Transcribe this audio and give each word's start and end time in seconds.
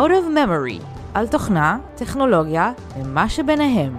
Out 0.00 0.10
of 0.10 0.34
Memory, 0.34 0.84
על 1.14 1.26
תוכנה, 1.26 1.78
טכנולוגיה 1.94 2.72
ומה 2.96 3.28
שביניהם. 3.28 3.96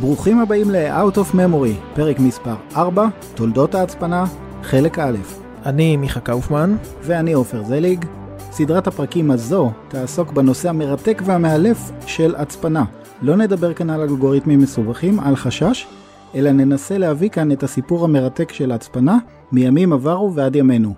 ברוכים 0.00 0.40
הבאים 0.40 0.70
ל-Out 0.70 1.16
of 1.16 1.34
Memory, 1.34 1.94
פרק 1.94 2.18
מספר 2.18 2.54
4, 2.76 3.06
תולדות 3.34 3.74
ההצפנה, 3.74 4.24
חלק 4.62 4.98
א'. 4.98 5.33
אני 5.66 5.96
מיכה 5.96 6.20
קאופמן. 6.20 6.76
ואני 7.02 7.32
עופר 7.32 7.62
זליג. 7.64 8.04
סדרת 8.52 8.86
הפרקים 8.86 9.30
הזו 9.30 9.70
תעסוק 9.88 10.32
בנושא 10.32 10.68
המרתק 10.68 11.22
והמאלף 11.24 11.90
של 12.06 12.34
הצפנה. 12.36 12.84
לא 13.22 13.36
נדבר 13.36 13.74
כאן 13.74 13.90
על 13.90 14.00
אלגוריתמים 14.00 14.58
מסובכים, 14.58 15.20
על 15.20 15.36
חשש, 15.36 15.86
אלא 16.34 16.52
ננסה 16.52 16.98
להביא 16.98 17.28
כאן 17.28 17.52
את 17.52 17.62
הסיפור 17.62 18.04
המרתק 18.04 18.52
של 18.52 18.72
ההצפנה 18.72 19.18
מימים 19.52 19.92
עברו 19.92 20.34
ועד 20.34 20.56
ימינו. 20.56 20.94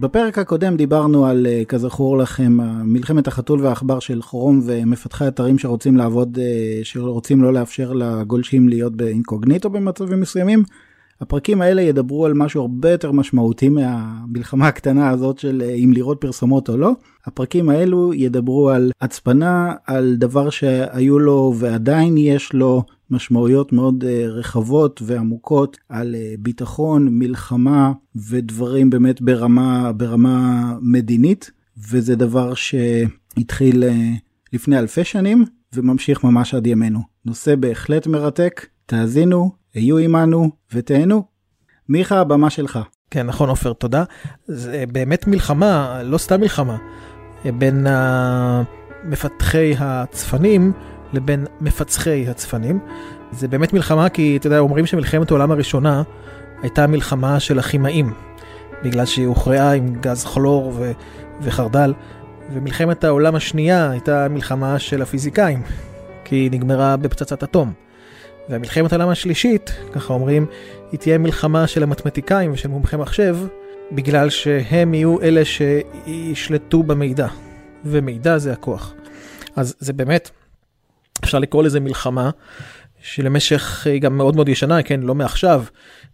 בפרק 0.00 0.38
הקודם 0.38 0.76
דיברנו 0.76 1.26
על, 1.26 1.46
אה, 1.46 1.62
כזכור 1.68 2.18
לכם, 2.18 2.56
מלחמת 2.84 3.28
החתול 3.28 3.60
והעכבר 3.60 3.98
של 3.98 4.22
כרום 4.22 4.60
ומפתחי 4.64 5.28
אתרים 5.28 5.58
שרוצים 5.58 5.96
לעבוד, 5.96 6.38
אה, 6.42 6.80
שרוצים 6.82 7.42
לא 7.42 7.52
לאפשר 7.52 7.92
לגולשים 7.92 8.68
להיות 8.68 8.96
באינקוגניטו 8.96 9.70
במצבים 9.70 10.20
מסוימים. 10.20 10.62
הפרקים 11.20 11.62
האלה 11.62 11.82
ידברו 11.82 12.26
על 12.26 12.34
משהו 12.34 12.60
הרבה 12.60 12.90
יותר 12.90 13.12
משמעותי 13.12 13.68
מהמלחמה 13.68 14.68
הקטנה 14.68 15.10
הזאת 15.10 15.38
של 15.38 15.62
אה, 15.66 15.74
אם 15.74 15.92
לראות 15.92 16.20
פרסומות 16.20 16.68
או 16.68 16.76
לא. 16.76 16.92
הפרקים 17.26 17.68
האלו 17.68 18.14
ידברו 18.14 18.70
על 18.70 18.90
הצפנה, 19.00 19.74
על 19.86 20.16
דבר 20.16 20.50
שהיו 20.50 21.18
לו 21.18 21.54
ועדיין 21.58 22.16
יש 22.18 22.52
לו 22.52 22.82
משמעויות 23.10 23.72
מאוד 23.72 24.04
אה, 24.04 24.26
רחבות 24.26 25.02
ועמוקות 25.04 25.76
על 25.88 26.14
אה, 26.14 26.34
ביטחון, 26.38 27.08
מלחמה 27.10 27.92
ודברים 28.16 28.90
באמת 28.90 29.22
ברמה, 29.22 29.92
ברמה 29.92 30.72
מדינית, 30.80 31.50
וזה 31.90 32.16
דבר 32.16 32.54
שהתחיל 32.54 33.84
לפני 34.52 34.78
אלפי 34.78 35.04
שנים 35.04 35.44
וממשיך 35.74 36.24
ממש 36.24 36.54
עד 36.54 36.66
ימינו. 36.66 37.00
נושא 37.24 37.54
בהחלט 37.54 38.06
מרתק, 38.06 38.66
תאזינו, 38.86 39.50
היו 39.76 39.98
עמנו 39.98 40.50
ותהנו. 40.72 41.24
מיכה, 41.88 42.20
הבמה 42.20 42.50
שלך. 42.50 42.78
כן, 43.10 43.26
נכון 43.26 43.48
עופר, 43.48 43.72
תודה. 43.72 44.04
זה 44.46 44.84
באמת 44.92 45.26
מלחמה, 45.26 46.00
לא 46.02 46.18
סתם 46.18 46.40
מלחמה, 46.40 46.76
בין 47.44 47.86
מפתחי 49.04 49.74
הצפנים 49.78 50.72
לבין 51.12 51.46
מפצחי 51.60 52.28
הצפנים. 52.28 52.78
זה 53.32 53.48
באמת 53.48 53.72
מלחמה 53.72 54.08
כי, 54.08 54.36
אתה 54.36 54.46
יודע, 54.46 54.58
אומרים 54.58 54.86
שמלחמת 54.86 55.30
העולם 55.30 55.50
הראשונה 55.50 56.02
הייתה 56.62 56.86
מלחמה 56.86 57.40
של 57.40 57.58
הכימאים, 57.58 58.12
בגלל 58.84 59.06
שהיא 59.06 59.26
הוכרעה 59.26 59.72
עם 59.72 59.94
גז 60.00 60.24
כלור 60.24 60.72
ו- 60.76 60.92
וחרדל, 61.42 61.94
ומלחמת 62.54 63.04
העולם 63.04 63.34
השנייה 63.34 63.90
הייתה 63.90 64.28
מלחמה 64.28 64.78
של 64.78 65.02
הפיזיקאים, 65.02 65.62
כי 66.24 66.36
היא 66.36 66.50
נגמרה 66.50 66.96
בפצצת 66.96 67.42
אטום. 67.42 67.85
והמלחמת 68.48 68.92
העולם 68.92 69.08
השלישית, 69.08 69.72
ככה 69.92 70.12
אומרים, 70.12 70.46
היא 70.92 71.00
תהיה 71.00 71.18
מלחמה 71.18 71.66
של 71.66 71.82
המתמטיקאים 71.82 72.52
ושל 72.52 72.68
מומחי 72.68 72.96
מחשב, 72.96 73.36
בגלל 73.92 74.30
שהם 74.30 74.94
יהיו 74.94 75.20
אלה 75.20 75.42
שישלטו 75.44 76.82
במידע, 76.82 77.26
ומידע 77.84 78.38
זה 78.38 78.52
הכוח. 78.52 78.94
אז 79.56 79.74
זה 79.78 79.92
באמת, 79.92 80.30
אפשר 81.24 81.38
לקרוא 81.38 81.62
לזה 81.62 81.80
מלחמה, 81.80 82.30
שלמשך 83.06 83.86
היא 83.86 84.00
גם 84.00 84.16
מאוד 84.16 84.36
מאוד 84.36 84.48
ישנה, 84.48 84.82
כן, 84.82 85.00
לא 85.00 85.14
מעכשיו, 85.14 85.64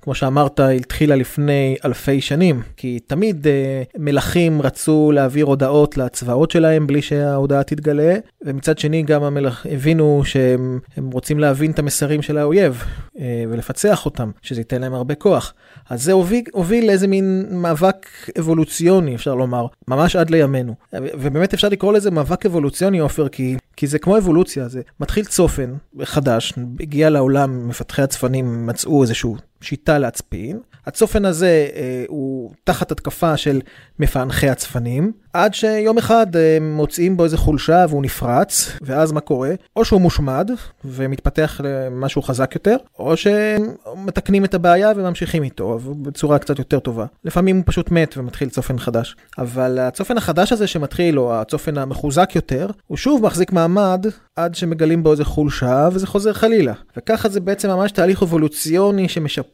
כמו 0.00 0.14
שאמרת, 0.14 0.60
התחילה 0.60 1.16
לפני 1.16 1.76
אלפי 1.84 2.20
שנים, 2.20 2.62
כי 2.76 2.98
תמיד 3.06 3.47
אה, 3.47 3.82
מלכים 3.98 4.62
רצו 4.62 5.12
להעביר 5.14 5.44
הודעות 5.44 5.97
לצבאות 5.97 6.50
שלהם 6.50 6.86
בלי 6.86 7.02
שההודעה 7.02 7.62
תתגלה, 7.62 8.14
ומצד 8.44 8.78
שני 8.78 9.02
גם 9.02 9.22
המלך 9.22 9.66
הבינו 9.70 10.22
שהם 10.25 11.10
רוצים 11.12 11.38
להבין 11.38 11.70
את 11.70 11.78
המסרים 11.78 12.22
של 12.22 12.38
האויב 12.38 12.84
אה, 13.19 13.44
ולפצח 13.50 14.04
אותם, 14.04 14.31
שזה 14.42 14.60
ייתן 14.60 14.81
להם 14.81 14.94
הרבה 14.94 15.14
כוח. 15.14 15.54
אז 15.91 16.04
זה 16.04 16.12
הוביל, 16.12 16.43
הוביל 16.53 16.87
לאיזה 16.87 17.09
מין 17.09 17.47
מאבק 17.50 18.06
אבולוציוני, 18.38 19.15
אפשר 19.15 19.34
לומר, 19.34 19.66
ממש 19.88 20.16
עד 20.16 20.31
לימינו. 20.31 20.75
ובאמת 20.93 21.54
אפשר 21.54 21.69
לקרוא 21.69 21.93
לזה 21.93 22.10
מאבק 22.10 22.47
אבולוציוני, 22.47 22.98
עופר, 22.98 23.28
כי, 23.28 23.56
כי 23.76 23.87
זה 23.87 23.98
כמו 23.98 24.19
אבולוציה, 24.19 24.69
זה 24.69 24.81
מתחיל 25.00 25.25
צופן 25.25 25.75
חדש, 26.03 26.53
הגיע 26.81 27.10
לעולם, 27.10 27.69
מפתחי 27.69 28.03
הצפנים 28.03 28.66
מצאו 28.66 29.03
איזשהו 29.03 29.37
שיטה 29.62 29.98
להצפין. 29.98 30.60
הצופן 30.86 31.24
הזה 31.24 31.68
אה, 31.74 32.04
הוא 32.08 32.50
תחת 32.64 32.92
התקפה 32.92 33.36
של 33.36 33.60
מפענחי 33.98 34.48
הצפנים, 34.48 35.12
עד 35.32 35.54
שיום 35.54 35.98
אחד 35.98 36.36
אה, 36.36 36.58
מוצאים 36.60 37.16
בו 37.16 37.24
איזה 37.24 37.36
חולשה 37.36 37.84
והוא 37.88 38.02
נפרץ, 38.02 38.72
ואז 38.82 39.12
מה 39.12 39.20
קורה? 39.20 39.50
או 39.76 39.84
שהוא 39.84 40.00
מושמד 40.00 40.50
ומתפתח 40.84 41.60
למשהו 41.64 42.22
חזק 42.22 42.54
יותר, 42.54 42.76
או 42.98 43.14
שמתקנים 43.16 44.44
את 44.44 44.54
הבעיה 44.54 44.92
וממשיכים 44.96 45.42
איתו 45.42 45.78
בצורה 46.02 46.38
קצת 46.38 46.58
יותר 46.58 46.78
טובה. 46.78 47.06
לפעמים 47.24 47.56
הוא 47.56 47.64
פשוט 47.66 47.90
מת 47.90 48.14
ומתחיל 48.18 48.48
צופן 48.48 48.78
חדש. 48.78 49.16
אבל 49.38 49.78
הצופן 49.78 50.16
החדש 50.16 50.52
הזה 50.52 50.66
שמתחיל, 50.66 51.18
או 51.18 51.40
הצופן 51.40 51.78
המחוזק 51.78 52.30
יותר, 52.34 52.70
הוא 52.86 52.96
שוב 52.96 53.26
מחזיק 53.26 53.52
מעמד 53.52 54.06
עד 54.36 54.54
שמגלים 54.54 55.02
בו 55.02 55.12
איזה 55.12 55.24
חולשה 55.24 55.88
וזה 55.92 56.06
חוזר 56.06 56.32
חלילה. 56.32 56.72
וככה 56.96 57.28
זה 57.28 57.40
בעצם 57.40 57.70
ממש 57.70 57.92
תהליך 57.92 58.22
אבולוציוני 58.22 59.08
שמשפר 59.08 59.51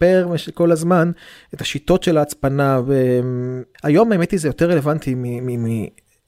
כל 0.54 0.72
הזמן 0.72 1.10
את 1.54 1.60
השיטות 1.60 2.02
של 2.02 2.18
ההצפנה. 2.18 2.80
והיום 3.84 4.12
האמת 4.12 4.30
היא 4.30 4.40
זה 4.40 4.48
יותר 4.48 4.70
רלוונטי 4.70 5.14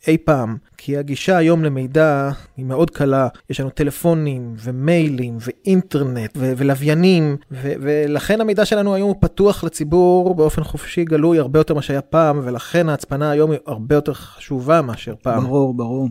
מאי 0.06 0.18
פעם, 0.24 0.56
כי 0.76 0.96
הגישה 0.96 1.36
היום 1.36 1.64
למידע 1.64 2.30
היא 2.56 2.64
מאוד 2.64 2.90
קלה, 2.90 3.28
יש 3.50 3.60
לנו 3.60 3.70
טלפונים 3.70 4.54
ומיילים 4.58 5.38
ואינטרנט 5.40 6.36
ו- 6.36 6.52
ולוויינים, 6.56 7.36
ו- 7.50 7.72
ולכן 7.80 8.40
המידע 8.40 8.64
שלנו 8.64 8.94
היום 8.94 9.08
הוא 9.08 9.16
פתוח 9.20 9.64
לציבור 9.64 10.34
באופן 10.34 10.64
חופשי 10.64 11.04
גלוי 11.04 11.38
הרבה 11.38 11.60
יותר 11.60 11.74
ממה 11.74 11.82
שהיה 11.82 12.00
פעם, 12.00 12.40
ולכן 12.44 12.88
ההצפנה 12.88 13.30
היום 13.30 13.50
היא 13.50 13.58
הרבה 13.66 13.94
יותר 13.94 14.14
חשובה 14.14 14.82
מאשר 14.82 15.14
פעם. 15.22 15.44
ברור, 15.44 15.74
ברור. 15.74 16.08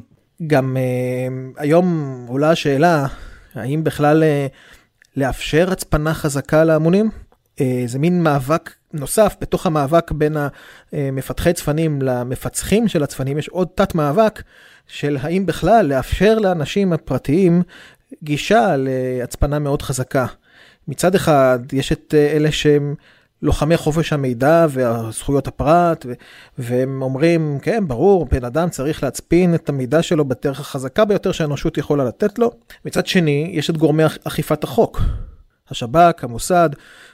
גם 0.47 0.77
uh, 0.77 1.61
היום 1.61 2.15
עולה 2.27 2.51
השאלה, 2.51 3.07
האם 3.55 3.83
בכלל 3.83 4.23
uh, 4.23 4.51
לאפשר 5.17 5.71
הצפנה 5.71 6.13
חזקה 6.13 6.63
להמונים? 6.63 7.09
Uh, 7.59 7.61
זה 7.85 7.99
מין 7.99 8.23
מאבק 8.23 8.73
נוסף, 8.93 9.35
בתוך 9.41 9.65
המאבק 9.65 10.11
בין 10.11 10.37
המפתחי 10.93 11.53
צפנים 11.53 12.01
למפצחים 12.01 12.87
של 12.87 13.03
הצפנים, 13.03 13.37
יש 13.37 13.49
עוד 13.49 13.67
תת 13.75 13.95
מאבק 13.95 14.41
של 14.87 15.17
האם 15.21 15.45
בכלל 15.45 15.85
לאפשר 15.85 16.39
לאנשים 16.39 16.93
הפרטיים 16.93 17.61
גישה 18.23 18.75
להצפנה 18.77 19.59
מאוד 19.59 19.81
חזקה. 19.81 20.25
מצד 20.87 21.15
אחד, 21.15 21.59
יש 21.73 21.91
את 21.91 22.13
אלה 22.17 22.51
שהם 22.51 22.95
לוחמי 23.41 23.77
חופש 23.77 24.13
המידע 24.13 24.65
וזכויות 24.69 25.47
הפרט, 25.47 26.05
ו- 26.09 26.13
והם 26.57 27.01
אומרים, 27.01 27.59
כן, 27.61 27.87
ברור, 27.87 28.25
בן 28.25 28.45
אדם 28.45 28.69
צריך 28.69 29.03
להצפין 29.03 29.55
את 29.55 29.69
המידע 29.69 30.01
שלו 30.01 30.25
בדרך 30.25 30.59
החזקה 30.59 31.05
ביותר 31.05 31.31
שהאנושות 31.31 31.77
יכולה 31.77 32.03
לתת 32.03 32.39
לו. 32.39 32.51
מצד 32.85 33.07
שני, 33.07 33.51
יש 33.53 33.69
את 33.69 33.77
גורמי 33.77 34.03
אכיפת 34.23 34.63
החוק. 34.63 35.01
השב"כ, 35.71 36.23
המוסד, 36.23 36.69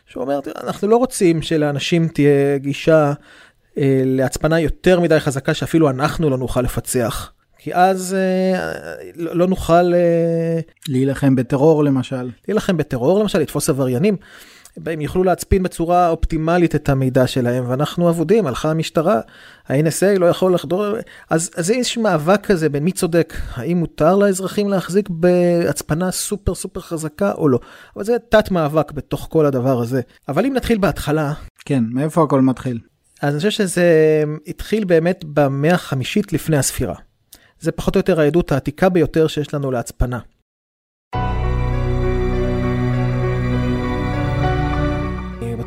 שאומר, 0.07 0.39
אנחנו 0.63 0.87
לא 0.87 0.97
רוצים 0.97 1.41
שלאנשים 1.41 2.07
תהיה 2.07 2.57
גישה 2.57 3.13
אה, 3.77 4.01
להצפנה 4.05 4.59
יותר 4.59 4.99
מדי 4.99 5.19
חזקה 5.19 5.53
שאפילו 5.53 5.89
אנחנו 5.89 6.29
לא 6.29 6.37
נוכל 6.37 6.61
לפצח. 6.61 7.31
כי 7.57 7.73
אז 7.73 8.13
אה, 8.13 8.81
לא, 9.15 9.35
לא 9.35 9.47
נוכל... 9.47 9.93
אה, 9.93 10.59
להילחם 10.87 11.35
בטרור 11.35 11.83
למשל. 11.83 12.29
להילחם 12.47 12.77
בטרור 12.77 13.19
למשל, 13.19 13.39
לתפוס 13.39 13.69
עבריינים. 13.69 14.17
הם 14.85 15.01
יוכלו 15.01 15.23
להצפין 15.23 15.63
בצורה 15.63 16.09
אופטימלית 16.09 16.75
את 16.75 16.89
המידע 16.89 17.27
שלהם, 17.27 17.63
ואנחנו 17.69 18.09
אבודים, 18.09 18.47
הלכה 18.47 18.71
המשטרה, 18.71 19.19
ה-NSA 19.69 20.19
לא 20.19 20.25
יכול 20.25 20.53
לחדור, 20.53 20.85
אז, 21.29 21.51
אז 21.55 21.69
יש 21.69 21.97
מאבק 21.97 22.45
כזה 22.45 22.69
בין 22.69 22.83
מי 22.83 22.91
צודק, 22.91 23.33
האם 23.53 23.77
מותר 23.77 24.15
לאזרחים 24.15 24.69
להחזיק 24.69 25.09
בהצפנה 25.09 26.11
סופר 26.11 26.55
סופר 26.55 26.79
חזקה 26.79 27.31
או 27.31 27.49
לא, 27.49 27.59
אבל 27.95 28.03
זה 28.03 28.15
תת 28.29 28.51
מאבק 28.51 28.91
בתוך 28.91 29.27
כל 29.31 29.45
הדבר 29.45 29.81
הזה. 29.81 30.01
אבל 30.27 30.45
אם 30.45 30.53
נתחיל 30.53 30.77
בהתחלה... 30.77 31.33
כן, 31.65 31.83
מאיפה 31.91 32.23
הכל 32.23 32.41
מתחיל? 32.41 32.79
אז 33.21 33.33
אני 33.33 33.37
חושב 33.37 33.49
שזה 33.49 33.83
התחיל 34.47 34.85
באמת 34.85 35.25
במאה 35.27 35.73
החמישית 35.73 36.33
לפני 36.33 36.57
הספירה. 36.57 36.95
זה 37.59 37.71
פחות 37.71 37.95
או 37.95 37.99
יותר 37.99 38.19
העדות 38.19 38.51
העתיקה 38.51 38.89
ביותר 38.89 39.27
שיש 39.27 39.53
לנו 39.53 39.71
להצפנה. 39.71 40.19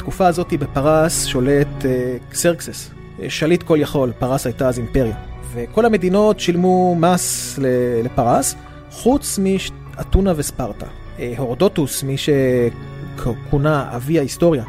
בתקופה 0.09 0.27
הזאת 0.27 0.53
בפרס 0.53 1.27
שולט 1.27 1.67
uh, 1.83 1.85
קסרקסס, 2.31 2.91
שליט 3.29 3.63
כל 3.63 3.77
יכול, 3.81 4.13
פרס 4.19 4.47
הייתה 4.47 4.69
אז 4.69 4.79
אימפריה. 4.79 5.17
וכל 5.53 5.85
המדינות 5.85 6.41
שילמו 6.41 6.97
מס 6.99 7.59
לפרס, 8.05 8.55
חוץ 8.91 9.39
מאתונה 9.39 10.33
וספרטה. 10.37 10.87
הורדוטוס, 11.37 12.03
מי 12.03 12.17
שכונה 12.19 13.97
אבי 13.97 14.19
ההיסטוריה, 14.19 14.65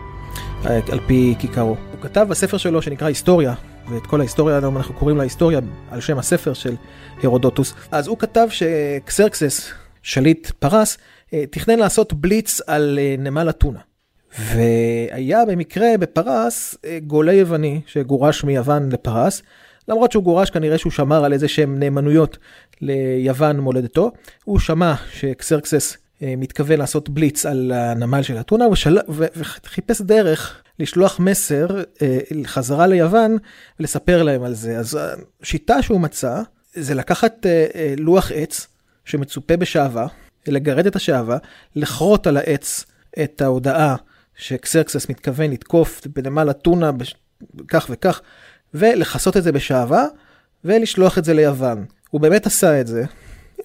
על 0.63 0.99
פי 1.07 1.35
כיכרו. 1.39 1.75
הוא 1.91 2.01
כתב 2.01 2.25
בספר 2.29 2.57
שלו 2.57 2.81
שנקרא 2.81 3.07
היסטוריה, 3.07 3.53
ואת 3.89 4.07
כל 4.07 4.19
ההיסטוריה 4.19 4.57
היום 4.57 4.77
אנחנו 4.77 4.95
קוראים 4.95 5.17
לה 5.17 5.23
היסטוריה 5.23 5.59
על 5.91 6.01
שם 6.01 6.17
הספר 6.17 6.53
של 6.53 6.75
הרודוטוס. 7.23 7.73
אז 7.91 8.07
הוא 8.07 8.17
כתב 8.17 8.47
שקסרקסס, 8.49 9.71
שליט 10.03 10.51
פרס, 10.59 10.97
תכנן 11.49 11.79
לעשות 11.79 12.13
בליץ 12.13 12.61
על 12.67 12.99
נמל 13.17 13.49
אתונה. 13.49 13.88
והיה 14.37 15.45
במקרה 15.45 15.87
בפרס 15.99 16.75
גולה 17.07 17.33
יווני 17.33 17.81
שגורש 17.85 18.43
מיוון 18.43 18.91
לפרס, 18.91 19.41
למרות 19.87 20.11
שהוא 20.11 20.23
גורש 20.23 20.49
כנראה 20.49 20.77
שהוא 20.77 20.91
שמר 20.91 21.25
על 21.25 21.33
איזה 21.33 21.47
שהם 21.47 21.79
נאמנויות 21.79 22.37
ליוון 22.81 23.59
מולדתו. 23.59 24.11
הוא 24.43 24.59
שמע 24.59 24.93
שקסרקסס 25.13 25.97
מתכוון 26.21 26.79
לעשות 26.79 27.09
בליץ 27.09 27.45
על 27.45 27.71
הנמל 27.75 28.21
של 28.21 28.39
אתונה 28.39 28.67
ושל... 28.67 28.97
וחיפש 29.09 30.01
דרך 30.01 30.61
לשלוח 30.79 31.19
מסר 31.19 31.67
חזרה 32.45 32.87
ליוון 32.87 33.37
ולספר 33.79 34.23
להם 34.23 34.43
על 34.43 34.53
זה. 34.53 34.77
אז 34.77 34.99
השיטה 35.41 35.81
שהוא 35.81 35.99
מצא 35.99 36.41
זה 36.73 36.95
לקחת 36.95 37.45
לוח 37.97 38.31
עץ 38.35 38.67
שמצופה 39.05 39.57
בשעווה, 39.57 40.07
לגרד 40.47 40.87
את 40.87 40.95
השעווה, 40.95 41.37
לכרות 41.75 42.27
על 42.27 42.37
העץ 42.37 42.85
את 43.23 43.41
ההודעה 43.41 43.95
שקסרקסס 44.39 45.09
מתכוון 45.09 45.51
לתקוף 45.51 46.01
בנמל 46.15 46.49
אתונה 46.49 46.91
כך 47.67 47.87
וכך, 47.89 48.21
ולכסות 48.73 49.37
את 49.37 49.43
זה 49.43 49.51
בשעווה 49.51 50.05
ולשלוח 50.65 51.17
את 51.17 51.25
זה 51.25 51.33
ליוון. 51.33 51.85
הוא 52.09 52.21
באמת 52.21 52.45
עשה 52.45 52.81
את 52.81 52.87
זה, 52.87 53.03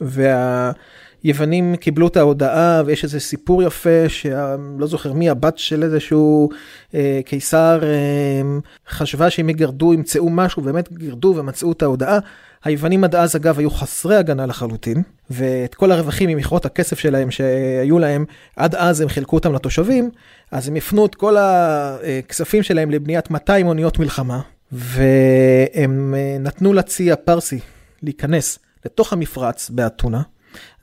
והיוונים 0.01 1.77
קיבלו 1.77 2.07
את 2.07 2.17
ההודעה 2.17 2.83
ויש 2.87 3.05
איזה 3.05 3.21
סיפור 3.21 3.63
יפה 3.63 4.09
שלא 4.09 4.87
זוכר 4.87 5.13
מי 5.13 5.31
הבת 5.31 5.59
של 5.59 5.83
איזשהו 5.83 6.49
אה, 6.95 7.21
קיסר 7.25 7.81
אה, 7.83 8.43
חשבה 8.89 9.31
שאם 9.31 9.49
יגרדו 9.49 9.95
ימצאו 9.95 10.31
משהו, 10.31 10.63
באמת 10.63 10.93
גירדו 10.93 11.35
ומצאו 11.37 11.73
את 11.73 11.83
ההודעה. 11.83 12.19
היוונים 12.65 13.05
עד 13.05 13.15
אז 13.15 13.37
אגב 13.37 13.59
היו 13.59 13.71
חסרי 13.71 14.17
הגנה 14.17 14.47
לחלוטין, 14.47 15.03
ואת 15.31 15.75
כל 15.75 15.93
הרווחים 15.93 16.31
ממכרות 16.31 16.67
הכסף 16.67 16.99
שלהם 16.99 17.31
שהיו 17.31 17.99
להם, 17.99 18.25
עד 18.57 18.75
אז 18.75 19.01
הם 19.01 19.09
חילקו 19.09 19.37
אותם 19.37 19.53
לתושבים, 19.55 20.11
אז 20.51 20.69
הם 20.69 20.77
הפנו 20.77 21.07
את 21.07 21.15
כל 21.15 21.37
הכספים 21.39 22.63
שלהם 22.63 22.91
לבניית 22.91 23.31
200 23.31 23.67
אוניות 23.67 23.99
מלחמה, 23.99 24.41
והם 24.73 26.15
אה, 26.17 26.37
נתנו 26.41 26.73
לצי 26.73 27.13
הפרסי 27.13 27.61
להיכנס 28.03 28.59
לתוך 28.85 29.13
המפרץ 29.13 29.71
באתונה. 29.71 30.23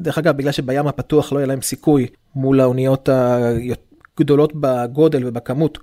דרך 0.02 0.18
אגב, 0.18 0.38
בגלל 0.38 0.52
שבים 0.52 0.88
הפתוח 0.88 1.34
לא 1.34 1.38
היה 1.38 1.48
להם 1.48 1.62
סיכוי 1.62 2.08
מול 2.36 2.60
האוניות 2.60 3.10
הגדולות 4.22 4.54
בגודל 4.56 5.28
ובכמות 5.28 5.78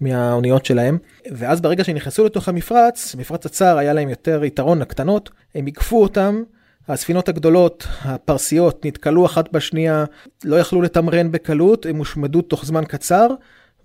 מהאוניות 0.00 0.64
שלהם, 0.64 0.98
ואז 1.32 1.60
ברגע 1.60 1.84
שנכנסו 1.84 2.24
לתוך 2.24 2.48
המפרץ, 2.48 3.14
מפרץ 3.14 3.46
הצר 3.46 3.78
היה 3.78 3.92
להם 3.92 4.08
יותר 4.08 4.44
יתרון 4.44 4.78
לקטנות, 4.78 5.30
הם 5.54 5.66
עיקפו 5.66 6.02
אותם, 6.02 6.42
הספינות 6.88 7.28
הגדולות, 7.28 7.86
הפרסיות, 8.02 8.86
נתקלו 8.86 9.26
אחת 9.26 9.52
בשנייה, 9.52 10.04
לא 10.44 10.56
יכלו 10.56 10.82
לתמרן 10.82 11.32
בקלות, 11.32 11.86
הם 11.86 11.96
הושמדו 11.96 12.42
תוך 12.42 12.64
זמן 12.64 12.84
קצר, 12.84 13.28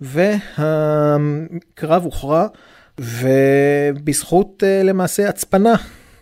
והקרב 0.00 2.04
הוכרע. 2.04 2.46
ובזכות 3.00 4.62
אה, 4.66 4.82
למעשה 4.82 5.28
הצפנה 5.28 5.74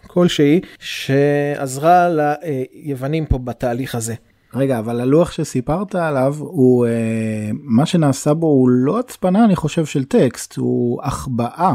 כלשהי 0.06 0.60
שעזרה 0.78 2.08
ליוונים 2.08 3.26
פה 3.26 3.38
בתהליך 3.38 3.94
הזה. 3.94 4.14
רגע, 4.54 4.78
אבל 4.78 5.00
הלוח 5.00 5.32
שסיפרת 5.32 5.94
עליו, 5.94 6.34
הוא, 6.38 6.86
אה, 6.86 7.50
מה 7.52 7.86
שנעשה 7.86 8.34
בו 8.34 8.46
הוא 8.46 8.68
לא 8.68 8.98
הצפנה, 8.98 9.44
אני 9.44 9.56
חושב, 9.56 9.86
של 9.86 10.04
טקסט, 10.04 10.56
הוא 10.56 11.02
החבאה. 11.02 11.74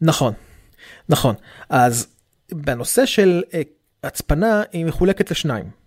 נכון, 0.00 0.32
נכון. 1.08 1.34
אז 1.68 2.06
בנושא 2.52 3.06
של 3.06 3.42
אה, 3.54 3.62
הצפנה, 4.04 4.62
היא 4.72 4.86
מחולקת 4.86 5.30
לשניים. 5.30 5.84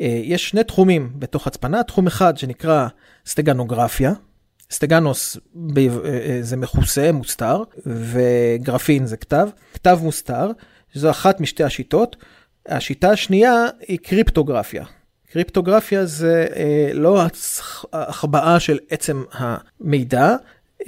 יש 0.00 0.48
שני 0.48 0.64
תחומים 0.64 1.12
בתוך 1.18 1.46
הצפנה, 1.46 1.82
תחום 1.82 2.06
אחד 2.06 2.38
שנקרא 2.38 2.88
סטגנוגרפיה, 3.26 4.12
סטגנוס 4.72 5.36
אה, 5.76 5.82
אה, 6.04 6.38
זה 6.40 6.56
מכוסה, 6.56 7.12
מוסתר, 7.12 7.62
וגרפין 7.86 9.06
זה 9.06 9.16
כתב. 9.16 9.48
כתב 9.74 9.98
מוסתר, 10.02 10.50
זו 10.94 11.10
אחת 11.10 11.40
משתי 11.40 11.64
השיטות. 11.64 12.16
השיטה 12.68 13.10
השנייה 13.10 13.66
היא 13.88 13.98
קריפטוגרפיה. 13.98 14.84
קריפטוגרפיה 15.32 16.06
זה 16.06 16.46
אה, 16.56 16.90
לא 16.94 17.22
החבאה 17.92 18.60
של 18.60 18.78
עצם 18.90 19.22
המידע, 19.32 20.36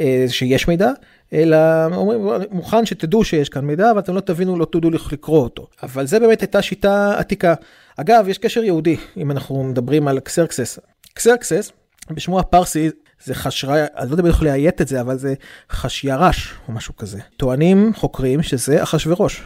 אה, 0.00 0.25
שיש 0.29 0.69
מידע, 0.69 0.91
אלא 1.32 1.56
אומרים, 1.94 2.20
מוכן 2.50 2.87
שתדעו 2.87 3.25
שיש 3.25 3.49
כאן 3.49 3.64
מידע, 3.64 3.91
אבל 3.91 3.99
אתם 3.99 4.14
לא 4.14 4.20
תבינו, 4.20 4.58
לא 4.58 4.64
תדעו 4.64 4.91
לקרוא 4.91 5.43
אותו. 5.43 5.67
אבל 5.82 6.06
זה 6.06 6.20
באמת 6.20 6.41
הייתה 6.41 6.62
שיטה 6.62 7.19
עתיקה. 7.19 7.55
אגב, 7.96 8.29
יש 8.29 8.38
קשר 8.38 8.64
יהודי, 8.64 8.96
אם 9.17 9.31
אנחנו 9.31 9.64
מדברים 9.64 10.08
על 10.08 10.20
קסרקסס. 10.20 10.79
קסרקסס, 11.14 11.73
בשמו 12.11 12.41
הפרסי, 12.41 12.91
זה 13.25 13.35
חשרה, 13.35 13.85
אני 13.96 14.08
לא 14.08 14.12
יודע 14.12 14.20
אם 14.20 14.26
אני 14.26 14.35
יכול 14.35 14.46
לאיית 14.46 14.81
את 14.81 14.88
זה, 14.88 15.00
אבל 15.00 15.19
זה 15.19 15.35
חשיירש 15.70 16.55
או 16.69 16.73
משהו 16.73 16.96
כזה. 16.96 17.19
טוענים 17.37 17.93
חוקרים 17.94 18.43
שזה 18.43 18.82
אחשורוש. 18.82 19.43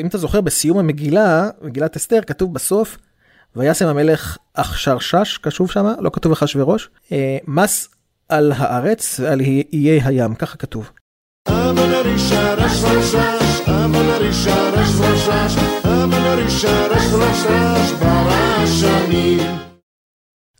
אם 0.00 0.06
אתה 0.06 0.18
זוכר, 0.18 0.40
בסיום 0.40 0.78
המגילה, 0.78 1.48
מגילת 1.62 1.96
אסתר, 1.96 2.20
כתוב 2.26 2.54
בסוף, 2.54 2.98
וישם 3.56 3.86
המלך 3.86 4.38
אחשרשש, 4.54 5.38
כתוב 5.38 5.70
שם, 5.70 5.86
לא 6.00 6.10
כתוב 6.12 6.32
אחשורוש, 6.32 6.90
אה, 7.12 7.38
מס 7.46 7.88
על 8.28 8.52
הארץ 8.56 9.20
ועל 9.20 9.40
איי 9.40 10.00
הים, 10.04 10.34
ככה 10.34 10.56
כתוב. 10.56 10.90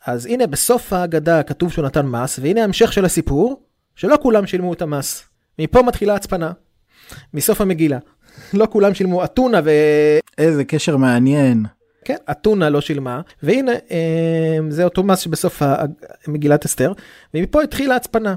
אז 0.06 0.26
הנה 0.26 0.47
בסוף 0.47 0.93
ההגדה 0.93 1.43
כתוב 1.43 1.73
שהוא 1.73 1.85
נתן 1.85 2.06
מס, 2.06 2.38
והנה 2.43 2.61
ההמשך 2.61 2.93
של 2.93 3.05
הסיפור, 3.05 3.62
שלא 3.94 4.17
כולם 4.23 4.47
שילמו 4.47 4.73
את 4.73 4.82
המס. 4.82 5.25
מפה 5.58 5.82
מתחילה 5.82 6.14
הצפנה, 6.14 6.52
מסוף 7.35 7.61
המגילה. 7.61 7.99
לא 8.54 8.66
כולם 8.71 8.95
שילמו 8.95 9.25
אתונה 9.25 9.61
ו... 9.64 9.71
איזה 10.38 10.64
קשר 10.64 10.97
מעניין. 10.97 11.64
כן, 12.04 12.16
אתונה 12.30 12.70
לא 12.70 12.80
שילמה, 12.80 13.20
והנה 13.42 13.73
אה, 13.73 14.58
זה 14.68 14.84
אותו 14.84 15.02
מס 15.02 15.18
שבסוף 15.18 15.62
מגילת 16.28 16.64
אסתר, 16.64 16.92
ומפה 17.34 17.62
התחילה 17.62 17.96
הצפנה. 17.96 18.34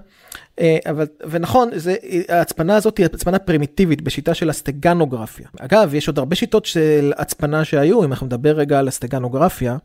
אה, 0.60 0.78
אבל, 0.90 1.06
ונכון, 1.30 1.70
זה, 1.76 1.96
ההצפנה 2.30 2.76
הזאת 2.76 2.98
היא 2.98 3.06
הצפנה 3.06 3.40
פרימיטיבית 3.40 4.02
בשיטה 4.02 4.34
של 4.34 4.50
הסטגנוגרפיה. 4.50 5.48
אגב, 5.60 5.94
יש 5.94 6.08
עוד 6.08 6.20
הרבה 6.20 6.36
שיטות 6.36 6.66
של 6.66 7.14
הצפנה 7.18 7.66
שהיו, 7.66 8.04
אם 8.04 8.12
אנחנו 8.12 8.26
נדבר 8.26 8.52
רגע 8.52 8.80
על 8.80 8.88
הסטגנוגרפיה, 8.88 9.78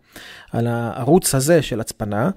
על 0.53 0.67
הערוץ 0.67 1.35
הזה 1.35 1.63
של 1.63 1.81
הצפנה, 1.81 2.31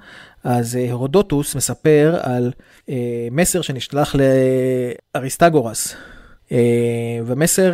אז 0.44 0.76
אה, 0.76 0.92
הרודוטוס 0.92 1.56
מספר 1.56 2.18
על 2.22 2.52
אה, 2.90 3.28
מסר 3.32 3.62
שנשלח 3.62 4.16
לאריסטגורס, 5.16 5.96
אה, 6.52 6.58
ומסר... 7.26 7.74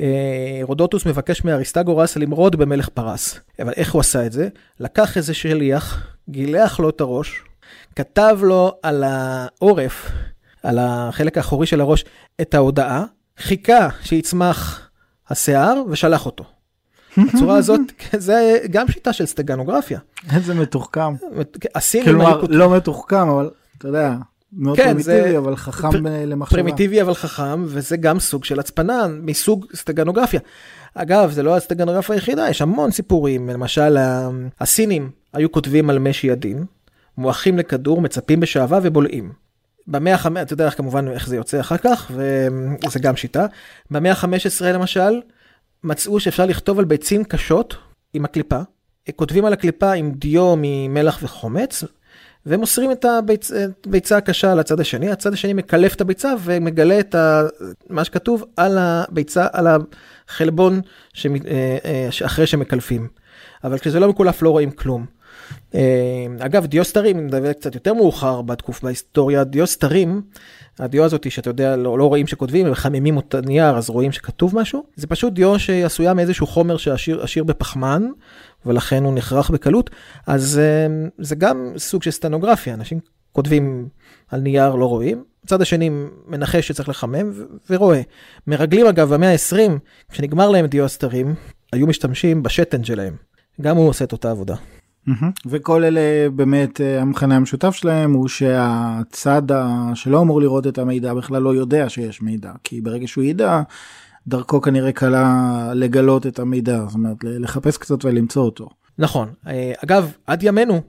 אה, 0.00 0.60
רודוטוס 0.62 1.06
מבקש 1.06 1.44
מאריסטגורס 1.44 2.16
למרוד 2.16 2.56
במלך 2.56 2.88
פרס. 2.88 3.40
אבל 3.62 3.72
איך 3.76 3.92
הוא 3.92 4.00
עשה 4.00 4.26
את 4.26 4.32
זה? 4.32 4.48
לקח 4.80 5.16
איזה 5.16 5.34
שליח, 5.34 6.06
גילח 6.28 6.80
לו 6.80 6.90
את 6.90 7.00
הראש, 7.00 7.42
כתב 7.96 8.38
לו 8.42 8.78
על 8.82 9.04
העורף, 9.06 10.10
על 10.62 10.78
החלק 10.80 11.36
האחורי 11.36 11.66
של 11.66 11.80
הראש, 11.80 12.04
את 12.40 12.54
ההודעה, 12.54 13.04
חיכה 13.38 13.88
שיצמח 14.02 14.90
השיער 15.28 15.82
ושלח 15.88 16.26
אותו. 16.26 16.44
בצורה 17.18 17.56
הזאת, 17.56 17.80
זה 18.18 18.58
גם 18.70 18.88
שיטה 18.88 19.12
של 19.12 19.26
סטגנוגרפיה. 19.26 19.98
איזה 20.34 20.54
מתוחכם. 20.54 21.14
הסינים 21.74 22.06
כלומר, 22.06 22.42
לא 22.48 22.76
מתוחכם, 22.76 23.28
אבל 23.28 23.50
אתה 23.78 23.88
יודע, 23.88 24.14
מאוד 24.52 24.76
כן, 24.76 24.84
פרימיטיבי, 24.84 25.38
אבל 25.38 25.56
חכם 25.56 25.90
פר... 25.90 25.98
למחשבה. 26.02 26.56
פרימיטיבי 26.56 27.02
אבל 27.02 27.14
חכם, 27.14 27.64
וזה 27.66 27.96
גם 27.96 28.20
סוג 28.20 28.44
של 28.44 28.60
הצפנה 28.60 29.06
מסוג 29.22 29.66
סטגנוגרפיה. 29.74 30.40
אגב, 30.94 31.30
זה 31.30 31.42
לא 31.42 31.56
הסטגנוגרפיה 31.56 32.14
היחידה, 32.14 32.48
יש 32.48 32.62
המון 32.62 32.90
סיפורים. 32.90 33.48
למשל, 33.48 33.96
הסינים 34.60 35.10
היו 35.32 35.52
כותבים 35.52 35.90
על 35.90 35.98
משי 35.98 36.30
הדין, 36.30 36.64
מועכים 37.18 37.58
לכדור, 37.58 38.00
מצפים 38.00 38.40
בשעווה 38.40 38.80
ובולעים. 38.82 39.32
במאה 39.86 40.14
ה-15, 40.14 40.42
אתה 40.42 40.52
יודע 40.52 40.70
כמובן 40.70 41.08
איך 41.08 41.28
זה 41.28 41.36
יוצא 41.36 41.60
אחר 41.60 41.76
כך, 41.76 42.10
וזה 42.14 42.98
גם 42.98 43.16
שיטה. 43.16 43.46
במאה 43.90 44.12
ה-15 44.12 44.64
למשל, 44.64 45.20
מצאו 45.84 46.20
שאפשר 46.20 46.46
לכתוב 46.46 46.78
על 46.78 46.84
ביצים 46.84 47.24
קשות 47.24 47.76
עם 48.14 48.24
הקליפה. 48.24 48.60
כותבים 49.16 49.44
על 49.44 49.52
הקליפה 49.52 49.92
עם 49.92 50.12
דיו 50.12 50.54
ממלח 50.56 51.18
וחומץ, 51.22 51.84
ומוסרים 52.46 52.92
את 52.92 53.04
הביצ... 53.04 53.50
הביצה 53.86 54.16
הקשה 54.16 54.54
לצד 54.54 54.80
השני, 54.80 55.10
הצד 55.10 55.32
השני 55.32 55.52
מקלף 55.52 55.94
את 55.94 56.00
הביצה 56.00 56.32
ומגלה 56.44 57.00
את 57.00 57.14
ה... 57.14 57.42
מה 57.90 58.04
שכתוב 58.04 58.44
על 58.56 58.78
הביצה, 58.78 59.46
על 59.52 59.66
החלבון 60.28 60.80
ש... 61.14 61.26
אה, 61.26 61.78
אה, 61.84 62.08
אחרי 62.26 62.46
שמקלפים. 62.46 63.08
אבל 63.64 63.78
כשזה 63.78 64.00
לא 64.00 64.08
מקולף 64.08 64.42
לא 64.42 64.50
רואים 64.50 64.70
כלום. 64.70 65.06
אה, 65.74 66.26
אגב, 66.38 66.66
דיו 66.66 66.84
סתרים, 66.84 67.18
אם 67.18 67.26
נדבר 67.26 67.52
קצת 67.52 67.74
יותר 67.74 67.94
מאוחר 67.94 68.42
בתקופה 68.42 68.86
בהיסטוריה, 68.86 69.44
דיו 69.44 69.66
סתרים, 69.66 70.22
הדיו 70.78 71.04
הזאת 71.04 71.30
שאתה 71.30 71.50
יודע, 71.50 71.76
לא, 71.76 71.98
לא 71.98 72.04
רואים 72.04 72.26
שכותבים, 72.26 72.66
הם 72.66 72.72
מחממים 72.72 73.18
את 73.18 73.34
הנייר, 73.34 73.76
אז 73.76 73.90
רואים 73.90 74.12
שכתוב 74.12 74.56
משהו. 74.56 74.84
זה 74.96 75.06
פשוט 75.06 75.32
דיו 75.32 75.58
שעשויה 75.58 76.14
מאיזשהו 76.14 76.46
חומר 76.46 76.76
שעשיר 76.76 77.44
בפחמן, 77.44 78.08
ולכן 78.66 79.04
הוא 79.04 79.14
נחרך 79.14 79.50
בקלות. 79.50 79.90
אז 80.26 80.58
אה, 80.58 81.06
זה 81.18 81.34
גם 81.34 81.72
סוג 81.76 82.02
של 82.02 82.10
סטנוגרפיה, 82.10 82.74
אנשים 82.74 82.98
כותבים 83.32 83.88
על 84.28 84.40
נייר, 84.40 84.74
לא 84.74 84.86
רואים. 84.86 85.24
הצד 85.44 85.62
השני 85.62 85.90
מנחש 86.26 86.68
שצריך 86.68 86.88
לחמם 86.88 87.32
ורואה. 87.70 88.00
מרגלים 88.46 88.86
אגב 88.86 89.14
במאה 89.14 89.32
ה-20, 89.32 89.70
כשנגמר 90.08 90.50
להם 90.50 90.66
דיו 90.66 90.84
הסתרים, 90.84 91.34
היו 91.72 91.86
משתמשים 91.86 92.42
בשתן 92.42 92.84
שלהם. 92.84 93.16
גם 93.60 93.76
הוא 93.76 93.88
עושה 93.88 94.04
את 94.04 94.12
אותה 94.12 94.30
עבודה. 94.30 94.54
וכל 95.46 95.84
אלה 95.84 96.30
באמת 96.30 96.80
אה, 96.80 97.00
המכנה 97.00 97.36
המשותף 97.36 97.74
שלהם 97.74 98.12
הוא 98.12 98.28
שהצד 98.28 99.42
שלא 99.94 100.20
אמור 100.20 100.40
לראות 100.40 100.66
את 100.66 100.78
המידע 100.78 101.14
בכלל 101.14 101.42
לא 101.42 101.54
יודע 101.54 101.88
שיש 101.88 102.22
מידע 102.22 102.52
כי 102.64 102.80
ברגע 102.80 103.06
שהוא 103.08 103.24
ידע 103.24 103.62
דרכו 104.30 104.60
כנראה 104.60 104.92
קלה 104.92 105.70
לגלות 105.74 106.26
את 106.26 106.38
המידע 106.38 106.78
זאת 106.86 106.94
אומרת 106.94 107.16
לחפש 107.22 107.76
קצת 107.76 108.04
ולמצוא 108.04 108.42
אותו. 108.42 108.68
נכון 108.98 109.28
אה, 109.46 109.72
אגב 109.84 110.12
עד 110.26 110.42
ימינו 110.42 110.80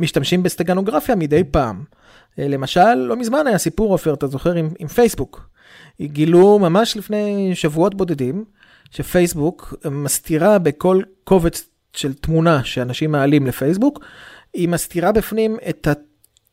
משתמשים 0.00 0.42
בסטגנוגרפיה 0.42 1.14
מדי 1.14 1.44
פעם. 1.44 1.84
אה, 2.38 2.48
למשל 2.48 2.94
לא 2.94 3.16
מזמן 3.16 3.46
היה 3.46 3.58
סיפור 3.58 3.92
עופר 3.92 4.14
אתה 4.14 4.26
זוכר 4.26 4.54
עם, 4.54 4.68
עם 4.78 4.88
פייסבוק. 4.88 5.50
גילו 6.00 6.58
ממש 6.58 6.96
לפני 6.96 7.50
שבועות 7.54 7.94
בודדים 7.94 8.44
שפייסבוק 8.90 9.74
מסתירה 9.90 10.58
בכל 10.58 11.02
קובץ 11.24 11.68
של 11.92 12.14
תמונה 12.14 12.64
שאנשים 12.64 13.12
מעלים 13.12 13.46
לפייסבוק, 13.46 14.04
היא 14.54 14.68
מסתירה 14.68 15.12
בפנים 15.12 15.56
את 15.68 15.88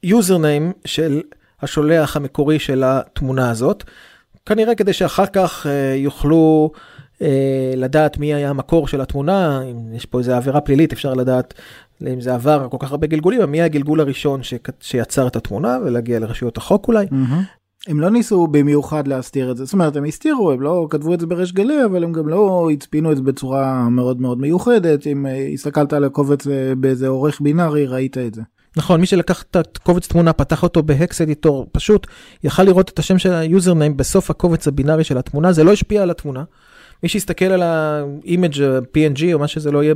היוזרניים 0.03 0.74
של 0.86 1.22
השולח 1.62 2.15
המקורי 2.15 2.60
של 2.60 2.84
התמונה 2.86 3.50
הזאת, 3.51 3.84
כנראה 4.47 4.75
כדי 4.75 4.93
שאחר 4.93 5.25
כך 5.25 5.67
אה, 5.67 5.95
יוכלו 5.95 6.71
אה, 7.21 7.73
לדעת 7.75 8.17
מי 8.17 8.33
היה 8.33 8.49
המקור 8.49 8.87
של 8.87 9.01
התמונה, 9.01 9.61
אם 9.61 9.93
יש 9.93 10.05
פה 10.05 10.19
איזה 10.19 10.37
עבירה 10.37 10.61
פלילית 10.61 10.93
אפשר 10.93 11.13
לדעת 11.13 11.53
אם 12.01 12.21
זה 12.21 12.33
עבר 12.33 12.67
כל 12.71 12.77
כך 12.79 12.91
הרבה 12.91 13.07
גלגולים, 13.07 13.41
מי 13.41 13.61
הגלגול 13.61 13.99
הראשון 13.99 14.43
ש... 14.43 14.53
שיצר 14.81 15.27
את 15.27 15.35
התמונה 15.35 15.77
ולהגיע 15.85 16.19
לרשויות 16.19 16.57
החוק 16.57 16.87
אולי. 16.87 17.05
Mm-hmm. 17.05 17.87
הם 17.87 17.99
לא 17.99 18.09
ניסו 18.09 18.47
במיוחד 18.47 19.07
להסתיר 19.07 19.51
את 19.51 19.57
זה, 19.57 19.65
זאת 19.65 19.73
אומרת 19.73 19.95
הם 19.95 20.03
הסתירו, 20.03 20.51
הם 20.51 20.61
לא 20.61 20.87
כתבו 20.89 21.13
את 21.13 21.19
זה 21.19 21.27
בריש 21.27 21.53
גלי, 21.53 21.85
אבל 21.85 22.03
הם 22.03 22.13
גם 22.13 22.27
לא 22.27 22.69
הצפינו 22.73 23.11
את 23.11 23.17
זה 23.17 23.23
בצורה 23.23 23.89
מאוד 23.89 24.21
מאוד 24.21 24.39
מיוחדת, 24.39 25.07
אם 25.07 25.25
אה, 25.25 25.47
הסתכלת 25.53 25.93
על 25.93 26.03
הקובץ 26.03 26.47
באיזה 26.77 27.07
עורך 27.07 27.41
בינארי 27.41 27.85
ראית 27.85 28.17
את 28.17 28.33
זה. 28.33 28.41
נכון, 28.77 29.00
מי 29.00 29.05
שלקח 29.05 29.43
את 29.51 29.55
הקובץ 29.55 30.07
תמונה, 30.07 30.34
פתח 30.34 30.63
אותו 30.63 30.84
בהקס 30.84 31.22
אדיטור, 31.22 31.67
פשוט 31.72 32.07
יכל 32.43 32.63
לראות 32.63 32.89
את 32.89 33.00
השם 33.00 33.17
של 33.17 33.34
היוזרניים 33.34 33.98
בסוף 33.98 34.29
הקובץ 34.29 34.67
הבינארי 34.67 35.03
של 35.03 35.17
התמונה, 35.17 35.51
זה 35.51 35.63
לא 35.63 35.74
השפיע 35.74 36.01
על 36.01 36.10
התמונה. 36.10 36.43
מי 37.03 37.10
שיסתכל 37.10 37.46
על 37.46 37.63
ה-image 37.63 38.57
PNG 38.93 39.24
או 39.34 39.39
מה 39.39 39.48
שזה 39.48 39.72
לא 39.72 39.84
יהיה, 39.84 39.93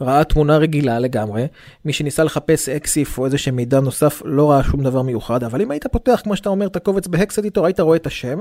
ראה 0.00 0.24
תמונה 0.24 0.56
רגילה 0.56 0.98
לגמרי. 0.98 1.46
מי 1.84 1.92
שניסה 1.92 2.24
לחפש 2.24 2.68
אקסיף 2.68 3.18
או 3.18 3.24
איזה 3.24 3.38
שהם 3.38 3.56
מידע 3.56 3.80
נוסף 3.80 4.22
לא 4.24 4.50
ראה 4.50 4.64
שום 4.64 4.82
דבר 4.82 5.02
מיוחד, 5.02 5.44
אבל 5.44 5.62
אם 5.62 5.70
היית 5.70 5.86
פותח, 5.86 6.20
כמו 6.24 6.36
שאתה 6.36 6.48
אומר, 6.48 6.66
את 6.66 6.76
הקובץ 6.76 7.06
בהקס 7.06 7.38
אדיטור, 7.38 7.66
היית 7.66 7.80
רואה 7.80 7.96
את 7.96 8.06
השם. 8.06 8.38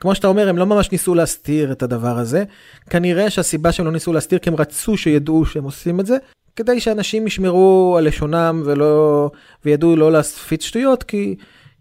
כמו 0.00 0.14
שאתה 0.14 0.26
אומר, 0.26 0.48
הם 0.48 0.58
לא 0.58 0.66
ממש 0.66 0.92
ניסו 0.92 1.14
להסתיר 1.14 1.72
את 1.72 1.82
הדבר 1.82 2.18
הזה. 2.18 2.44
כנראה 2.90 3.30
שהסיבה 3.30 3.72
שהם 3.72 3.86
לא 3.86 3.92
ניסו 3.92 4.12
להסתיר, 4.12 4.38
כי 4.38 4.50
הם 4.50 4.56
רצו 4.56 4.96
שידעו 4.96 5.46
שהם 5.46 5.64
עושים 5.64 6.00
את 6.00 6.06
זה, 6.06 6.16
כדי 6.56 6.80
שאנשים 6.80 7.26
ישמרו 7.26 7.94
על 7.98 8.04
לשונם 8.04 8.62
ולא, 8.64 9.30
וידעו 9.64 9.96
לא 9.96 10.12
להפיץ 10.12 10.62
שטויות, 10.62 11.02
כי, 11.02 11.36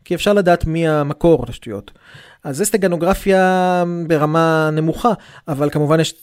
כי 0.06 0.16
אפשר 0.16 0.34
לדעת 0.34 0.66
מי 0.66 0.88
המקור 0.88 1.46
לשטויות. 1.50 1.92
אז 2.44 2.58
זה 2.58 2.66
סטגנוגרפיה 2.66 3.84
ברמה 4.08 4.70
נמוכה, 4.74 5.14
אבל 5.48 5.70
כמובן 5.70 6.00
יש, 6.00 6.14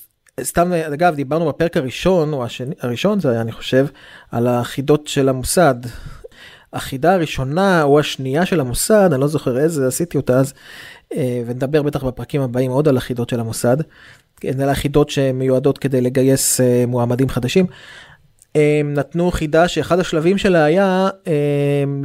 סתם, 0.41 0.73
אגב, 0.73 1.15
דיברנו 1.15 1.49
בפרק 1.49 1.77
הראשון, 1.77 2.33
או 2.33 2.45
השני, 2.45 2.75
הראשון 2.81 3.21
זה 3.21 3.31
היה, 3.31 3.41
אני 3.41 3.53
חושב, 3.53 3.87
על 4.31 4.47
החידות 4.47 5.07
של 5.07 5.29
המוסד. 5.29 5.75
החידה 6.73 7.15
הראשונה 7.15 7.83
או 7.83 8.01
השנייה 8.01 8.47
של 8.47 8.61
המוסד, 8.61 9.09
אני 9.13 9.21
לא 9.21 9.27
זוכר 9.27 9.59
איזה, 9.59 9.87
עשיתי 9.87 10.17
אותה 10.17 10.39
אז, 10.39 10.53
אה, 11.17 11.43
ונדבר 11.47 11.83
בטח 11.83 12.05
בפרקים 12.05 12.41
הבאים 12.41 12.71
עוד 12.71 12.89
על 12.89 12.97
החידות 12.97 13.29
של 13.29 13.41
המוסד. 13.41 13.77
אלה 14.45 14.71
החידות 14.71 15.11
שמיועדות 15.11 15.79
כדי 15.79 16.01
לגייס 16.01 16.61
אה, 16.61 16.85
מועמדים 16.87 17.29
חדשים. 17.29 17.67
הם 18.55 18.95
נתנו 18.95 19.31
חידה 19.31 19.69
שאחד 19.69 20.01
השלבים 20.01 20.39
שלה 20.39 20.65
היה 20.65 21.09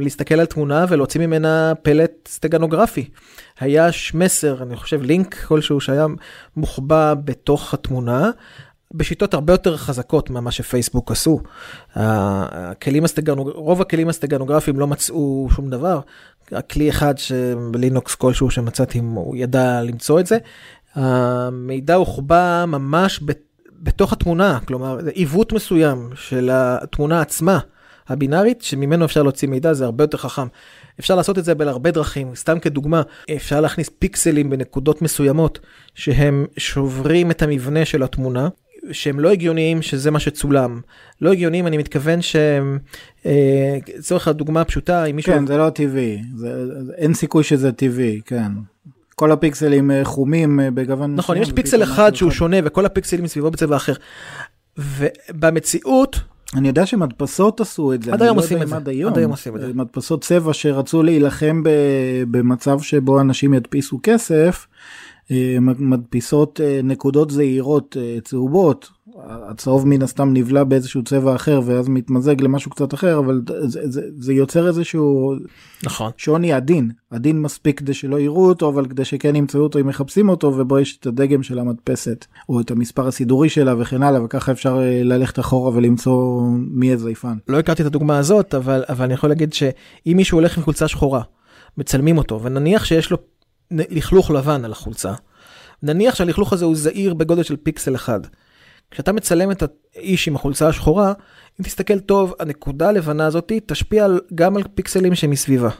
להסתכל 0.00 0.40
על 0.40 0.46
תמונה 0.46 0.84
ולהוציא 0.88 1.20
ממנה 1.20 1.72
פלט 1.82 2.28
סטגנוגרפי. 2.28 3.08
היה 3.60 3.88
מסר, 4.14 4.62
אני 4.62 4.76
חושב 4.76 5.02
לינק 5.02 5.34
כלשהו 5.34 5.80
שהיה 5.80 6.06
מוחבא 6.56 7.14
בתוך 7.24 7.74
התמונה. 7.74 8.30
בשיטות 8.94 9.34
הרבה 9.34 9.52
יותר 9.52 9.76
חזקות 9.76 10.30
ממה 10.30 10.50
שפייסבוק 10.50 11.10
עשו. 11.10 11.40
הכלים 11.94 13.04
הסטגנוג... 13.04 13.48
רוב 13.48 13.80
הכלים 13.80 14.08
הסטגנוגרפיים 14.08 14.78
לא 14.78 14.86
מצאו 14.86 15.48
שום 15.54 15.70
דבר. 15.70 16.00
הכלי 16.52 16.90
אחד 16.90 17.14
בלינוקס 17.70 18.14
כלשהו 18.14 18.50
שמצאתי, 18.50 18.98
הוא 18.98 19.36
ידע 19.36 19.82
למצוא 19.82 20.20
את 20.20 20.26
זה. 20.26 20.38
המידע 20.94 21.94
הוחבא 21.94 22.64
ממש 22.68 23.20
בתוך 23.82 24.12
התמונה, 24.12 24.58
כלומר 24.64 24.98
זה 25.02 25.10
עיוות 25.10 25.52
מסוים 25.52 26.10
של 26.14 26.50
התמונה 26.52 27.20
עצמה 27.20 27.58
הבינארית, 28.08 28.62
שממנו 28.62 29.04
אפשר 29.04 29.22
להוציא 29.22 29.48
מידע, 29.48 29.72
זה 29.72 29.84
הרבה 29.84 30.04
יותר 30.04 30.18
חכם. 30.18 30.46
אפשר 31.00 31.14
לעשות 31.14 31.38
את 31.38 31.44
זה 31.44 31.54
בהרבה 31.54 31.90
דרכים, 31.90 32.34
סתם 32.34 32.58
כדוגמה, 32.58 33.02
אפשר 33.36 33.60
להכניס 33.60 33.90
פיקסלים 33.98 34.50
בנקודות 34.50 35.02
מסוימות 35.02 35.58
שהם 35.94 36.46
שוברים 36.56 37.30
את 37.30 37.42
המבנה 37.42 37.84
של 37.84 38.02
התמונה. 38.02 38.48
שהם 38.92 39.20
לא 39.20 39.30
הגיוניים 39.30 39.82
שזה 39.82 40.10
מה 40.10 40.20
שצולם. 40.20 40.80
לא 41.20 41.32
הגיוניים, 41.32 41.66
אני 41.66 41.76
מתכוון 41.76 42.22
שהם, 42.22 42.78
אה, 43.26 43.78
לצורך 43.98 44.28
אה, 44.28 44.30
הדוגמה 44.30 44.60
הפשוטה, 44.60 45.04
אם 45.04 45.16
מישהו... 45.16 45.32
כן, 45.32 45.46
זה 45.46 45.56
לא 45.56 45.70
טבעי, 45.70 46.22
זה, 46.34 46.64
אין 46.96 47.14
סיכוי 47.14 47.44
שזה 47.44 47.72
טבעי, 47.72 48.20
כן. 48.24 48.52
כל 49.18 49.32
הפיקסלים 49.32 49.90
אה, 49.90 50.04
חומים 50.04 50.60
אה, 50.60 50.70
בגוון 50.70 51.14
נכון, 51.14 51.36
יש 51.36 51.52
פיקסל 51.52 51.82
אחד 51.82 52.14
שהוא 52.14 52.30
שונה 52.30 52.56
וכל 52.64 52.86
הפיקסלים 52.86 53.24
מסביבו 53.24 53.50
בצבע 53.50 53.76
אחר. 53.76 53.92
ובמציאות... 54.78 56.20
אני 56.54 56.68
יודע 56.68 56.86
שמדפסות 56.86 57.60
עשו 57.60 57.92
את 57.92 58.02
זה. 58.02 58.12
עד 58.12 58.22
היום 58.22 58.36
לא 58.36 58.42
עושים 58.42 58.62
את 58.62 58.68
זה. 58.68 58.76
עד 58.76 58.88
היום 58.88 59.30
עושים 59.30 59.56
את 59.56 59.60
זה. 59.60 59.72
מדפסות 59.74 60.22
צבע 60.24 60.52
שרצו 60.52 61.02
להילחם 61.02 61.62
במצב 62.30 62.80
שבו 62.80 63.20
אנשים 63.20 63.54
ידפיסו 63.54 64.00
כסף. 64.02 64.66
אה, 65.30 65.56
מדפיסות 65.60 66.60
נקודות 66.84 67.30
זעירות 67.30 67.96
צהובות. 68.24 68.90
הצהוב 69.24 69.86
מן 69.88 70.02
הסתם 70.02 70.32
נבלע 70.32 70.64
באיזשהו 70.64 71.04
צבע 71.04 71.34
אחר 71.34 71.60
ואז 71.64 71.88
מתמזג 71.88 72.40
למשהו 72.40 72.70
קצת 72.70 72.94
אחר 72.94 73.18
אבל 73.18 73.42
זה, 73.66 73.90
זה, 73.90 74.00
זה 74.18 74.32
יוצר 74.32 74.68
איזשהו 74.68 75.34
נכון. 75.84 76.10
שוני 76.16 76.52
עדין. 76.52 76.90
עדין 77.10 77.42
מספיק 77.42 77.78
כדי 77.78 77.94
שלא 77.94 78.20
יראו 78.20 78.48
אותו 78.48 78.68
אבל 78.68 78.86
כדי 78.86 79.04
שכן 79.04 79.36
ימצאו 79.36 79.60
אותו 79.60 79.78
אם 79.78 79.86
מחפשים 79.86 80.28
אותו 80.28 80.46
ובו 80.46 80.78
יש 80.78 80.96
את 80.96 81.06
הדגם 81.06 81.42
של 81.42 81.58
המדפסת 81.58 82.26
או 82.48 82.60
את 82.60 82.70
המספר 82.70 83.08
הסידורי 83.08 83.48
שלה 83.48 83.74
וכן 83.78 84.02
הלאה 84.02 84.24
וככה 84.24 84.52
אפשר 84.52 84.78
אה, 84.78 85.02
ללכת 85.02 85.38
אחורה 85.38 85.70
ולמצוא 85.74 86.42
מי 86.56 86.92
הזייפן. 86.92 87.36
לא 87.48 87.58
הכרתי 87.58 87.82
את 87.82 87.86
הדוגמה 87.86 88.18
הזאת 88.18 88.54
אבל 88.54 88.84
אבל 88.88 89.04
אני 89.04 89.14
יכול 89.14 89.30
להגיד 89.30 89.52
שאם 89.52 90.12
מישהו 90.16 90.38
הולך 90.38 90.58
עם 90.58 90.64
חולצה 90.64 90.88
שחורה 90.88 91.22
מצלמים 91.78 92.18
אותו 92.18 92.42
ונניח 92.42 92.84
שיש 92.84 93.10
לו 93.10 93.18
לכלוך 93.70 94.30
לבן 94.30 94.64
על 94.64 94.72
החולצה. 94.72 95.12
נניח 95.82 96.14
שהלכלוך 96.14 96.52
הזה 96.52 96.64
הוא 96.64 96.76
זעיר 96.76 97.14
בגודל 97.14 97.42
של 97.42 97.56
פיקסל 97.56 97.94
אחד. 97.94 98.20
כשאתה 98.90 99.12
מצלם 99.12 99.50
את 99.50 99.62
האיש 99.94 100.28
עם 100.28 100.36
החולצה 100.36 100.68
השחורה, 100.68 101.12
אם 101.60 101.64
תסתכל 101.64 101.98
טוב, 101.98 102.34
הנקודה 102.40 102.88
הלבנה 102.88 103.26
הזאת 103.26 103.52
תשפיע 103.66 104.06
גם 104.34 104.56
על 104.56 104.62
פיקסלים 104.74 105.14
שמסביבה. 105.14 105.70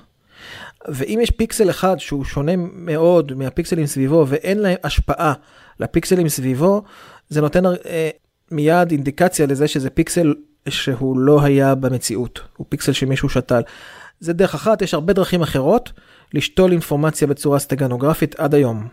ואם 0.89 1.19
יש 1.23 1.31
פיקסל 1.31 1.71
אחד 1.71 1.97
שהוא 1.99 2.25
שונה 2.25 2.53
מאוד 2.57 3.35
מהפיקסלים 3.35 3.87
סביבו 3.87 4.25
ואין 4.29 4.59
להם 4.59 4.77
השפעה 4.85 5.33
לפיקסלים 5.81 6.29
סביבו, 6.29 6.83
זה 7.29 7.41
נותן 7.41 7.67
אה, 7.67 8.11
מיד 8.51 8.91
אינדיקציה 8.91 9.47
לזה 9.47 9.69
שזה 9.69 9.91
פיקסל 9.91 10.35
שהוא 10.69 11.19
לא 11.19 11.43
היה 11.43 11.75
במציאות, 11.75 12.41
הוא 12.57 12.67
פיקסל 12.69 12.93
שמישהו 12.93 13.29
שתל. 13.29 13.63
זה 14.21 14.33
דרך 14.33 14.55
אחת, 14.55 14.83
יש 14.83 14.95
הרבה 14.95 15.13
דרכים 15.13 15.43
אחרות 15.43 15.93
לשתול 16.35 16.73
אינפורמציה 16.73 17.27
בצורה 17.27 17.59
סטגנוגרפית 17.59 18.35
עד 18.35 18.55
היום. 18.55 18.89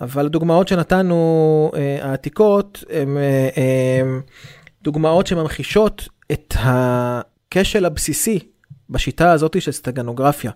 אבל 0.00 0.26
הדוגמאות 0.26 0.68
שנתנו 0.68 1.70
אה, 1.76 1.98
העתיקות 2.02 2.84
הן 2.90 3.16
אה, 3.16 3.48
אה, 3.56 4.02
דוגמאות 4.82 5.26
שממחישות 5.26 6.08
את 6.32 6.54
הכשל 6.58 7.84
הבסיסי 7.84 8.38
בשיטה 8.90 9.32
הזאת 9.32 9.62
של 9.62 9.72
סטגנוגרפיה. 9.72 10.50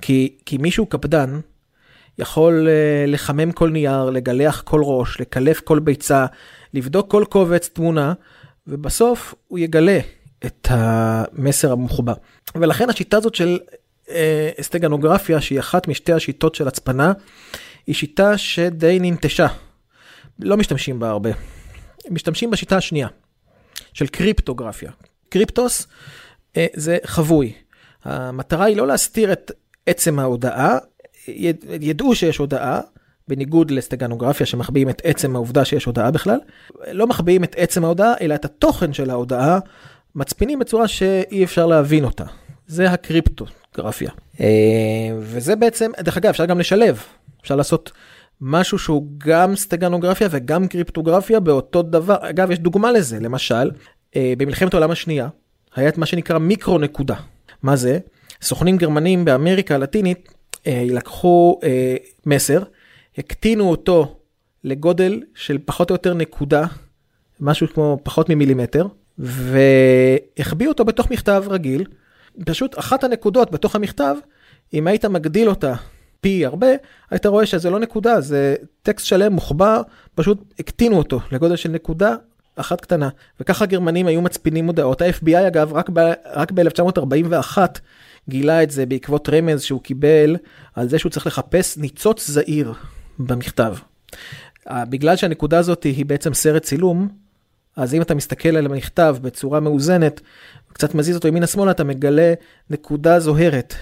כי, 0.00 0.36
כי 0.46 0.58
מישהו 0.58 0.86
קפדן 0.86 1.40
יכול 2.18 2.68
uh, 2.68 3.10
לחמם 3.10 3.52
כל 3.52 3.70
נייר, 3.70 4.10
לגלח 4.10 4.62
כל 4.62 4.80
ראש, 4.84 5.20
לקלף 5.20 5.60
כל 5.60 5.78
ביצה, 5.78 6.26
לבדוק 6.74 7.10
כל 7.10 7.24
קובץ 7.28 7.68
תמונה, 7.68 8.12
ובסוף 8.66 9.34
הוא 9.48 9.58
יגלה 9.58 9.98
את 10.46 10.68
המסר 10.70 11.72
המוחבא. 11.72 12.12
ולכן 12.54 12.90
השיטה 12.90 13.16
הזאת 13.16 13.34
של 13.34 13.58
סטגנוגרפיה, 14.60 15.40
שהיא 15.40 15.60
אחת 15.60 15.88
משתי 15.88 16.12
השיטות 16.12 16.54
של 16.54 16.68
הצפנה, 16.68 17.12
היא 17.86 17.94
שיטה 17.94 18.38
שדי 18.38 18.98
ננטשה. 19.00 19.46
לא 20.38 20.56
משתמשים 20.56 20.98
בה 20.98 21.10
הרבה. 21.10 21.30
משתמשים 22.10 22.50
בשיטה 22.50 22.76
השנייה, 22.76 23.08
של 23.92 24.06
קריפטוגרפיה. 24.06 24.90
קריפטוס 25.28 25.86
אה, 26.56 26.66
זה 26.74 26.98
חבוי. 27.04 27.52
המטרה 28.04 28.64
היא 28.64 28.76
לא 28.76 28.86
להסתיר 28.86 29.32
את 29.32 29.50
עצם 29.86 30.18
ההודעה, 30.18 30.78
יד, 31.28 31.64
ידעו 31.80 32.14
שיש 32.14 32.38
הודעה, 32.38 32.80
בניגוד 33.28 33.70
לסטגנוגרפיה 33.70 34.46
שמחביאים 34.46 34.88
את 34.88 35.02
עצם 35.04 35.36
העובדה 35.36 35.64
שיש 35.64 35.84
הודעה 35.84 36.10
בכלל, 36.10 36.38
לא 36.92 37.06
מחביאים 37.06 37.44
את 37.44 37.54
עצם 37.58 37.84
ההודעה, 37.84 38.14
אלא 38.20 38.34
את 38.34 38.44
התוכן 38.44 38.92
של 38.92 39.10
ההודעה, 39.10 39.58
מצפינים 40.14 40.58
בצורה 40.58 40.88
שאי 40.88 41.44
אפשר 41.44 41.66
להבין 41.66 42.04
אותה. 42.04 42.24
זה 42.72 42.90
הקריפטוגרפיה. 42.90 44.10
אה, 44.40 44.46
וזה 45.18 45.56
בעצם, 45.56 45.90
דרך 46.00 46.16
אגב, 46.16 46.28
אפשר 46.30 46.44
גם 46.44 46.58
לשלב, 46.58 47.02
אפשר 47.42 47.56
לעשות 47.56 47.92
משהו 48.40 48.78
שהוא 48.78 49.06
גם 49.18 49.56
סטגנוגרפיה 49.56 50.28
וגם 50.30 50.68
קריפטוגרפיה 50.68 51.40
באותו 51.40 51.82
דבר. 51.82 52.16
אגב, 52.20 52.50
יש 52.50 52.58
דוגמה 52.58 52.92
לזה, 52.92 53.20
למשל, 53.20 53.70
אה, 54.16 54.32
במלחמת 54.38 54.74
העולם 54.74 54.90
השנייה, 54.90 55.28
היה 55.76 55.88
את 55.88 55.98
מה 55.98 56.06
שנקרא 56.06 56.38
מיקרו 56.38 56.78
נקודה. 56.78 57.14
מה 57.62 57.76
זה? 57.76 57.98
סוכנים 58.42 58.76
גרמנים 58.76 59.24
באמריקה 59.24 59.74
הלטינית 59.74 60.28
אה, 60.66 60.84
לקחו 60.86 61.60
מסר, 62.26 62.62
הקטינו 63.18 63.70
אותו 63.70 64.16
לגודל 64.64 65.22
של 65.34 65.58
פחות 65.64 65.90
או 65.90 65.94
יותר 65.94 66.14
נקודה, 66.14 66.64
משהו 67.40 67.66
כמו 67.74 67.98
פחות 68.02 68.28
ממילימטר, 68.28 68.86
והחביאו 69.18 70.70
אותו 70.70 70.84
בתוך 70.84 71.10
מכתב 71.10 71.44
רגיל. 71.50 71.84
פשוט 72.44 72.78
אחת 72.78 73.04
הנקודות 73.04 73.50
בתוך 73.50 73.76
המכתב, 73.76 74.16
אם 74.74 74.86
היית 74.86 75.04
מגדיל 75.04 75.48
אותה 75.48 75.74
פי 76.20 76.46
הרבה, 76.46 76.66
היית 77.10 77.26
רואה 77.26 77.46
שזה 77.46 77.70
לא 77.70 77.78
נקודה, 77.78 78.20
זה 78.20 78.54
טקסט 78.82 79.06
שלם 79.06 79.32
מוחבא, 79.32 79.82
פשוט 80.14 80.54
הקטינו 80.58 80.98
אותו 80.98 81.20
לגודל 81.32 81.56
של 81.56 81.68
נקודה 81.68 82.14
אחת 82.56 82.80
קטנה. 82.80 83.08
וככה 83.40 83.64
הגרמנים 83.64 84.06
היו 84.06 84.22
מצפינים 84.22 84.66
מודעות. 84.66 85.02
ה-FBI 85.02 85.46
אגב, 85.46 85.72
רק 85.72 85.90
ב-1941 85.90 87.58
ב- 87.58 87.66
גילה 88.28 88.62
את 88.62 88.70
זה 88.70 88.86
בעקבות 88.86 89.28
רמז 89.28 89.62
שהוא 89.62 89.82
קיבל 89.82 90.36
על 90.74 90.88
זה 90.88 90.98
שהוא 90.98 91.10
צריך 91.10 91.26
לחפש 91.26 91.76
ניצוץ 91.76 92.30
זעיר 92.30 92.74
במכתב. 93.18 93.76
בגלל 94.70 95.16
שהנקודה 95.16 95.58
הזאת 95.58 95.82
היא 95.82 96.06
בעצם 96.06 96.34
סרט 96.34 96.62
צילום, 96.62 97.08
אז 97.76 97.94
אם 97.94 98.02
אתה 98.02 98.14
מסתכל 98.14 98.56
על 98.56 98.66
המכתב 98.66 99.16
בצורה 99.22 99.60
מאוזנת, 99.60 100.20
קצת 100.72 100.94
מזיז 100.94 101.16
אותו 101.16 101.28
ימינה 101.28 101.46
שמאלה, 101.46 101.70
אתה 101.70 101.84
מגלה 101.84 102.34
נקודה 102.70 103.20
זוהרת. 103.20 103.74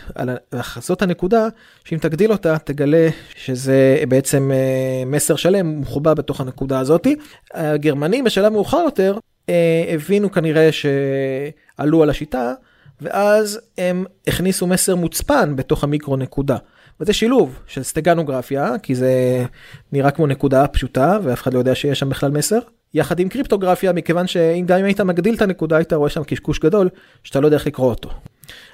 זאת 0.81 1.03
הנקודה 1.03 1.49
שאם 1.85 1.99
תגדיל 1.99 2.33
אותה, 2.33 2.59
תגלה 2.59 3.09
שזה 3.37 4.05
בעצם 4.09 4.51
אה, 4.55 5.05
מסר 5.07 5.37
שלם 5.37 5.81
מחובר 5.81 6.15
בתוך 6.15 6.41
הנקודה 6.41 6.79
הזאת. 6.79 7.07
הגרמנים 7.55 8.25
בשלב 8.25 8.53
מאוחר 8.53 8.83
יותר 8.85 9.19
אה, 9.49 9.85
הבינו 9.95 10.33
כנראה 10.33 10.69
שעלו 10.73 12.03
על 12.03 12.11
השיטה, 12.11 12.53
ואז 13.01 13.61
הם 13.79 14.05
הכניסו 14.27 14.67
מסר 14.67 14.97
מוצפן 14.97 15.57
בתוך 15.57 15.85
המיקרו 15.85 16.17
נקודה. 16.17 16.57
וזה 17.01 17.13
שילוב 17.13 17.59
של 17.67 17.83
סטגנוגרפיה, 17.83 18.75
כי 18.83 18.95
זה 18.95 19.45
נראה 19.93 20.11
כמו 20.11 20.27
נקודה 20.27 20.67
פשוטה, 20.67 21.19
ואף 21.23 21.43
אחד 21.43 21.55
לא 21.55 21.59
יודע 21.59 21.75
שיש 21.75 21.99
שם 21.99 22.09
בכלל 22.09 22.31
מסר. 22.31 22.59
יחד 22.95 23.21
עם 23.21 23.29
קריפטוגרפיה, 23.29 23.93
מכיוון 23.93 24.26
שאם 24.26 24.65
גם 24.67 24.79
אם 24.79 24.85
היית 24.85 25.00
מגדיל 25.00 25.35
את 25.35 25.43
הנקודה, 25.43 25.76
היית 25.76 25.93
רואה 25.93 26.11
שם 26.11 26.25
קשקוש 26.25 26.59
גדול, 26.59 26.89
שאתה 27.25 27.41
לא 27.41 27.47
יודע 27.47 27.57
איך 27.57 27.67
לקרוא 27.67 27.91
אותו. 27.91 28.11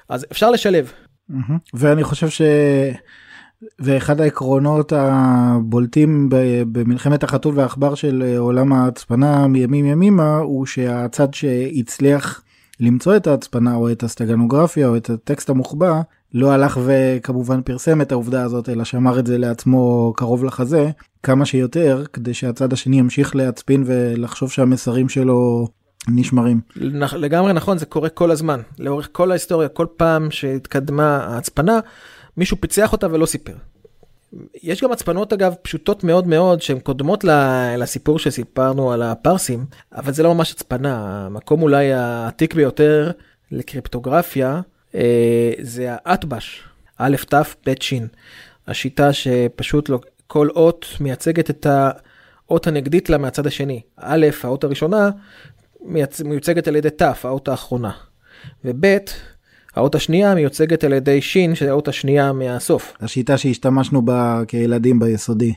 אז 0.09 0.27
אפשר 0.33 0.51
לשלב. 0.51 0.93
ואני 1.75 2.05
חושב 2.05 2.29
ש... 2.29 2.43
ואחד 3.79 4.21
העקרונות 4.21 4.93
הבולטים 4.97 6.29
במלחמת 6.73 7.23
החתול 7.23 7.59
והעכבר 7.59 7.95
של 7.95 8.35
עולם 8.39 8.73
ההצפנה 8.73 9.47
מימים 9.47 9.87
ימימה 9.87 10.37
הוא 10.37 10.67
שהצד 10.67 11.35
שהצליח 11.35 12.43
למצוא 12.81 13.17
את 13.17 13.27
ההצפנה 13.27 13.75
או 13.75 13.93
את 13.93 14.03
הסטגנוגרפיה 14.03 14.89
או 14.89 14.97
את 14.97 15.11
הטקסט 15.11 15.51
המוחבא 15.51 16.01
לא 16.35 16.53
הלך 16.53 16.81
וכמובן 16.85 17.63
פרסם 17.63 18.01
את 18.01 18.13
העובדה 18.13 18.43
הזאת 18.43 18.69
אלא 18.69 18.85
שאמר 18.85 19.19
את 19.19 19.27
זה 19.27 19.39
לעצמו 19.39 20.13
קרוב 20.17 20.45
לחזה 20.45 20.91
כמה 21.23 21.47
שיותר 21.47 22.05
כדי 22.13 22.35
שהצד 22.35 22.73
השני 22.73 22.99
ימשיך 22.99 23.37
להצפין 23.37 23.85
ולחשוב 23.87 24.53
שהמסרים 24.53 25.09
שלו 25.09 25.69
נשמרים. 26.09 26.61
לגמרי 27.17 27.53
נכון 27.53 27.79
זה 27.79 27.87
קורה 27.87 28.09
כל 28.09 28.31
הזמן 28.31 28.61
לאורך 28.79 29.09
כל 29.13 29.31
ההיסטוריה 29.31 29.69
כל 29.69 29.87
פעם 29.97 30.31
שהתקדמה 30.31 31.17
ההצפנה 31.17 31.81
מישהו 32.37 32.57
פיצח 32.61 32.93
אותה 32.93 33.07
ולא 33.11 33.27
סיפר. 33.27 33.55
יש 34.63 34.83
גם 34.83 34.93
הצפנות 34.93 35.33
אגב 35.33 35.55
פשוטות 35.63 36.05
מאוד 36.05 36.27
מאוד 36.27 36.63
שהן 36.63 36.79
קודמות 36.79 37.25
לסיפור 37.79 38.19
שסיפרנו 38.19 38.93
על 38.93 39.03
הפרסים 39.03 39.65
אבל 39.93 40.13
זה 40.13 40.23
לא 40.23 40.35
ממש 40.35 40.53
הצפנה 40.53 41.27
המקום 41.27 41.63
אולי 41.63 41.93
העתיק 41.93 42.55
ביותר 42.55 43.11
לקריפטוגרפיה 43.53 44.61
זה 45.61 45.89
האטבש 45.91 46.63
א' 46.99 47.17
ת' 47.29 47.35
ב' 47.67 47.73
ש' 47.81 47.95
השיטה 48.67 49.13
שפשוט 49.13 49.89
לא, 49.89 50.01
כל 50.27 50.49
אות 50.57 50.87
מייצגת 51.01 51.51
את 51.51 51.67
האות 51.67 52.67
הנגדית 52.67 53.11
לה 53.11 53.19
מהצד 53.19 53.47
השני. 53.47 53.81
א', 53.97 54.27
האות 54.43 54.65
הראשונה 54.65 55.11
מיוצגת 56.25 56.69
על 56.69 56.77
ידי 56.77 56.91
ת', 56.91 57.03
האות 57.03 57.49
האחרונה. 57.49 57.91
וב', 58.65 58.97
האות 59.75 59.95
השנייה 59.95 60.35
מיוצגת 60.35 60.85
על 60.85 60.93
ידי 60.93 61.21
ש', 61.21 61.37
שזה 61.55 61.71
האות 61.71 61.89
השנייה 61.89 62.33
מהסוף. 62.33 62.93
השיטה 63.01 63.39
שהשתמשנו 63.39 64.03
בה 64.03 64.43
כילדים 64.49 64.99
ביסודי. 64.99 65.55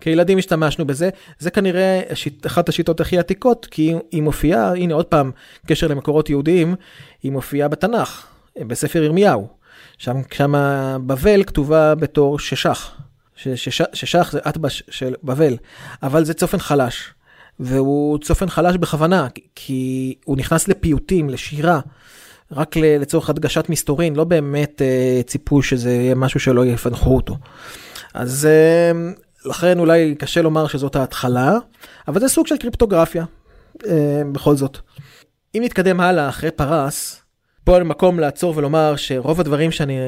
כילדים 0.00 0.38
השתמשנו 0.38 0.86
בזה, 0.86 1.10
זה 1.38 1.50
כנראה 1.50 2.02
השיט, 2.10 2.46
אחת 2.46 2.68
השיטות 2.68 3.00
הכי 3.00 3.18
עתיקות, 3.18 3.66
כי 3.70 3.94
היא 4.12 4.22
מופיעה, 4.22 4.74
הנה 4.74 4.94
עוד 4.94 5.06
פעם, 5.06 5.30
קשר 5.66 5.86
למקורות 5.86 6.30
יהודיים, 6.30 6.74
היא 7.22 7.32
מופיעה 7.32 7.68
בתנ"ך, 7.68 8.26
בספר 8.58 9.02
ירמיהו. 9.02 9.48
שם, 9.98 10.16
שם 10.32 10.52
בבל 11.06 11.44
כתובה 11.44 11.94
בתור 11.94 12.38
ששח. 12.38 12.92
ששח 13.92 14.28
זה 14.32 14.38
אטבש 14.48 14.82
של 14.90 15.14
בבל, 15.22 15.56
אבל 16.02 16.24
זה 16.24 16.34
צופן 16.34 16.58
חלש. 16.58 17.14
והוא 17.60 18.18
צופן 18.18 18.48
חלש 18.48 18.76
בכוונה, 18.76 19.26
כי 19.54 20.14
הוא 20.24 20.36
נכנס 20.36 20.68
לפיוטים, 20.68 21.30
לשירה, 21.30 21.80
רק 22.52 22.76
לצורך 22.76 23.30
הדגשת 23.30 23.68
מסתורין, 23.68 24.16
לא 24.16 24.24
באמת 24.24 24.82
אה, 24.82 25.20
ציפו 25.26 25.62
שזה 25.62 25.90
יהיה 25.90 26.14
משהו 26.14 26.40
שלא 26.40 26.66
יפנחו 26.66 27.16
אותו. 27.16 27.36
אז 28.14 28.46
אה, 28.46 29.10
לכן 29.44 29.78
אולי 29.78 30.14
קשה 30.14 30.42
לומר 30.42 30.66
שזאת 30.66 30.96
ההתחלה, 30.96 31.52
אבל 32.08 32.20
זה 32.20 32.28
סוג 32.28 32.46
של 32.46 32.56
קריפטוגרפיה, 32.56 33.24
אה, 33.86 34.22
בכל 34.32 34.56
זאת. 34.56 34.78
אם 35.54 35.62
נתקדם 35.64 36.00
הלאה 36.00 36.28
אחרי 36.28 36.50
פרס, 36.50 37.22
פה 37.64 37.82
מקום 37.84 38.20
לעצור 38.20 38.54
ולומר 38.56 38.96
שרוב 38.96 39.40
הדברים 39.40 39.70
שאני 39.70 39.98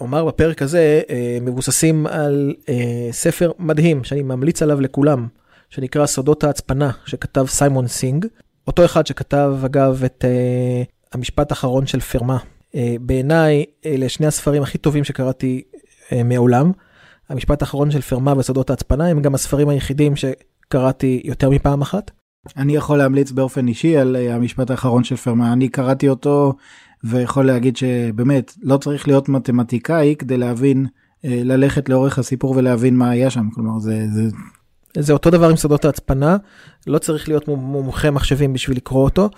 אומר 0.00 0.24
בפרק 0.24 0.62
הזה 0.62 1.00
אה, 1.10 1.38
מבוססים 1.40 2.06
על 2.06 2.54
אה, 2.68 3.08
ספר 3.10 3.52
מדהים 3.58 4.04
שאני 4.04 4.22
ממליץ 4.22 4.62
עליו 4.62 4.80
לכולם, 4.80 5.26
שנקרא 5.70 6.06
סודות 6.06 6.44
ההצפנה, 6.44 6.90
שכתב 7.06 7.46
סיימון 7.48 7.88
סינג. 7.88 8.26
אותו 8.66 8.84
אחד 8.84 9.06
שכתב 9.06 9.54
אגב 9.64 10.04
את 10.04 10.24
אה, 10.24 10.82
המשפט 11.12 11.50
האחרון 11.50 11.86
של 11.86 12.00
פרמה. 12.00 12.38
בעיניי 13.00 13.64
אלה 13.86 14.08
שני 14.08 14.26
הספרים 14.26 14.62
הכי 14.62 14.78
טובים 14.78 15.04
שקראתי 15.04 15.62
מעולם. 16.24 16.72
המשפט 17.28 17.62
האחרון 17.62 17.90
של 17.90 18.00
פרמה 18.00 18.38
וסודות 18.38 18.70
ההצפנה 18.70 19.06
הם 19.06 19.22
גם 19.22 19.34
הספרים 19.34 19.68
היחידים 19.68 20.14
שקראתי 20.16 21.22
יותר 21.24 21.50
מפעם 21.50 21.82
אחת. 21.82 22.10
אני 22.56 22.76
יכול 22.76 22.98
להמליץ 22.98 23.30
באופן 23.30 23.68
אישי 23.68 23.96
על 23.96 24.16
המשפט 24.16 24.70
האחרון 24.70 25.04
של 25.04 25.16
פרמה 25.16 25.52
אני 25.52 25.68
קראתי 25.68 26.08
אותו 26.08 26.54
ויכול 27.04 27.46
להגיד 27.46 27.76
שבאמת 27.76 28.52
לא 28.62 28.76
צריך 28.76 29.08
להיות 29.08 29.28
מתמטיקאי 29.28 30.14
כדי 30.18 30.36
להבין, 30.36 30.86
אה, 31.24 31.40
ללכת 31.44 31.88
לאורך 31.88 32.18
הסיפור 32.18 32.54
ולהבין 32.56 32.96
מה 32.96 33.10
היה 33.10 33.30
שם, 33.30 33.48
כלומר 33.54 33.78
זה... 33.78 34.06
זה... 34.14 34.22
זה 34.98 35.12
אותו 35.12 35.30
דבר 35.30 35.48
עם 35.48 35.56
שדות 35.56 35.84
ההצפנה, 35.84 36.36
לא 36.86 36.98
צריך 36.98 37.28
להיות 37.28 37.48
מומחה 37.48 38.10
מחשבים 38.10 38.52
בשביל 38.52 38.76
לקרוא 38.76 39.04
אותו. 39.04 39.30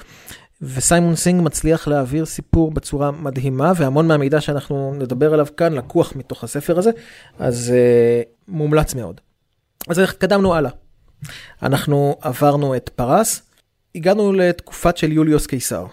וסיימון 0.63 1.17
סינג 1.17 1.43
מצליח 1.43 1.89
להעביר 1.89 2.25
סיפור 2.25 2.71
בצורה 2.71 3.11
מדהימה, 3.11 3.73
והמון 3.77 4.09
מהמידע 4.09 4.41
שאנחנו 4.41 4.95
נדבר 4.95 5.35
עליו 5.35 5.47
כאן 5.57 5.73
לקוח 5.73 6.17
מתוך 6.17 6.45
הספר 6.45 6.79
הזה, 6.79 6.91
אז 7.39 7.73
uh, 7.73 8.29
מומלץ 8.49 8.95
מאוד. 8.95 9.21
אז 9.89 9.99
התקדמנו 9.99 10.55
הלאה. 10.55 10.71
אנחנו 11.63 12.17
עברנו 12.21 12.77
את 12.77 12.89
פרס, 12.89 13.43
הגענו 13.95 14.33
לתקופת 14.33 14.97
של 14.97 15.13
יוליוס 15.13 15.47
קיסר. 15.47 15.87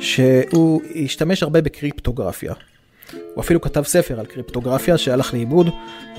שהוא 0.00 0.82
השתמש 1.04 1.42
הרבה 1.42 1.60
בקריפטוגרפיה. 1.60 2.52
הוא 3.34 3.42
אפילו 3.42 3.60
כתב 3.60 3.82
ספר 3.82 4.20
על 4.20 4.26
קריפטוגרפיה 4.26 4.98
שהלך 4.98 5.34
לאיבוד 5.34 5.68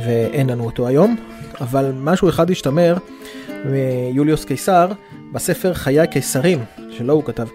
ואין 0.05 0.49
לנו 0.49 0.65
אותו 0.65 0.87
היום, 0.87 1.15
אבל 1.61 1.91
משהו 1.95 2.29
אחד 2.29 2.51
השתמר 2.51 2.97
מיוליוס 3.65 4.45
קיסר 4.45 4.87
בספר 5.33 5.73
חיי 5.73 5.99
הקיסרים, 5.99 6.63
שלא 6.89 7.13
הוא 7.13 7.23
כתב, 7.23 7.47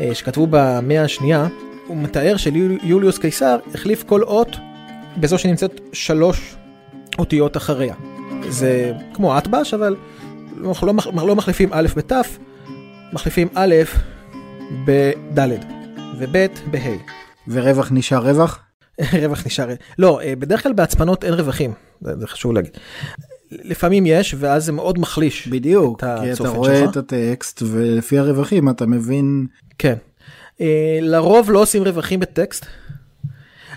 אה, 0.00 0.14
שכתבו 0.14 0.46
במאה 0.50 1.02
השנייה, 1.02 1.46
הוא 1.86 1.96
מתאר 1.96 2.36
שיוליוס 2.36 3.18
קיסר 3.18 3.58
החליף 3.74 4.02
כל 4.02 4.22
אות 4.22 4.56
בזו 5.16 5.38
שנמצאת 5.38 5.80
שלוש 5.92 6.56
אותיות 7.18 7.56
אחריה. 7.56 7.94
זה 8.48 8.92
כמו 9.14 9.38
אטבש, 9.38 9.74
אבל 9.74 9.96
לא, 10.56 10.74
לא, 10.82 10.94
לא 11.26 11.36
מחליפים 11.36 11.68
א' 11.72 11.86
בת', 11.96 12.12
מחליפים 13.12 13.48
א' 13.54 13.74
בד' 14.70 15.64
וב' 16.18 16.46
בה'. 16.70 16.96
ורווח 17.48 17.88
נשאר 17.92 18.18
רווח? 18.18 18.58
רווח 19.22 19.46
נשאר, 19.46 19.68
לא, 19.98 20.20
אה, 20.20 20.36
בדרך 20.36 20.62
כלל 20.62 20.72
בהצפנות 20.72 21.24
אין 21.24 21.34
רווחים, 21.34 21.72
זה, 22.00 22.18
זה 22.18 22.26
חשוב 22.26 22.52
להגיד. 22.52 22.72
לפעמים 23.50 24.06
יש, 24.06 24.34
ואז 24.38 24.64
זה 24.64 24.72
מאוד 24.72 24.98
מחליש 24.98 25.48
בדיוק, 25.48 26.00
כי 26.00 26.32
אתה 26.32 26.48
רואה 26.48 26.76
שלך. 26.76 26.90
את 26.90 26.96
הטקסט, 26.96 27.62
ולפי 27.66 28.18
הרווחים 28.18 28.68
אתה 28.68 28.86
מבין... 28.86 29.46
כן. 29.78 29.94
אה, 30.60 30.98
לרוב 31.02 31.50
לא 31.50 31.62
עושים 31.62 31.82
רווחים 31.82 32.20
בטקסט. 32.20 32.66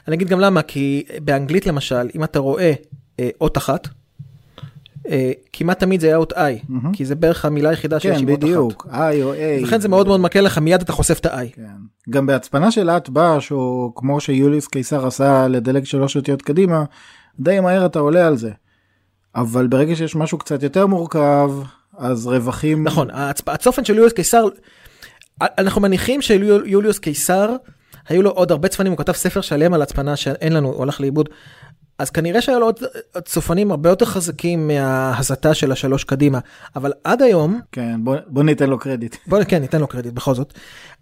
אני 0.08 0.16
אגיד 0.16 0.28
גם 0.30 0.40
למה, 0.40 0.62
כי 0.62 1.04
באנגלית 1.24 1.68
למשל, 1.68 2.10
אם 2.16 2.24
אתה 2.24 2.40
רואה 2.40 2.74
אה, 3.20 3.30
אות 3.42 3.58
אחת, 3.58 3.88
כמעט 5.54 5.80
תמיד 5.80 6.02
זה 6.02 6.08
היה 6.08 6.16
אות 6.16 6.34
I. 6.34 6.72
כי 6.94 7.06
זה 7.06 7.16
בערך 7.16 7.46
המילה 7.46 7.70
היחידה 7.70 8.00
שיש 8.00 8.18
כן, 8.18 8.24
עם 8.24 8.30
אות 8.30 8.38
אחת. 8.38 8.44
כן, 8.44 8.48
בדיוק, 8.48 8.88
I 8.92 9.24
או 9.24 9.34
A. 9.34 9.64
לכן 9.64 9.80
זה 9.80 9.88
מאוד 9.88 10.08
מאוד 10.08 10.20
מקל 10.20 10.42
לך, 10.42 10.58
מיד 10.58 10.82
אתה 10.82 10.92
חושף 10.92 11.20
את 11.20 11.26
ה-I. 11.26 11.56
כן. 11.56 11.64
גם 12.10 12.26
בהצפנה 12.26 12.72
של 12.72 12.90
את 12.90 13.10
בש, 13.10 13.52
או 13.52 13.92
כמו 13.96 14.22
שיוליס 14.22 14.68
קיסר 14.68 15.08
עשה 15.08 15.48
לדלג 15.48 15.84
שלוש 15.84 16.16
אותיות 16.16 16.42
קדימה, 16.42 16.84
די 17.40 17.60
מהר 17.60 17.86
אתה 17.86 18.00
עולה 18.00 18.28
על 18.28 18.38
זה. 18.38 18.52
אבל 19.36 19.68
ברגע 19.68 19.96
שיש 19.96 20.16
משהו 20.16 20.38
קצת 20.38 20.64
יותר 20.64 20.88
מורכב, 20.88 21.52
אז 21.98 22.28
רווחים... 22.28 22.84
נכון, 22.84 23.08
הצופן 23.48 23.86
של 23.86 23.94
יוליוס 23.94 24.14
קיסר, 24.14 24.48
אנחנו 25.42 25.82
מניחים 25.82 26.22
שיוליוס 26.22 27.00
קיסר, 27.00 27.56
היו 28.10 28.22
לו 28.22 28.30
עוד 28.30 28.52
הרבה 28.52 28.68
צפנים, 28.68 28.92
הוא 28.92 28.98
כתב 28.98 29.14
ספר 29.14 29.42
שלם 29.42 29.74
על 29.74 29.82
הצפנה 29.82 30.16
שאין 30.16 30.54
לנו, 30.54 30.68
הוא 30.68 30.84
הלך 30.84 31.02
לאיבוד. 31.02 31.30
אז 32.00 32.10
כנראה 32.10 32.42
שהיו 32.42 32.60
לו 32.60 32.66
עוד 32.66 32.80
צופנים 33.26 33.72
הרבה 33.72 33.90
יותר 33.90 34.06
חזקים 34.06 34.68
מההסתה 34.68 35.54
של 35.54 35.72
השלוש 35.72 36.04
קדימה, 36.04 36.40
אבל 36.76 36.94
עד 37.04 37.22
היום... 37.22 37.60
כן, 37.72 38.04
בוא, 38.04 38.16
בוא 38.28 38.44
ניתן 38.44 38.70
לו 38.70 38.80
קרדיט. 38.80 39.16
בוא, 39.28 39.44
כן, 39.44 39.62
ניתן 39.62 39.80
לו 39.80 39.88
קרדיט 39.88 40.14
בכל 40.14 40.36
זאת. 40.36 40.54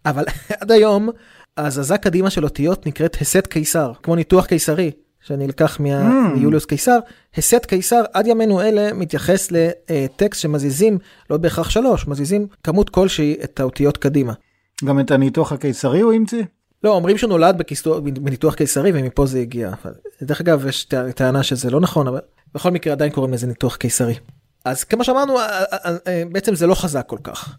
אבל 0.05 0.23
עד 0.62 0.71
היום, 0.71 1.10
ההזזה 1.57 1.97
קדימה 1.97 2.29
של 2.29 2.43
אותיות 2.43 2.88
נקראת 2.88 3.17
הסת 3.21 3.47
קיסר, 3.47 3.91
כמו 4.03 4.15
ניתוח 4.15 4.45
קיסרי. 4.45 4.91
שנלקח 5.21 5.79
מה... 5.79 6.10
mm. 6.10 6.38
מיוליוס 6.38 6.65
קיסר, 6.65 6.99
הסת 7.38 7.65
קיסר 7.65 8.03
עד 8.13 8.27
ימינו 8.27 8.62
אלה 8.62 8.93
מתייחס 8.93 9.51
לטקסט 9.51 10.41
שמזיזים 10.41 10.97
לא 11.29 11.38
בהכרח 11.38 11.69
שלוש, 11.69 12.07
מזיזים 12.07 12.47
כמות 12.63 12.89
כלשהי 12.89 13.36
את 13.43 13.60
האותיות 13.60 13.97
קדימה. 13.97 14.33
גם 14.86 14.99
את 14.99 15.12
הניתוח 15.12 15.51
הקיסרי 15.51 16.01
הוא 16.01 16.13
המציא? 16.13 16.43
לא, 16.83 16.89
אומרים 16.95 17.17
שהוא 17.17 17.29
נולד 17.29 17.61
בניתוח 18.01 18.55
קיסרי 18.55 18.91
ומפה 18.93 19.25
זה 19.25 19.39
הגיע. 19.39 19.71
דרך 20.21 20.41
אגב, 20.41 20.65
יש 20.67 20.87
טענה 21.15 21.43
שזה 21.43 21.69
לא 21.69 21.79
נכון, 21.79 22.07
אבל 22.07 22.19
בכל 22.53 22.71
מקרה 22.71 22.93
עדיין 22.93 23.11
קוראים 23.11 23.33
לזה 23.33 23.47
ניתוח 23.47 23.75
קיסרי. 23.75 24.15
אז 24.65 24.83
כמו 24.83 25.03
שאמרנו, 25.03 25.37
בעצם 26.31 26.55
זה 26.55 26.67
לא 26.67 26.75
חזק 26.75 27.05
כל 27.07 27.17
כך. 27.23 27.57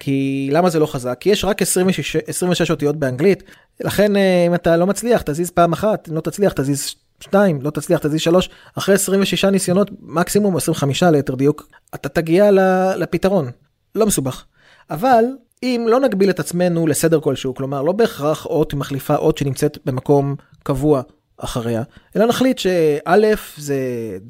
כי 0.00 0.48
למה 0.52 0.70
זה 0.70 0.78
לא 0.78 0.86
חזק? 0.86 1.16
כי 1.20 1.30
יש 1.30 1.44
רק 1.44 1.62
26, 1.62 2.16
26 2.16 2.70
אותיות 2.70 2.96
באנגלית, 2.96 3.42
לכן 3.80 4.12
אם 4.16 4.54
אתה 4.54 4.76
לא 4.76 4.86
מצליח, 4.86 5.22
תזיז 5.22 5.50
פעם 5.50 5.72
אחת, 5.72 6.08
אם 6.08 6.14
לא 6.14 6.20
תצליח, 6.20 6.52
תזיז 6.52 6.94
שתיים, 7.20 7.62
לא 7.62 7.70
תצליח, 7.70 8.00
תזיז 8.00 8.20
שלוש, 8.20 8.50
אחרי 8.74 8.94
26 8.94 9.44
ניסיונות, 9.44 9.90
מקסימום 10.00 10.56
25 10.56 11.02
ליתר 11.02 11.34
דיוק, 11.34 11.68
אתה 11.94 12.08
תגיע 12.08 12.50
לפתרון. 12.96 13.50
לא 13.94 14.06
מסובך. 14.06 14.44
אבל 14.90 15.24
אם 15.62 15.86
לא 15.88 16.00
נגביל 16.00 16.30
את 16.30 16.40
עצמנו 16.40 16.86
לסדר 16.86 17.20
כלשהו, 17.20 17.54
כלומר 17.54 17.82
לא 17.82 17.92
בהכרח 17.92 18.46
אות 18.46 18.74
מחליפה 18.74 19.16
אות 19.16 19.38
שנמצאת 19.38 19.78
במקום 19.84 20.34
קבוע 20.62 21.02
אחריה, 21.36 21.82
אלא 22.16 22.26
נחליט 22.26 22.58
שא' 22.58 23.34
זה 23.56 23.78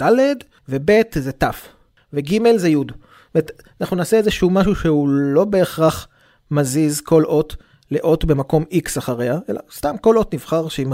ד' 0.03 0.13
וב' 0.69 0.91
זה 1.15 1.33
ת' 1.33 1.45
וג' 2.13 2.57
זה 2.57 2.69
י'. 2.69 2.77
אנחנו 3.81 3.97
נעשה 3.97 4.17
איזשהו 4.17 4.51
משהו 4.51 4.75
שהוא 4.75 5.09
לא 5.09 5.45
בהכרח 5.45 6.09
מזיז 6.51 7.01
כל 7.01 7.25
אות 7.25 7.57
לאות 7.91 8.25
במקום 8.25 8.65
X 8.73 8.99
אחריה, 8.99 9.39
אלא 9.49 9.61
סתם 9.73 9.97
כל 10.01 10.19
אות 10.19 10.35
נבחר 10.35 10.69
שהיא 10.69 10.87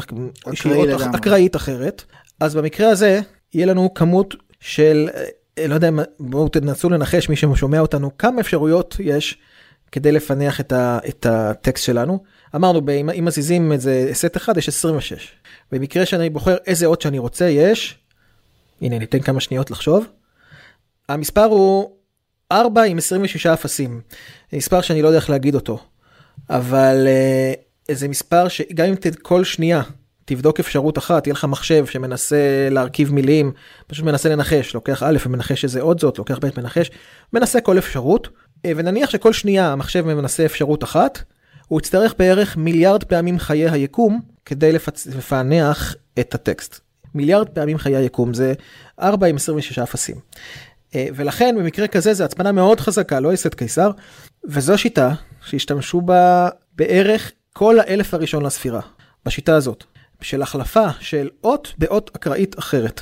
אות 0.75 0.91
אקראית 1.15 1.57
אחרת. 1.57 2.05
אז 2.41 2.57
במקרה 2.57 2.91
הזה 2.91 3.21
יהיה 3.55 3.67
לנו 3.67 3.95
כמות 3.95 4.35
של, 4.61 5.09
אה, 5.59 5.67
לא 5.67 5.75
יודע, 5.75 5.91
בואו 6.21 6.49
תנסו 6.49 6.91
לנחש 6.91 7.29
מי 7.29 7.37
ששומע 7.37 7.81
אותנו, 7.81 8.19
כמה 8.19 8.41
אפשרויות 8.41 8.97
יש 9.01 9.39
כדי 9.93 10.13
לפענח 10.13 10.61
את, 10.61 10.73
ה, 10.73 10.99
את 11.09 11.27
הטקסט 11.27 11.85
שלנו. 11.85 12.23
אמרנו, 12.55 12.81
אם 13.19 13.25
מזיזים 13.25 13.73
איזה 13.73 14.11
סט 14.13 14.37
אחד, 14.37 14.57
יש 14.57 14.69
26. 14.69 15.33
במקרה 15.73 16.07
שאני 16.07 16.31
בוחר 16.31 16.57
איזה 16.67 16.87
אות 16.87 17.01
שאני 17.01 17.19
רוצה, 17.19 17.45
יש, 17.45 17.99
הנה 18.83 18.99
ניתן 18.99 19.21
כמה 19.21 19.41
שניות 19.41 19.71
לחשוב. 19.71 20.07
המספר 21.09 21.45
הוא 21.45 21.91
4 22.53 22.83
עם 22.83 22.99
26 22.99 23.47
אפסים. 23.47 24.01
מספר 24.53 24.81
שאני 24.81 25.03
לא 25.03 25.09
יודע 25.09 25.19
איך 25.19 25.31
להגיד 25.31 25.55
אותו. 25.55 25.79
אבל 26.51 27.07
איזה 27.89 28.09
מספר 28.09 28.49
שגם 28.49 28.87
אם 28.87 28.95
כל 29.23 29.45
שנייה 29.45 29.83
תבדוק 30.25 30.61
אפשרות 30.61 30.99
אחת, 30.99 31.27
יהיה 31.27 31.35
לך 31.35 31.45
מחשב 31.45 31.87
שמנסה 31.87 32.69
להרכיב 32.71 33.13
מילים, 33.13 33.53
פשוט 33.87 34.05
מנסה 34.05 34.29
לנחש, 34.29 34.75
לוקח 34.75 35.03
א' 35.03 35.17
ומנחש 35.27 35.65
איזה 35.65 35.81
עוד 35.81 36.01
זאת, 36.01 36.19
לוקח 36.19 36.39
ב' 36.39 36.61
מנחש, 36.61 36.91
מנסה 37.33 37.61
כל 37.61 37.79
אפשרות, 37.79 38.29
אה, 38.29 38.33
ונניח 38.77 39.11
שכל 39.11 39.33
שנייה 39.33 39.73
המחשב 39.73 40.07
מנסה 40.07 40.45
אפשרות 40.45 40.85
אחת, 40.85 41.23
הוא 41.69 41.81
יצטרך 41.81 42.15
בערך 42.19 42.57
מיליארד 42.57 43.05
פעמים 43.05 43.39
חיי 43.39 43.71
היקום 43.71 44.21
כדי. 44.45 44.73
לפענח 45.17 45.95
את 46.21 46.35
הטקסט. 46.35 46.81
מיליארד 47.15 47.49
פעמים 47.49 47.79
חיי 47.79 47.97
היקום 47.97 48.35
זה 48.35 48.53
4 49.01 49.27
עם 49.27 49.37
26 49.37 49.79
אפסים. 49.79 50.17
אה, 50.95 51.07
ולכן 51.15 51.55
במקרה 51.59 51.87
כזה 51.87 52.15
זה 52.15 52.25
הצפנה 52.25 52.53
מאוד 52.53 52.81
חזקה, 52.81 53.21
לא 53.21 53.33
יסד 53.33 53.55
קיסר, 53.55 53.91
וזו 54.45 54.79
שיטה 54.79 55.13
שהשתמשו 55.47 56.01
בה 56.01 56.49
בערך 56.77 57.33
כל 57.53 57.79
האלף 57.81 58.15
הראשון 58.15 58.47
לספירה, 58.47 58.81
בשיטה 59.27 59.57
הזאת. 59.57 59.85
של 60.25 60.43
החלפה 60.43 60.87
של 61.01 61.29
אות 61.45 61.75
באות 61.79 62.11
אקראית 62.17 62.59
אחרת. 62.59 63.01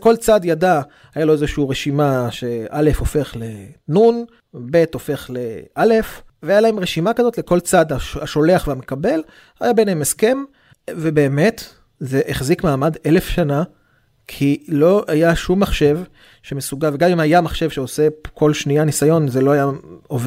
כל 0.00 0.16
צד 0.16 0.40
ידע, 0.44 0.80
היה 1.14 1.24
לו 1.24 1.32
איזושהי 1.32 1.64
רשימה 1.68 2.30
שא' 2.30 2.90
הופך 2.98 3.36
לנ', 3.36 4.24
ב' 4.54 4.84
הופך 4.94 5.30
לא', 5.30 6.00
והיה 6.42 6.60
להם 6.60 6.78
רשימה 6.78 7.14
כזאת 7.14 7.38
לכל 7.38 7.60
צד 7.60 7.86
השולח 7.92 8.68
והמקבל, 8.68 9.22
היה 9.60 9.72
ביניהם 9.72 10.02
הסכם, 10.02 10.38
ובאמת 10.90 11.64
זה 12.00 12.20
החזיק 12.28 12.64
מעמד 12.64 12.96
אלף 13.06 13.28
שנה, 13.28 13.62
כי 14.26 14.64
לא 14.68 15.04
היה 15.08 15.36
שום 15.36 15.60
מחשב 15.60 15.98
שמסוגל, 16.42 16.90
וגם 16.94 17.10
אם 17.10 17.20
היה 17.20 17.40
מחשב 17.40 17.70
שעושה 17.70 18.08
כל 18.34 18.54
שנייה 18.54 18.84
ניסיון, 18.84 19.28
זה 19.28 19.40
לא 19.40 19.50
היה 19.50 19.66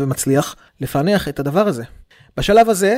מצליח, 0.07 0.55
לפענח 0.81 1.27
את 1.27 1.39
הדבר 1.39 1.67
הזה. 1.67 1.83
בשלב 2.37 2.69
הזה, 2.69 2.97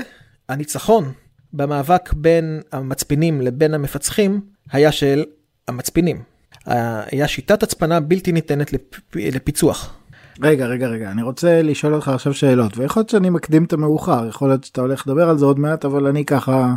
הניצחון 0.50 1.14
במאבק 1.54 2.14
בין 2.14 2.62
המצפינים 2.72 3.42
לבין 3.42 3.74
המפצחים 3.74 4.42
היה 4.72 4.92
של 4.92 5.24
המצפינים. 5.68 6.22
היה 6.66 7.28
שיטת 7.28 7.64
הצפנה 7.64 8.00
בלתי 8.00 8.32
ניתנת 8.32 8.74
לפ... 8.74 8.82
לפיצוח. 9.16 9.96
רגע, 10.42 10.66
רגע, 10.66 10.88
רגע, 10.88 11.12
אני 11.12 11.24
רוצה 11.24 11.62
לשאול 11.62 11.94
אותך 11.94 12.08
עכשיו 12.08 12.34
שאלות, 12.34 12.78
ויכול 12.78 13.00
להיות 13.00 13.10
שאני 13.10 13.30
מקדים 13.30 13.64
את 13.64 13.74
המאוחר, 13.74 14.28
יכול 14.28 14.50
להיות 14.50 14.64
שאתה 14.64 14.82
הולך 14.82 15.08
לדבר 15.08 15.30
על 15.30 15.38
זה 15.38 15.46
עוד 15.46 15.60
מעט, 15.60 15.86
אבל 15.86 16.08
אני 16.08 16.26
ככה, 16.26 16.76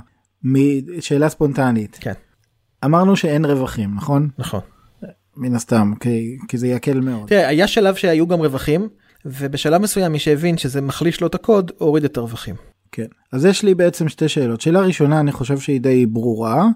שאלה 1.01 1.29
ספונטנית. 1.29 1.99
כן. 2.01 2.13
אמרנו 2.85 3.17
שאין 3.17 3.45
רווחים, 3.45 3.95
נכון? 3.95 4.29
נכון. 4.39 4.61
מן 5.37 5.55
הסתם, 5.55 5.93
כי, 6.01 6.39
כי 6.49 6.59
זה 6.59 6.69
יקל 6.69 7.01
מאוד. 7.01 7.29
תראה, 7.29 7.49
היה 7.49 7.67
שלב 7.67 7.95
שהיו 7.95 8.27
גם 8.27 8.39
רווחים, 8.39 8.89
ובשלב 9.25 9.83
מסוים 9.83 10.13
מי 10.13 10.19
שהבין 10.19 10.59
שזה 10.59 10.81
מחליש 10.81 11.21
לו 11.21 11.27
את 11.27 11.35
הקוד, 11.35 11.73
הוריד 11.79 12.05
את 12.05 12.17
הרווחים. 12.17 12.55
כן, 12.93 13.07
אז 13.33 13.45
יש 13.45 13.63
לי 13.63 13.75
בעצם 13.75 14.09
שתי 14.09 14.29
שאלות. 14.29 14.61
שאלה 14.61 14.81
ראשונה, 14.81 15.21
אני 15.21 15.33
חושב 15.33 15.59
שהיא 15.59 15.81
די 15.81 16.07
ברורה. 16.07 16.67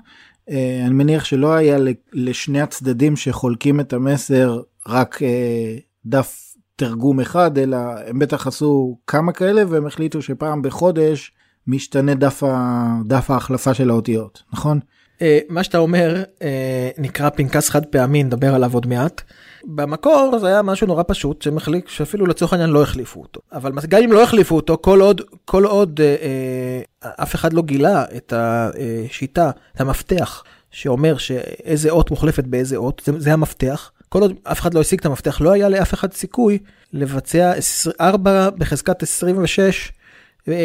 אה, 0.51 0.83
אני 0.87 0.95
מניח 0.95 1.25
שלא 1.25 1.55
היה 1.55 1.79
לשני 2.13 2.61
הצדדים 2.61 3.17
שחולקים 3.17 3.81
את 3.81 3.93
המסר 3.93 4.61
רק 4.87 5.23
אה, 5.23 5.77
דף 6.07 6.55
תרגום 6.77 7.21
אחד, 7.21 7.59
אלא 7.59 7.77
הם 8.07 8.19
בטח 8.19 8.47
עשו 8.47 8.99
כמה 9.07 9.33
כאלה 9.33 9.63
והם 9.69 9.87
החליטו 9.87 10.23
שפעם 10.23 10.63
בחודש 10.63 11.33
משתנה 11.67 12.15
דף, 12.15 12.43
ה, 12.43 12.97
דף 13.05 13.31
ההחלפה 13.31 13.75
של 13.75 13.91
האותיות, 13.91 14.43
נכון? 14.53 14.81
אה, 15.23 15.39
מה 15.49 15.65
שאתה 15.65 15.79
אומר 15.79 16.23
אה, 16.43 16.91
נקרא 16.99 17.31
פנקס 17.31 17.69
חד 17.71 17.87
פעמי, 17.87 18.23
נדבר 18.23 18.55
עליו 18.55 18.75
עוד 18.75 18.87
מעט. 18.87 19.23
במקור 19.65 20.39
זה 20.41 20.47
היה 20.47 20.63
משהו 20.63 20.87
נורא 20.87 21.03
פשוט 21.07 21.43
שמחליק 21.43 21.89
שאפילו 21.89 22.27
לצורך 22.27 22.53
העניין 22.53 22.71
לא 22.71 22.83
החליפו 22.83 23.21
אותו. 23.21 23.41
אבל 23.53 23.73
גם 23.89 24.03
אם 24.03 24.13
לא 24.13 24.23
החליפו 24.23 24.57
אותו 24.57 24.79
כל 24.81 25.01
עוד 25.01 25.21
כל 25.45 25.65
עוד 25.65 26.01
אה, 26.01 26.17
אה, 27.05 27.11
אף 27.23 27.35
אחד 27.35 27.53
לא 27.53 27.63
גילה 27.63 28.05
את 28.17 28.33
השיטה 28.37 29.51
את 29.75 29.81
המפתח 29.81 30.45
שאומר 30.71 31.17
שאיזה 31.17 31.91
אות 31.91 32.11
מוחלפת 32.11 32.45
באיזה 32.45 32.77
אות 32.77 33.03
זה, 33.05 33.13
זה 33.21 33.33
המפתח. 33.33 33.91
כל 34.09 34.23
עוד 34.23 34.33
אף 34.45 34.61
אחד 34.61 34.75
לא 34.75 34.81
השיג 34.81 34.99
את 35.01 35.07
המפתח 35.07 35.41
לא 35.41 35.53
היה 35.53 35.69
לאף 35.69 35.95
אחד 35.95 36.13
סיכוי 36.13 36.59
לבצע 36.93 37.53
4 38.01 38.51
בחזקת 38.51 39.03
26 39.03 39.93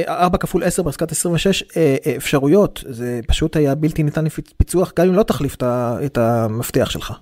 4 0.08 0.38
כפול 0.38 0.64
10 0.64 0.84
בחזקת 0.84 1.12
26 1.12 1.64
אה, 1.64 1.96
אה, 2.06 2.16
אפשרויות, 2.18 2.84
זה 2.90 3.20
פשוט 3.28 3.56
היה 3.56 3.76
בלתי 3.76 4.04
ניתן 4.04 4.26
לפיצוח, 4.26 4.94
גם 4.98 5.08
אם 5.08 5.14
לא 5.14 5.24
תחליף 5.24 5.58
את 6.06 6.18
המפתח 6.18 6.90
שלך. 6.90 7.14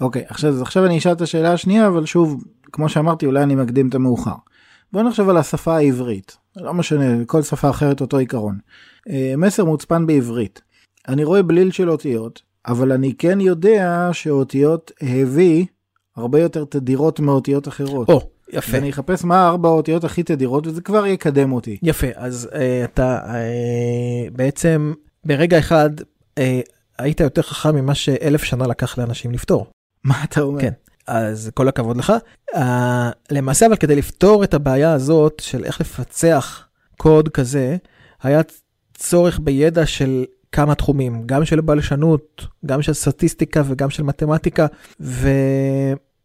אוקיי, 0.00 0.22
okay, 0.22 0.30
עכשיו, 0.30 0.62
עכשיו 0.62 0.86
אני 0.86 0.98
אשאל 0.98 1.12
את 1.12 1.20
השאלה 1.20 1.52
השנייה, 1.52 1.86
אבל 1.86 2.06
שוב, 2.06 2.44
כמו 2.72 2.88
שאמרתי, 2.88 3.26
אולי 3.26 3.42
אני 3.42 3.54
מקדים 3.54 3.88
את 3.88 3.94
המאוחר. 3.94 4.34
בוא 4.92 5.02
נחשוב 5.02 5.28
על 5.28 5.36
השפה 5.36 5.76
העברית, 5.76 6.36
לא 6.56 6.74
משנה, 6.74 7.24
כל 7.24 7.42
שפה 7.42 7.70
אחרת 7.70 8.00
אותו 8.00 8.16
עיקרון. 8.16 8.58
אה, 9.10 9.34
מסר 9.36 9.64
מוצפן 9.64 10.06
בעברית. 10.06 10.62
אני 11.08 11.24
רואה 11.24 11.42
בליל 11.42 11.70
של 11.70 11.90
אותיות, 11.90 12.42
אבל 12.66 12.92
אני 12.92 13.14
כן 13.18 13.40
יודע 13.40 14.08
שאותיות 14.12 14.92
הביא 15.00 15.66
הרבה 16.16 16.40
יותר 16.40 16.64
תדירות 16.64 17.20
מאותיות 17.20 17.68
אחרות. 17.68 18.08
או, 18.08 18.20
יפה. 18.52 18.76
ואני 18.76 18.90
אחפש 18.90 19.24
מה 19.24 19.44
הארבע 19.44 19.68
האותיות 19.68 20.04
הכי 20.04 20.22
תדירות 20.22 20.66
וזה 20.66 20.80
כבר 20.80 21.06
יקדם 21.06 21.52
אותי. 21.52 21.78
יפה, 21.82 22.06
אז 22.14 22.48
uh, 22.52 22.56
אתה 22.84 23.20
uh, 23.24 24.30
בעצם 24.32 24.92
ברגע 25.24 25.58
אחד 25.58 25.90
uh, 26.00 26.42
היית 26.98 27.20
יותר 27.20 27.42
חכם 27.42 27.74
ממה 27.74 27.94
שאלף 27.94 28.42
שנה 28.42 28.66
לקח 28.66 28.98
לאנשים 28.98 29.32
לפתור. 29.32 29.66
מה 30.06 30.24
אתה 30.24 30.40
אומר? 30.40 30.60
כן. 30.60 30.72
אז 31.06 31.50
כל 31.54 31.68
הכבוד 31.68 31.96
לך. 31.96 32.12
Uh, 32.54 32.58
למעשה 33.30 33.66
אבל 33.66 33.76
כדי 33.76 33.96
לפתור 33.96 34.44
את 34.44 34.54
הבעיה 34.54 34.92
הזאת 34.92 35.40
של 35.40 35.64
איך 35.64 35.80
לפצח 35.80 36.68
קוד 36.96 37.28
כזה, 37.28 37.76
היה 38.22 38.40
צורך 38.94 39.40
בידע 39.42 39.86
של 39.86 40.24
כמה 40.52 40.74
תחומים, 40.74 41.22
גם 41.26 41.44
של 41.44 41.60
בלשנות, 41.60 42.46
גם 42.66 42.82
של 42.82 42.92
סטטיסטיקה 42.92 43.62
וגם 43.66 43.90
של 43.90 44.02
מתמטיקה, 44.02 44.66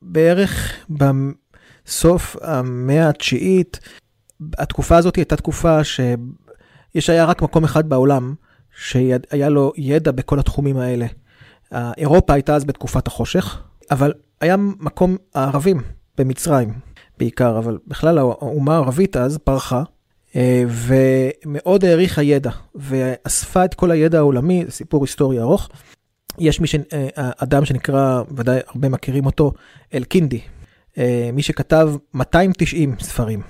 ובערך 0.01 0.73
סוף 1.87 2.35
המאה 2.41 3.09
התשיעית, 3.09 3.79
התקופה 4.57 4.97
הזאת 4.97 5.15
הייתה 5.15 5.35
תקופה 5.35 5.83
שיש 5.83 7.09
היה 7.09 7.25
רק 7.25 7.41
מקום 7.41 7.63
אחד 7.63 7.89
בעולם 7.89 8.33
שהיה 8.75 9.49
לו 9.49 9.73
ידע 9.77 10.11
בכל 10.11 10.39
התחומים 10.39 10.77
האלה. 10.77 11.05
אירופה 11.97 12.33
הייתה 12.33 12.55
אז 12.55 12.63
בתקופת 12.63 13.07
החושך, 13.07 13.63
אבל 13.91 14.13
היה 14.41 14.55
מקום 14.57 15.17
הערבים 15.35 15.81
במצרים 16.17 16.73
בעיקר, 17.17 17.57
אבל 17.57 17.77
בכלל 17.87 18.17
האומה 18.17 18.75
הערבית 18.75 19.17
אז 19.17 19.37
פרחה. 19.37 19.83
אה, 20.35 20.63
ומאוד 20.67 21.85
העריכה 21.85 22.23
ידע, 22.23 22.51
ואספה 22.75 23.65
את 23.65 23.73
כל 23.73 23.91
הידע 23.91 24.17
העולמי, 24.17 24.65
זה 24.65 24.71
סיפור 24.71 25.03
היסטורי 25.03 25.39
ארוך. 25.39 25.69
יש 26.39 26.59
מי 26.59 26.67
ש... 26.67 26.75
אה, 26.75 27.31
אדם 27.37 27.65
שנקרא, 27.65 28.21
ודאי 28.35 28.59
הרבה 28.67 28.89
מכירים 28.89 29.25
אותו, 29.25 29.51
אלקינדי, 29.93 30.41
אה, 30.97 31.29
מי 31.33 31.41
שכתב 31.41 31.93
290 32.13 32.95
ספרים, 32.99 33.41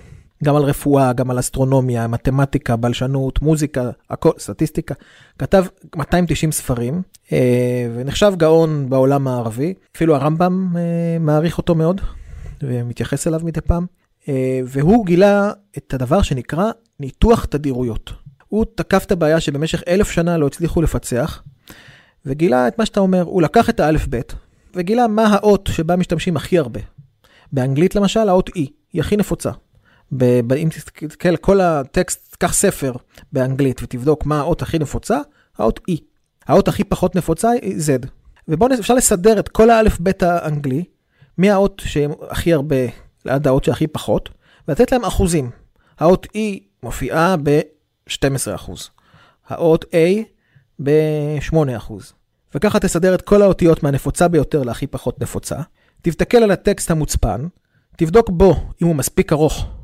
גם 0.43 0.55
על 0.55 0.63
רפואה, 0.63 1.13
גם 1.13 1.31
על 1.31 1.39
אסטרונומיה, 1.39 2.07
מתמטיקה, 2.07 2.75
בלשנות, 2.75 3.41
מוזיקה, 3.41 3.89
הכל, 4.09 4.31
סטטיסטיקה, 4.39 4.93
כתב 5.39 5.65
290 5.95 6.51
ספרים, 6.51 7.01
אה, 7.31 7.87
ונחשב 7.95 8.33
גאון 8.37 8.89
בעולם 8.89 9.27
הערבי, 9.27 9.73
אפילו 9.95 10.15
הרמב"ם 10.15 10.73
אה, 10.77 10.81
מעריך 11.19 11.57
אותו 11.57 11.75
מאוד, 11.75 12.01
ומתייחס 12.63 13.27
אליו 13.27 13.39
מדי 13.43 13.61
פעם, 13.61 13.85
והוא 14.65 15.05
גילה 15.05 15.51
את 15.77 15.93
הדבר 15.93 16.21
שנקרא 16.21 16.71
ניתוח 16.99 17.45
תדירויות. 17.45 18.13
הוא 18.47 18.65
תקף 18.75 19.03
את 19.05 19.11
הבעיה 19.11 19.39
שבמשך 19.39 19.83
אלף 19.87 20.11
שנה 20.11 20.37
לא 20.37 20.47
הצליחו 20.47 20.81
לפצח, 20.81 21.43
וגילה 22.25 22.67
את 22.67 22.79
מה 22.79 22.85
שאתה 22.85 22.99
אומר, 22.99 23.21
הוא 23.21 23.41
לקח 23.41 23.69
את 23.69 23.79
האלף-בית, 23.79 24.35
וגילה 24.75 25.07
מה 25.07 25.27
האות 25.27 25.69
שבה 25.73 25.95
משתמשים 25.95 26.37
הכי 26.37 26.57
הרבה. 26.57 26.79
באנגלית 27.51 27.95
למשל, 27.95 28.29
האות 28.29 28.49
E 28.49 28.53
היא 28.93 29.01
הכי 29.01 29.17
נפוצה. 29.17 29.51
ב- 30.17 30.53
אם 30.53 30.69
תסתכל 30.71 31.37
כל 31.37 31.61
הטקסט, 31.61 32.35
קח 32.35 32.53
ספר 32.53 32.93
באנגלית 33.33 33.83
ותבדוק 33.83 34.25
מה 34.25 34.39
האות 34.39 34.61
הכי 34.61 34.79
נפוצה, 34.79 35.19
האות 35.57 35.79
E. 35.91 35.93
האות 36.47 36.67
הכי 36.67 36.83
פחות 36.83 37.15
נפוצה 37.15 37.49
היא 37.49 37.75
Z. 37.77 38.07
ובואו 38.47 38.73
אפשר 38.79 38.93
לסדר 38.93 39.39
את 39.39 39.49
כל 39.49 39.69
האלף 39.69 39.99
בית 39.99 40.23
האנגלי, 40.23 40.83
מהאות 41.37 41.81
שהם 41.85 42.11
הכי 42.29 42.53
הרבה 42.53 42.75
עד 43.27 43.47
האות 43.47 43.63
שהכי 43.63 43.87
פחות, 43.87 44.29
ולתת 44.67 44.91
להם 44.91 45.05
אחוזים. 45.05 45.49
האות 45.99 46.25
E 46.25 46.63
מופיעה 46.83 47.35
ב-12%, 47.43 48.71
האות 49.47 49.85
A 49.85 50.21
ב-8%. 50.83 51.93
וככה 52.55 52.79
תסדר 52.79 53.15
את 53.15 53.21
כל 53.21 53.41
האותיות 53.41 53.83
מהנפוצה 53.83 54.27
ביותר 54.27 54.63
להכי 54.63 54.87
פחות 54.87 55.21
נפוצה, 55.21 55.59
תסתכל 56.01 56.37
על 56.37 56.51
הטקסט 56.51 56.91
המוצפן, 56.91 57.47
תבדוק 57.97 58.29
בו 58.29 58.55
אם 58.81 58.87
הוא 58.87 58.95
מספיק 58.95 59.33
ארוך. 59.33 59.80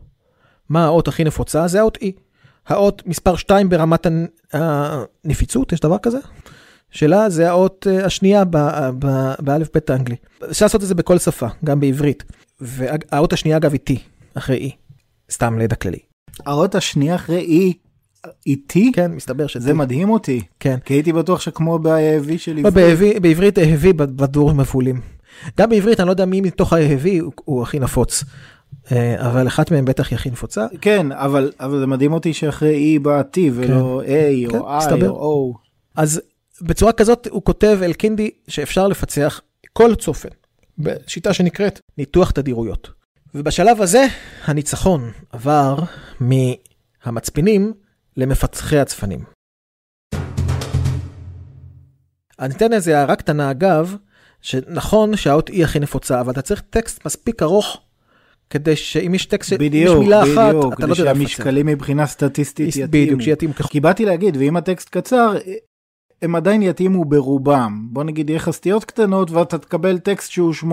מה 0.69 0.86
האות 0.86 1.08
הכי 1.08 1.23
נפוצה? 1.23 1.67
זה 1.67 1.80
האות 1.80 1.97
E. 1.97 2.06
האות 2.67 3.03
מספר 3.06 3.36
2 3.36 3.69
ברמת 3.69 4.08
הנפיצות, 4.53 5.73
יש 5.73 5.80
דבר 5.80 5.97
כזה? 5.97 6.17
שלה 6.91 7.30
זה 7.30 7.49
האות 7.49 7.88
אה, 7.89 8.06
השנייה 8.06 8.43
באלף 9.39 9.67
בית 9.73 9.89
האנגלי. 9.89 10.15
אפשר 10.51 10.65
לעשות 10.65 10.84
את 10.84 10.88
זה 10.88 10.95
בכל 10.95 11.17
שפה, 11.17 11.47
גם 11.65 11.80
בעברית. 11.80 12.23
והאות 12.62 13.34
השנייה 13.34 13.58
אגב 13.58 13.71
היא 13.71 13.80
T, 13.89 13.99
אחרי 14.34 14.71
E. 14.71 14.73
סתם 15.32 15.60
לידע 15.60 15.75
כללי. 15.75 15.99
האות 16.45 16.75
השנייה 16.75 17.15
אחרי 17.15 17.73
E 17.73 17.88
איתי? 18.45 18.91
כן, 18.95 19.12
מסתבר 19.12 19.47
שזה... 19.47 19.65
זה 19.65 19.73
מדהים 19.73 20.10
אותי. 20.10 20.41
כן. 20.60 20.77
כי 20.86 20.93
הייתי 20.93 21.13
בטוח 21.13 21.41
שכמו 21.41 21.80
בהאבי 21.80 22.38
של 22.38 22.60
לא, 22.62 22.67
עברית. 22.67 23.21
בעברית 23.21 23.58
האבי 23.58 23.93
בדורים 23.93 24.58
מבולים. 24.58 25.01
גם 25.58 25.69
בעברית, 25.69 25.99
אני 25.99 26.08
לא 26.08 26.12
יודע 26.12 26.25
מי 26.25 26.41
מתוך 26.41 26.73
הוא, 26.73 27.32
הוא 27.36 27.63
הכי 27.63 27.80
נפוץ. 27.80 28.23
אה, 28.91 29.27
אבל 29.30 29.47
אחת 29.47 29.71
מהם 29.71 29.86
בטח 29.86 30.10
היא 30.10 30.15
הכי 30.15 30.30
נפוצה. 30.30 30.65
כן, 30.82 31.12
אבל, 31.12 31.51
אבל 31.60 31.80
זה 31.80 31.88
מדהים 31.88 32.13
אותי 32.13 32.34
שאחרי 32.34 32.97
E 32.97 33.03
בא 33.03 33.21
T 33.21 33.39
ולא 33.53 34.01
כן. 34.06 34.47
A 34.47 34.51
כן, 34.51 34.58
או 34.58 34.75
I 34.75 34.77
מסתבר. 34.77 35.10
או 35.10 35.53
O. 35.56 35.58
אז 35.95 36.21
בצורה 36.62 36.91
כזאת 36.91 37.27
הוא 37.32 37.41
כותב 37.43 37.80
אל 37.84 37.93
קינדי 37.93 38.32
שאפשר 38.47 38.88
לפצח 38.88 39.41
כל 39.73 39.95
צופן 39.95 40.30
בשיטה 40.80 41.34
שנקראת 41.34 41.80
ניתוח 41.97 42.32
תדירויות. 42.32 42.89
ובשלב 43.36 43.82
הזה 43.82 44.06
הניצחון 44.45 45.12
עבר 45.30 45.77
מהמצפינים 46.19 47.73
למפצחי 48.17 48.80
הצפנים. 48.80 49.19
אני 52.39 52.53
אתן 52.53 52.73
איזה 52.73 52.97
הערה 52.97 53.15
קטנה 53.15 53.51
אגב, 53.51 53.95
שנכון 54.41 55.15
שהאות 55.15 55.47
היא 55.47 55.63
הכי 55.63 55.80
נפוצה, 55.80 56.21
אבל 56.21 56.32
אתה 56.32 56.41
צריך 56.41 56.62
טקסט 56.69 57.06
מספיק 57.06 57.43
ארוך, 57.43 57.82
כדי 58.49 58.75
שאם 58.75 59.13
יש 59.15 59.25
טקסט, 59.25 59.53
בדיוק, 59.53 59.93
יש 59.93 59.99
מילה 59.99 60.21
בדיוק, 60.21 60.38
אחת, 60.38 60.49
אתה 60.49 60.55
לא 60.55 60.62
יודע 60.62 60.63
לפצח. 60.63 60.65
בדיוק, 60.65 60.75
כדי 60.75 60.95
שהמשקלים 60.95 61.65
מבחינה 61.65 62.07
סטטיסטית 62.07 62.75
יתאימו. 62.75 62.88
בדיוק, 62.91 63.21
שיתאימו. 63.21 63.53
כי 63.53 63.79
באתי 63.79 64.05
להגיד, 64.05 64.38
ואם 64.38 64.57
הטקסט 64.57 64.89
קצר, 64.89 65.36
הם 66.21 66.36
עדיין 66.36 66.62
יתאימו 66.62 67.05
ברובם. 67.05 67.88
בוא 67.91 68.03
נגיד 68.03 68.29
יהיה 68.29 68.38
לך 68.38 68.49
סטיות 68.49 68.86
קטנות 68.86 69.31
ואתה 69.31 69.57
תקבל 69.57 69.97
טקסט 69.97 70.31
שהוא 70.31 70.53
80% 70.53 70.65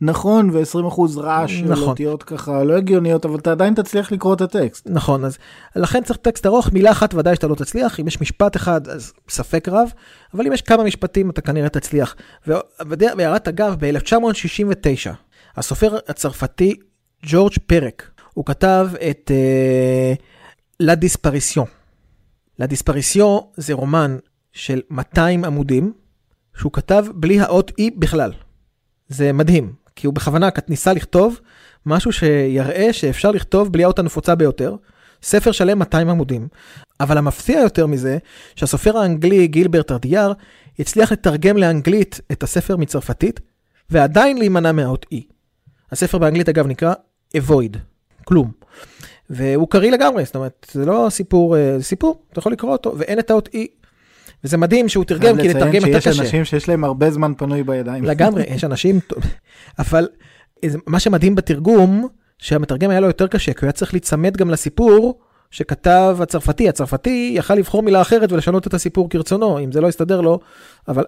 נכון 0.00 0.50
ו-20% 0.52 1.00
רעש 1.16 1.52
של 1.52 1.64
נכון. 1.64 1.88
אותיות 1.88 2.22
ככה 2.22 2.64
לא 2.64 2.76
הגיוניות, 2.76 3.24
אבל 3.24 3.38
אתה 3.38 3.50
עדיין 3.50 3.74
תצליח 3.74 4.12
לקרוא 4.12 4.34
את 4.34 4.40
הטקסט. 4.40 4.86
נכון, 4.90 5.24
אז 5.24 5.38
לכן 5.76 6.02
צריך 6.02 6.18
טקסט 6.18 6.46
ארוך, 6.46 6.72
מילה 6.72 6.90
אחת 6.90 7.14
ודאי 7.14 7.34
שאתה 7.34 7.46
לא 7.46 7.54
תצליח, 7.54 8.00
אם 8.00 8.06
יש 8.06 8.20
משפט 8.20 8.56
אחד 8.56 8.88
אז 8.88 9.12
ספק 9.28 9.68
רב, 9.68 9.92
אבל 10.34 10.46
אם 10.46 10.52
יש 10.52 10.62
כמה 10.62 10.84
משפטים 10.84 11.30
אתה 11.30 11.40
כנראה 11.40 11.68
תצליח. 11.68 12.16
והערת 12.46 13.48
אגב, 13.48 13.76
ב-1969, 13.78 15.10
הסופר 15.58 15.98
הצרפתי 16.08 16.74
ג'ורג' 17.26 17.52
פרק, 17.66 18.10
הוא 18.34 18.44
כתב 18.44 18.88
את 19.10 19.30
לה 20.80 20.94
דיספריסיון. 20.94 21.66
לה 22.58 22.66
דיספריסיון 22.66 23.40
זה 23.56 23.72
רומן 23.72 24.16
של 24.52 24.80
200 24.90 25.44
עמודים, 25.44 25.92
שהוא 26.56 26.72
כתב 26.72 27.06
בלי 27.14 27.40
האות 27.40 27.70
E 27.70 27.84
בכלל. 27.96 28.32
זה 29.08 29.32
מדהים, 29.32 29.72
כי 29.96 30.06
הוא 30.06 30.14
בכוונה 30.14 30.48
ניסה 30.68 30.92
לכתוב 30.92 31.40
משהו 31.86 32.12
שיראה 32.12 32.92
שאפשר 32.92 33.30
לכתוב 33.30 33.72
בלי 33.72 33.84
האות 33.84 33.98
הנפוצה 33.98 34.34
ביותר. 34.34 34.76
ספר 35.22 35.52
שלם 35.52 35.78
200 35.78 36.08
עמודים. 36.08 36.48
אבל 37.00 37.18
המפתיע 37.18 37.60
יותר 37.60 37.86
מזה, 37.86 38.18
שהסופר 38.56 38.98
האנגלי 38.98 39.46
גילברט 39.46 39.90
ארדיאר 39.90 40.32
הצליח 40.78 41.12
לתרגם 41.12 41.56
לאנגלית 41.56 42.20
את 42.32 42.42
הספר 42.42 42.76
מצרפתית, 42.76 43.40
ועדיין 43.90 44.38
להימנע 44.38 44.72
מהאות 44.72 45.06
E. 45.14 45.37
הספר 45.92 46.18
באנגלית 46.18 46.48
אגב 46.48 46.66
נקרא 46.66 46.94
Avoid, 47.36 47.78
כלום. 48.24 48.50
והוא 49.30 49.68
קריא 49.68 49.90
לגמרי, 49.90 50.24
זאת 50.24 50.36
אומרת, 50.36 50.66
זה 50.72 50.86
לא 50.86 51.06
סיפור, 51.10 51.56
אה, 51.56 51.78
זה 51.78 51.84
סיפור, 51.84 52.22
אתה 52.32 52.38
יכול 52.38 52.52
לקרוא 52.52 52.72
אותו, 52.72 52.94
ואין 52.98 53.18
את 53.18 53.30
האות 53.30 53.48
E. 53.48 53.58
וזה 54.44 54.56
מדהים 54.56 54.88
שהוא 54.88 55.04
תרגם, 55.04 55.40
כי 55.40 55.48
לתרגם 55.48 55.74
יותר 55.74 55.82
חייב 55.82 55.96
לציין 55.96 56.00
שיש 56.00 56.08
קשה. 56.08 56.22
אנשים 56.22 56.44
שיש 56.44 56.68
להם 56.68 56.84
הרבה 56.84 57.10
זמן 57.10 57.32
פנוי 57.36 57.62
בידיים. 57.62 58.04
לגמרי, 58.04 58.44
יש 58.48 58.64
אנשים. 58.64 59.00
אבל 59.78 60.08
מה 60.86 61.00
שמדהים 61.00 61.34
בתרגום, 61.34 62.08
שהמתרגם 62.38 62.90
היה 62.90 63.00
לו 63.00 63.06
יותר 63.06 63.26
קשה, 63.26 63.52
כי 63.52 63.58
הוא 63.60 63.66
היה 63.66 63.72
צריך 63.72 63.94
להיצמד 63.94 64.36
גם 64.36 64.50
לסיפור 64.50 65.20
שכתב 65.50 66.18
הצרפתי. 66.20 66.68
הצרפתי 66.68 67.32
יכל 67.34 67.54
לבחור 67.54 67.82
מילה 67.82 68.00
אחרת 68.00 68.32
ולשנות 68.32 68.66
את 68.66 68.74
הסיפור 68.74 69.10
כרצונו, 69.10 69.58
אם 69.58 69.72
זה 69.72 69.80
לא 69.80 69.88
יסתדר 69.88 70.20
לו, 70.20 70.40
אבל 70.88 71.04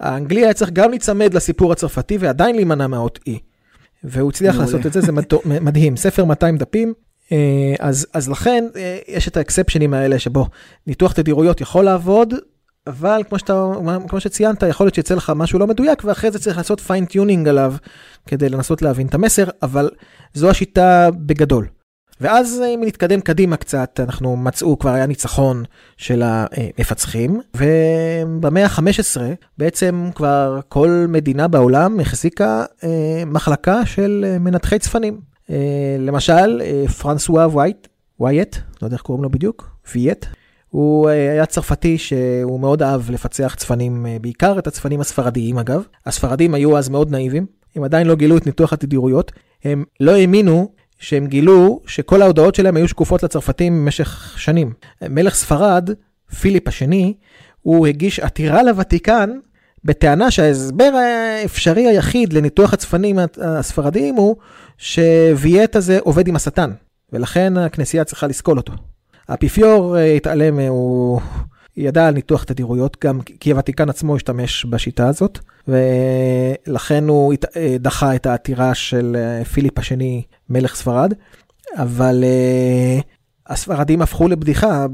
האנגלי 0.00 0.44
היה 0.44 0.54
צריך 0.54 0.70
גם 0.70 0.90
להיצמד 0.90 1.34
לסיפור 1.34 1.72
הצרפתי 1.72 2.18
ועדיין 2.18 2.56
להימנע 2.56 2.86
מהאות 2.86 3.18
E. 3.26 3.38
והוא 4.06 4.30
הצליח. 4.30 4.56
לעשות 4.58 4.86
את 4.86 4.92
זה, 4.92 5.00
זה 5.00 5.12
מדהים. 5.44 5.96
ספר 5.96 6.24
200 6.24 6.56
דפים, 6.56 6.92
אה, 7.32 7.74
אז, 7.80 8.06
אז 8.12 8.28
לכן 8.28 8.64
אה, 8.76 8.98
יש 9.08 9.28
את 9.28 9.36
האקספשנים 9.36 9.94
האלה 9.94 10.18
שבו 10.18 10.46
ניתוח 10.86 11.12
תדירויות 11.12 11.60
יכול 11.60 11.84
לעבוד, 11.84 12.34
אבל 12.86 13.22
כמו, 13.28 13.38
שאתה, 13.38 13.72
כמו 14.08 14.20
שציינת, 14.20 14.62
יכול 14.62 14.86
להיות 14.86 14.94
שיצא 14.94 15.14
לך 15.14 15.32
משהו 15.36 15.58
לא 15.58 15.66
מדויק, 15.66 16.04
ואחרי 16.04 16.30
זה 16.30 16.38
צריך 16.38 16.56
לעשות 16.56 16.80
fine-tuning 16.80 17.48
עליו 17.48 17.74
כדי 18.26 18.48
לנסות 18.48 18.82
להבין 18.82 19.06
את 19.06 19.14
המסר, 19.14 19.44
אבל 19.62 19.90
זו 20.34 20.50
השיטה 20.50 21.10
בגדול. 21.26 21.66
ואז 22.20 22.62
אם 22.74 22.80
נתקדם 22.86 23.20
קדימה 23.20 23.56
קצת, 23.56 24.00
אנחנו 24.02 24.36
מצאו, 24.36 24.78
כבר 24.78 24.90
היה 24.90 25.06
ניצחון 25.06 25.64
של 25.96 26.22
המפצחים, 26.24 27.40
ובמאה 27.56 28.64
ה-15 28.64 29.20
בעצם 29.58 30.08
כבר 30.14 30.60
כל 30.68 31.06
מדינה 31.08 31.48
בעולם 31.48 32.00
החזיקה 32.00 32.64
אה, 32.84 33.22
מחלקה 33.26 33.86
של 33.86 34.24
אה, 34.28 34.38
מנתחי 34.38 34.78
צפנים. 34.78 35.20
אה, 35.50 35.96
למשל, 35.98 36.60
אה, 36.64 36.88
פרנסואה 36.88 37.56
וייט, 37.56 37.86
וייט, 38.20 38.56
לא 38.82 38.86
יודע 38.86 38.94
איך 38.94 39.02
קוראים 39.02 39.22
לו 39.22 39.30
בדיוק, 39.30 39.70
וייט, 39.94 40.26
הוא 40.70 41.08
אה, 41.08 41.32
היה 41.32 41.46
צרפתי 41.46 41.98
שהוא 41.98 42.60
מאוד 42.60 42.82
אהב 42.82 43.10
לפצח 43.10 43.54
צפנים, 43.54 44.06
אה, 44.06 44.16
בעיקר 44.20 44.58
את 44.58 44.66
הצפנים 44.66 45.00
הספרדיים 45.00 45.58
אגב. 45.58 45.82
הספרדים 46.06 46.54
היו 46.54 46.78
אז 46.78 46.88
מאוד 46.88 47.10
נאיבים, 47.10 47.46
הם 47.76 47.84
עדיין 47.84 48.06
לא 48.06 48.14
גילו 48.14 48.36
את 48.36 48.46
ניתוח 48.46 48.72
התדירויות, 48.72 49.32
הם 49.64 49.84
לא 50.00 50.12
האמינו 50.12 50.72
שהם 50.98 51.26
גילו 51.26 51.80
שכל 51.86 52.22
ההודעות 52.22 52.54
שלהם 52.54 52.76
היו 52.76 52.88
שקופות 52.88 53.22
לצרפתים 53.22 53.76
במשך 53.84 54.34
שנים. 54.38 54.72
מלך 55.02 55.34
ספרד, 55.34 55.90
פיליפ 56.40 56.68
השני, 56.68 57.14
הוא 57.62 57.86
הגיש 57.86 58.20
עתירה 58.20 58.62
לוותיקן 58.62 59.30
בטענה 59.84 60.30
שההסבר 60.30 60.90
האפשרי 60.94 61.86
היחיד 61.86 62.32
לניתוח 62.32 62.72
הצפנים 62.72 63.18
הספרדיים 63.42 64.14
הוא 64.14 64.36
שווייט 64.78 65.76
הזה 65.76 65.98
עובד 66.00 66.28
עם 66.28 66.36
השטן, 66.36 66.70
ולכן 67.12 67.56
הכנסייה 67.56 68.04
צריכה 68.04 68.26
לסקול 68.26 68.56
אותו. 68.56 68.72
האפיפיור 69.28 69.98
אה, 69.98 70.14
התעלם, 70.14 70.60
אה, 70.60 70.68
הוא 71.76 71.84
ידע 71.84 72.06
על 72.06 72.14
ניתוח 72.14 72.44
תדירויות, 72.44 72.96
גם 73.04 73.20
כי 73.20 73.52
הוותיקן 73.52 73.88
עצמו 73.88 74.16
השתמש 74.16 74.64
בשיטה 74.64 75.08
הזאת, 75.08 75.38
ולכן 75.68 77.08
הוא 77.08 77.34
דחה 77.80 78.14
את 78.14 78.26
העתירה 78.26 78.74
של 78.74 79.16
אה, 79.18 79.44
פיליפ 79.44 79.78
השני, 79.78 80.22
מלך 80.50 80.74
ספרד, 80.74 81.12
אבל 81.76 82.24
אה, 82.24 83.00
הספרדים 83.46 84.02
הפכו 84.02 84.28
לבדיחה 84.28 84.86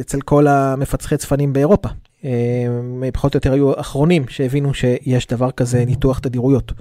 אצל 0.00 0.20
כל 0.20 0.46
המפצחי 0.46 1.16
צפנים 1.16 1.52
באירופה. 1.52 1.88
אה, 2.24 2.30
הם 2.66 3.04
פחות 3.12 3.34
או 3.34 3.36
יותר 3.36 3.52
היו 3.52 3.72
האחרונים 3.76 4.28
שהבינו 4.28 4.74
שיש 4.74 5.26
דבר 5.26 5.50
כזה 5.50 5.84
ניתוח 5.84 6.18
תדירויות. 6.18 6.72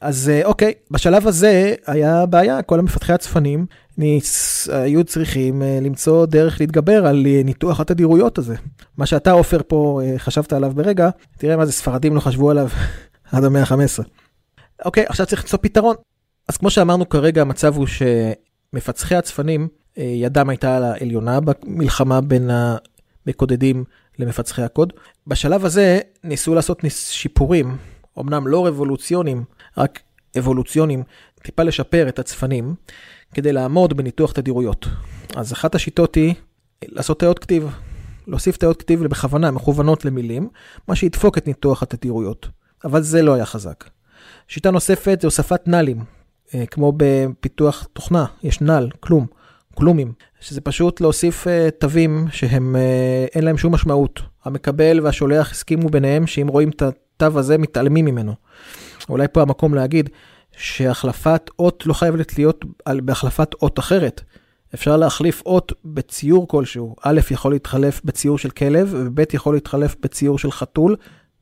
אז 0.00 0.32
אוקיי, 0.44 0.72
בשלב 0.90 1.26
הזה 1.26 1.74
היה 1.86 2.26
בעיה, 2.26 2.62
כל 2.62 2.78
המפתחי 2.78 3.12
הצפנים 3.12 3.66
היו 4.72 5.04
צריכים 5.04 5.62
אה, 5.62 5.78
למצוא 5.82 6.26
דרך 6.26 6.60
להתגבר 6.60 7.06
על 7.06 7.26
אה, 7.26 7.40
ניתוח 7.44 7.80
התדירויות 7.80 8.38
הזה. 8.38 8.54
מה 8.96 9.06
שאתה 9.06 9.32
עופר 9.32 9.60
פה 9.66 10.00
אה, 10.04 10.18
חשבת 10.18 10.52
עליו 10.52 10.72
ברגע, 10.74 11.10
תראה 11.38 11.56
מה 11.56 11.66
זה 11.66 11.72
ספרדים 11.72 12.14
לא 12.14 12.20
חשבו 12.20 12.50
עליו 12.50 12.68
עד 13.32 13.44
המאה 13.44 13.62
ה-15. 13.62 14.04
אוקיי, 14.84 15.04
עכשיו 15.08 15.26
צריך 15.26 15.42
למצוא 15.42 15.58
פתרון. 15.62 15.96
אז 16.48 16.56
כמו 16.56 16.70
שאמרנו 16.70 17.08
כרגע, 17.08 17.40
המצב 17.42 17.76
הוא 17.76 17.86
שמפצחי 17.86 19.14
הצפנים, 19.14 19.68
ידם 19.96 20.48
הייתה 20.48 20.76
על 20.76 20.84
העליונה 20.84 21.38
במלחמה 21.40 22.20
בין 22.20 22.50
המקודדים 23.26 23.84
למפצחי 24.18 24.62
הקוד. 24.62 24.92
בשלב 25.26 25.64
הזה 25.64 26.00
ניסו 26.24 26.54
לעשות 26.54 26.80
שיפורים, 26.88 27.76
אמנם 28.18 28.48
לא 28.48 28.66
רבולוציוניים, 28.66 29.44
רק 29.78 30.00
אבולוציוניים, 30.38 31.02
טיפה 31.42 31.62
לשפר 31.62 32.08
את 32.08 32.18
הצפנים, 32.18 32.74
כדי 33.34 33.52
לעמוד 33.52 33.96
בניתוח 33.96 34.32
תדירויות. 34.32 34.86
אז 35.36 35.52
אחת 35.52 35.74
השיטות 35.74 36.14
היא 36.14 36.34
לעשות 36.82 37.20
תאות 37.20 37.38
כתיב, 37.38 37.70
להוסיף 38.26 38.56
תאות 38.56 38.82
כתיב 38.82 39.02
בכוונה 39.02 39.50
מכוונות 39.50 40.04
למילים, 40.04 40.48
מה 40.88 40.96
שידפוק 40.96 41.38
את 41.38 41.46
ניתוח 41.46 41.82
התדירויות. 41.82 42.48
אבל 42.84 43.02
זה 43.02 43.22
לא 43.22 43.34
היה 43.34 43.46
חזק. 43.46 43.84
שיטה 44.48 44.70
נוספת 44.70 45.18
זה 45.20 45.26
הוספת 45.26 45.68
נ"לים, 45.68 46.04
אה, 46.54 46.66
כמו 46.66 46.92
בפיתוח 46.96 47.86
תוכנה, 47.92 48.24
יש 48.42 48.60
נ"ל, 48.60 48.88
כלום, 49.00 49.26
כלומים, 49.74 50.12
שזה 50.40 50.60
פשוט 50.60 51.00
להוסיף 51.00 51.46
אה, 51.46 51.68
תווים 51.78 52.26
שהם, 52.30 52.76
אה, 52.76 53.26
אין 53.34 53.44
להם 53.44 53.58
שום 53.58 53.74
משמעות. 53.74 54.20
המקבל 54.44 55.00
והשולח 55.00 55.50
הסכימו 55.50 55.88
ביניהם 55.88 56.26
שאם 56.26 56.48
רואים 56.48 56.68
את 56.68 56.82
התו 56.82 57.38
הזה, 57.38 57.58
מתעלמים 57.58 58.04
ממנו. 58.04 58.34
אולי 59.08 59.26
פה 59.32 59.42
המקום 59.42 59.74
להגיד 59.74 60.10
שהחלפת 60.56 61.50
אות 61.58 61.86
לא 61.86 61.92
חייבת 61.92 62.38
להיות 62.38 62.64
על, 62.84 63.00
בהחלפת 63.00 63.54
אות 63.62 63.78
אחרת. 63.78 64.20
אפשר 64.74 64.96
להחליף 64.96 65.42
אות 65.46 65.72
בציור 65.84 66.48
כלשהו. 66.48 66.96
א' 67.02 67.20
יכול 67.30 67.52
להתחלף 67.52 68.00
בציור 68.04 68.38
של 68.38 68.50
כלב, 68.50 68.88
וב' 68.92 69.20
יכול 69.32 69.54
להתחלף 69.54 69.96
בציור 70.00 70.38
של 70.38 70.50
חתול, 70.50 70.96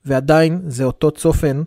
ועדיין 0.05 0.61
זה 0.67 0.85
אותו 0.85 1.11
צופן 1.11 1.63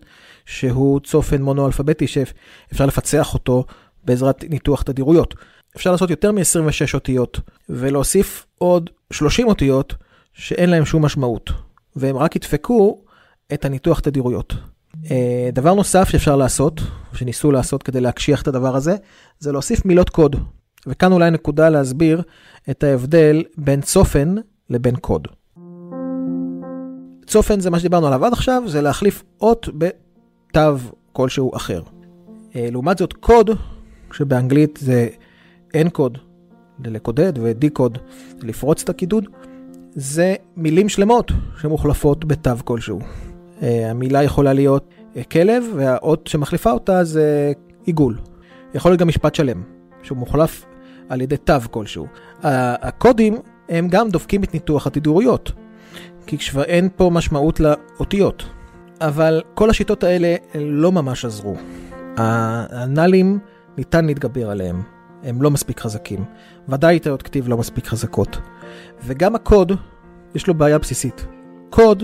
שהוא 0.46 1.00
צופן 1.00 1.42
מונו-אלפביתי 1.42 2.06
שאפשר 2.06 2.86
לפצח 2.86 3.34
אותו 3.34 3.64
בעזרת 4.04 4.44
ניתוח 4.50 4.82
תדירויות. 4.82 5.34
אפשר 5.76 5.92
לעשות 5.92 6.10
יותר 6.10 6.32
מ-26 6.32 6.94
אותיות 6.94 7.40
ולהוסיף 7.68 8.46
עוד 8.58 8.90
30 9.12 9.48
אותיות 9.48 9.94
שאין 10.32 10.70
להם 10.70 10.84
שום 10.84 11.04
משמעות, 11.04 11.50
והם 11.96 12.16
רק 12.16 12.36
ידפקו 12.36 13.04
את 13.54 13.64
הניתוח 13.64 14.00
תדירויות. 14.00 14.54
אה, 15.10 15.50
דבר 15.52 15.74
נוסף 15.74 16.08
שאפשר 16.08 16.36
לעשות, 16.36 16.80
שניסו 17.12 17.52
לעשות 17.52 17.82
כדי 17.82 18.00
להקשיח 18.00 18.42
את 18.42 18.48
הדבר 18.48 18.76
הזה, 18.76 18.96
זה 19.38 19.52
להוסיף 19.52 19.84
מילות 19.84 20.10
קוד. 20.10 20.36
וכאן 20.86 21.12
אולי 21.12 21.30
נקודה 21.30 21.68
להסביר 21.68 22.22
את 22.70 22.84
ההבדל 22.84 23.42
בין 23.58 23.80
צופן 23.80 24.34
לבין 24.70 24.96
קוד. 24.96 25.28
צופן 27.26 27.60
זה 27.60 27.70
מה 27.70 27.78
שדיברנו 27.78 28.06
עליו 28.06 28.24
עד 28.24 28.32
עכשיו, 28.32 28.62
זה 28.66 28.82
להחליף 28.82 29.22
אות 29.40 29.68
בתו 29.78 30.76
כלשהו 31.12 31.56
אחר. 31.56 31.82
אה, 32.56 32.68
לעומת 32.72 32.98
זאת 32.98 33.12
קוד, 33.12 33.50
שבאנגלית 34.12 34.78
זה 34.82 35.08
אין 35.74 35.88
קוד, 35.88 36.18
לקודד 36.84 37.32
ו-D 37.38 37.66
קוד, 37.72 37.98
לפרוץ 38.42 38.82
את 38.82 38.88
הקידוד, 38.88 39.24
זה 39.94 40.34
מילים 40.56 40.88
שלמות 40.88 41.32
שמוחלפות 41.60 42.24
בתו 42.24 42.50
כלשהו. 42.64 43.00
אה, 43.62 43.90
המילה 43.90 44.22
יכולה 44.22 44.52
להיות 44.52 44.93
כלב, 45.30 45.64
והאות 45.76 46.26
שמחליפה 46.26 46.70
אותה 46.70 47.04
זה 47.04 47.52
עיגול. 47.84 48.18
יכול 48.74 48.90
להיות 48.90 49.00
גם 49.00 49.08
משפט 49.08 49.34
שלם, 49.34 49.62
שהוא 50.02 50.18
מוחלף 50.18 50.64
על 51.08 51.20
ידי 51.20 51.36
תו 51.36 51.54
כלשהו. 51.70 52.06
הקודים 52.42 53.38
הם 53.68 53.88
גם 53.88 54.10
דופקים 54.10 54.44
את 54.44 54.54
ניתוח 54.54 54.86
התדירויות, 54.86 55.52
כי 56.26 56.38
כבר 56.38 56.62
אין 56.62 56.88
פה 56.96 57.10
משמעות 57.12 57.60
לאותיות. 57.60 58.44
אבל 59.00 59.42
כל 59.54 59.70
השיטות 59.70 60.04
האלה 60.04 60.34
לא 60.54 60.92
ממש 60.92 61.24
עזרו. 61.24 61.54
הנ"לים 62.16 63.38
ניתן 63.76 64.04
להתגבר 64.04 64.50
עליהם, 64.50 64.82
הם 65.22 65.42
לא 65.42 65.50
מספיק 65.50 65.80
חזקים. 65.80 66.24
ודאי 66.68 66.98
תאות 66.98 67.22
כתיב 67.22 67.48
לא 67.48 67.56
מספיק 67.56 67.86
חזקות. 67.86 68.38
וגם 69.04 69.34
הקוד, 69.34 69.72
יש 70.34 70.46
לו 70.46 70.54
בעיה 70.54 70.78
בסיסית. 70.78 71.26
קוד, 71.70 72.02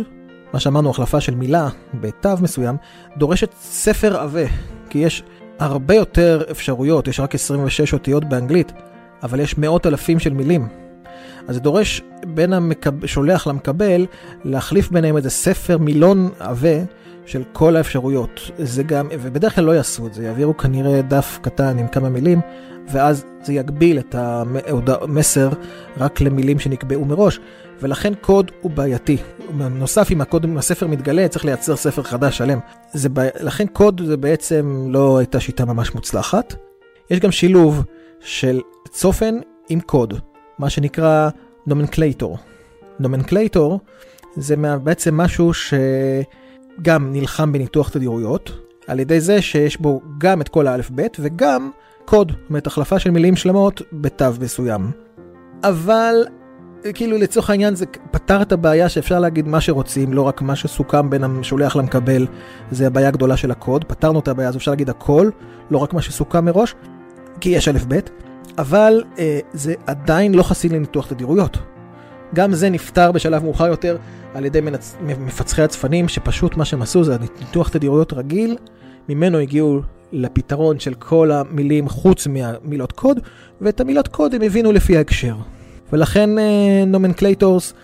מה 0.52 0.60
שאמרנו, 0.60 0.90
החלפה 0.90 1.20
של 1.20 1.34
מילה 1.34 1.68
בתו 1.94 2.30
מסוים, 2.42 2.76
דורשת 3.16 3.54
ספר 3.60 4.16
עבה, 4.16 4.44
כי 4.90 4.98
יש 4.98 5.22
הרבה 5.58 5.94
יותר 5.94 6.42
אפשרויות, 6.50 7.08
יש 7.08 7.20
רק 7.20 7.34
26 7.34 7.92
אותיות 7.92 8.24
באנגלית, 8.24 8.72
אבל 9.22 9.40
יש 9.40 9.58
מאות 9.58 9.86
אלפים 9.86 10.18
של 10.18 10.32
מילים. 10.32 10.68
אז 11.48 11.54
זה 11.54 11.60
דורש 11.60 12.02
בין 12.26 12.52
השולח 13.02 13.46
למקבל 13.46 14.06
להחליף 14.44 14.90
ביניהם 14.90 15.16
איזה 15.16 15.30
ספר 15.30 15.78
מילון 15.78 16.28
עבה 16.38 16.78
של 17.26 17.42
כל 17.52 17.76
האפשרויות. 17.76 18.50
זה 18.58 18.82
גם, 18.82 19.08
ובדרך 19.10 19.54
כלל 19.54 19.64
לא 19.64 19.72
יעשו 19.72 20.06
את 20.06 20.14
זה, 20.14 20.24
יעבירו 20.24 20.56
כנראה 20.56 21.02
דף 21.02 21.38
קטן 21.42 21.78
עם 21.78 21.88
כמה 21.88 22.08
מילים, 22.08 22.40
ואז 22.92 23.24
זה 23.42 23.52
יגביל 23.52 23.98
את 23.98 24.14
המסר 24.14 25.48
רק 25.96 26.20
למילים 26.20 26.58
שנקבעו 26.58 27.04
מראש, 27.04 27.40
ולכן 27.80 28.14
קוד 28.14 28.50
הוא 28.60 28.70
בעייתי. 28.70 29.16
נוסף, 29.54 30.10
אם 30.10 30.20
הקוד, 30.20 30.44
אם 30.44 30.58
הספר 30.58 30.86
מתגלה, 30.86 31.28
צריך 31.28 31.44
לייצר 31.44 31.76
ספר 31.76 32.02
חדש 32.02 32.38
שלם. 32.38 32.58
זה 32.92 33.08
בעי... 33.08 33.28
לכן 33.40 33.66
קוד 33.66 34.00
זה 34.06 34.16
בעצם 34.16 34.86
לא 34.88 35.18
הייתה 35.18 35.40
שיטה 35.40 35.64
ממש 35.64 35.94
מוצלחת. 35.94 36.54
יש 37.10 37.20
גם 37.20 37.30
שילוב 37.30 37.82
של 38.20 38.60
צופן 38.90 39.34
עם 39.68 39.80
קוד, 39.80 40.14
מה 40.58 40.70
שנקרא 40.70 41.28
nomenclator. 41.66 42.38
nomenclator 42.98 43.80
זה 44.36 44.54
בעצם 44.82 45.16
משהו 45.16 45.52
שגם 45.54 47.12
נלחם 47.12 47.52
בניתוח 47.52 47.88
תדירויות, 47.88 48.52
על 48.86 49.00
ידי 49.00 49.20
זה 49.20 49.42
שיש 49.42 49.80
בו 49.80 50.00
גם 50.18 50.40
את 50.40 50.48
כל 50.48 50.66
האלף-בית 50.66 51.16
וגם 51.20 51.70
קוד, 52.10 52.32
זאת 52.32 52.48
אומרת 52.48 52.66
החלפה 52.66 52.98
של 52.98 53.10
מילים 53.10 53.36
שלמות 53.36 53.82
בתו 53.92 54.24
מסוים. 54.40 54.90
אבל 55.62 56.14
כאילו 56.94 57.18
לצורך 57.18 57.50
העניין 57.50 57.74
זה 57.74 57.86
פתר 58.10 58.42
את 58.42 58.52
הבעיה 58.52 58.88
שאפשר 58.88 59.18
להגיד 59.18 59.48
מה 59.48 59.60
שרוצים, 59.60 60.12
לא 60.12 60.22
רק 60.22 60.42
מה 60.42 60.56
שסוכם 60.56 61.10
בין 61.10 61.24
השולח 61.24 61.76
למקבל, 61.76 62.26
זה 62.70 62.86
הבעיה 62.86 63.08
הגדולה 63.08 63.36
של 63.36 63.50
הקוד, 63.50 63.84
פתרנו 63.84 64.20
את 64.20 64.28
הבעיה 64.28 64.48
הזו, 64.48 64.58
אפשר 64.58 64.70
להגיד 64.70 64.90
הכל, 64.90 65.30
לא 65.70 65.78
רק 65.78 65.94
מה 65.94 66.02
שסוכם 66.02 66.44
מראש, 66.44 66.74
כי 67.40 67.48
יש 67.48 67.68
א' 67.68 67.78
ב', 67.88 67.98
אבל 68.58 69.04
אה, 69.18 69.40
זה 69.52 69.74
עדיין 69.86 70.34
לא 70.34 70.42
חסין 70.42 70.72
לניתוח 70.72 71.06
תדירויות. 71.06 71.58
גם 72.34 72.54
זה 72.54 72.70
נפתר 72.70 73.12
בשלב 73.12 73.44
מאוחר 73.44 73.66
יותר 73.66 73.96
על 74.34 74.44
ידי 74.44 74.60
מנצ... 74.60 74.96
מפצחי 75.00 75.62
הצפנים, 75.62 76.08
שפשוט 76.08 76.56
מה 76.56 76.64
שהם 76.64 76.82
עשו 76.82 77.04
זה 77.04 77.16
ניתוח 77.40 77.68
תדירויות 77.68 78.12
רגיל, 78.12 78.56
ממנו 79.10 79.38
הגיעו 79.38 79.80
לפתרון 80.12 80.78
של 80.78 80.94
כל 80.94 81.30
המילים 81.32 81.88
חוץ 81.88 82.26
מהמילות 82.26 82.92
קוד, 82.92 83.18
ואת 83.60 83.80
המילות 83.80 84.08
קוד 84.08 84.34
הם 84.34 84.42
הבינו 84.42 84.72
לפי 84.72 84.96
ההקשר. 84.96 85.34
ולכן 85.92 86.30
nomenclators 86.86 87.74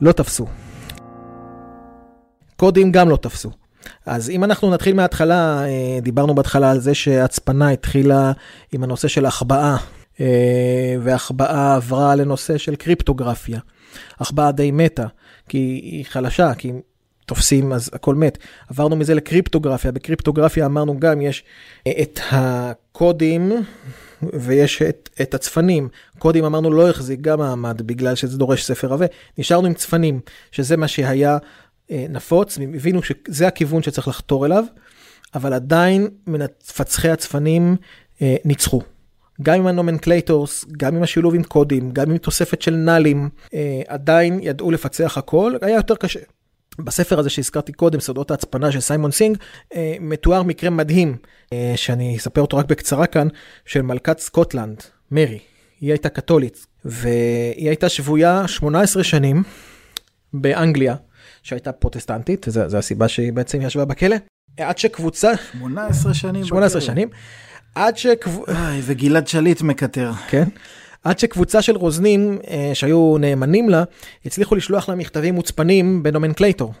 לא 0.00 0.12
תפסו. 0.12 0.46
קודים 2.56 2.92
גם 2.92 3.08
לא 3.08 3.16
תפסו. 3.16 3.50
אז 4.06 4.30
אם 4.30 4.44
אנחנו 4.44 4.70
נתחיל 4.70 4.96
מההתחלה, 4.96 5.64
אה, 5.64 5.98
דיברנו 6.02 6.34
בהתחלה 6.34 6.70
על 6.70 6.80
זה 6.80 6.94
שהצפנה 6.94 7.70
התחילה 7.70 8.32
עם 8.72 8.84
הנושא 8.84 9.08
של 9.08 9.26
החבאה, 9.26 9.76
אה, 10.20 10.96
והחבאה 11.02 11.74
עברה 11.74 12.14
לנושא 12.14 12.58
של 12.58 12.76
קריפטוגרפיה. 12.76 13.60
החבאה 14.20 14.52
די 14.52 14.70
מתה, 14.70 15.06
כי 15.48 15.58
היא 15.58 16.04
חלשה, 16.04 16.54
כי 16.54 16.72
תופסים 17.26 17.72
אז 17.72 17.90
הכל 17.92 18.14
מת. 18.14 18.38
עברנו 18.70 18.96
מזה 18.96 19.14
לקריפטוגרפיה, 19.14 19.92
בקריפטוגרפיה 19.92 20.66
אמרנו 20.66 21.00
גם 21.00 21.20
יש 21.20 21.44
אה, 21.86 21.92
את 22.02 22.20
הקודים 22.30 23.52
ויש 24.32 24.82
את, 24.82 25.08
את 25.22 25.34
הצפנים. 25.34 25.88
קודים 26.18 26.44
אמרנו 26.44 26.70
לא 26.70 26.90
החזיק 26.90 27.20
גם 27.20 27.38
מעמד 27.38 27.82
בגלל 27.82 28.14
שזה 28.14 28.38
דורש 28.38 28.64
ספר 28.64 28.92
עבה. 28.92 29.06
נשארנו 29.38 29.66
עם 29.66 29.74
צפנים, 29.74 30.20
שזה 30.52 30.76
מה 30.76 30.88
שהיה 30.88 31.38
אה, 31.90 32.06
נפוץ, 32.08 32.58
הבינו 32.74 33.00
שזה 33.02 33.46
הכיוון 33.46 33.82
שצריך 33.82 34.08
לחתור 34.08 34.46
אליו, 34.46 34.64
אבל 35.34 35.52
עדיין 35.52 36.08
מפצחי 36.26 37.08
הצפנים 37.08 37.76
אה, 38.22 38.36
ניצחו. 38.44 38.82
גם 39.42 39.54
עם 39.54 39.66
ה 39.66 39.73
nomenclators, 39.73 40.64
גם 40.76 40.96
עם 40.96 41.02
השילוב 41.02 41.34
עם 41.34 41.42
קודים, 41.42 41.90
גם 41.92 42.10
עם 42.10 42.18
תוספת 42.18 42.62
של 42.62 42.74
נאלים, 42.74 43.28
אה, 43.54 43.82
עדיין 43.88 44.38
ידעו 44.42 44.70
לפצח 44.70 45.18
הכל, 45.18 45.54
היה 45.62 45.76
יותר 45.76 45.96
קשה. 45.96 46.20
בספר 46.78 47.18
הזה 47.18 47.30
שהזכרתי 47.30 47.72
קודם, 47.72 48.00
סודות 48.00 48.30
ההצפנה 48.30 48.72
של 48.72 48.80
סיימון 48.80 49.10
סינג, 49.10 49.36
אה, 49.74 49.96
מתואר 50.00 50.42
מקרה 50.42 50.70
מדהים, 50.70 51.16
אה, 51.52 51.72
שאני 51.76 52.16
אספר 52.16 52.40
אותו 52.40 52.56
רק 52.56 52.66
בקצרה 52.66 53.06
כאן, 53.06 53.28
של 53.64 53.82
מלכת 53.82 54.18
סקוטלנד, 54.18 54.82
מרי. 55.10 55.38
היא 55.80 55.90
הייתה 55.90 56.08
קתולית, 56.08 56.66
והיא 56.84 57.68
הייתה 57.68 57.88
שבויה 57.88 58.48
18 58.48 59.04
שנים 59.04 59.42
באנגליה, 60.32 60.94
שהייתה 61.42 61.72
פרוטסטנטית, 61.72 62.46
זו 62.48 62.76
הסיבה 62.76 63.08
שהיא 63.08 63.32
בעצם 63.32 63.62
ישבה 63.62 63.84
בכלא. 63.84 64.16
עד 64.60 64.78
שקבוצה... 64.78 65.32
18 65.52 66.14
שנים 66.14 66.44
18 66.44 66.80
בכלא. 66.80 66.86
שנים. 66.92 67.08
עד 67.74 67.96
שקבוצה... 67.96 68.52
וגלעד 68.82 69.28
שליט 69.28 69.62
מקטר. 69.62 70.12
כן. 70.28 70.44
עד 71.04 71.18
שקבוצה 71.18 71.62
של 71.62 71.76
רוזנים 71.76 72.38
אה, 72.48 72.70
שהיו 72.74 73.16
נאמנים 73.20 73.70
לה, 73.70 73.84
הצליחו 74.26 74.54
לשלוח 74.54 74.88
לה 74.88 74.94
מכתבים 74.94 75.34
מוצפנים 75.34 76.02
ב 76.02 76.07
nomenclator. 76.07 76.72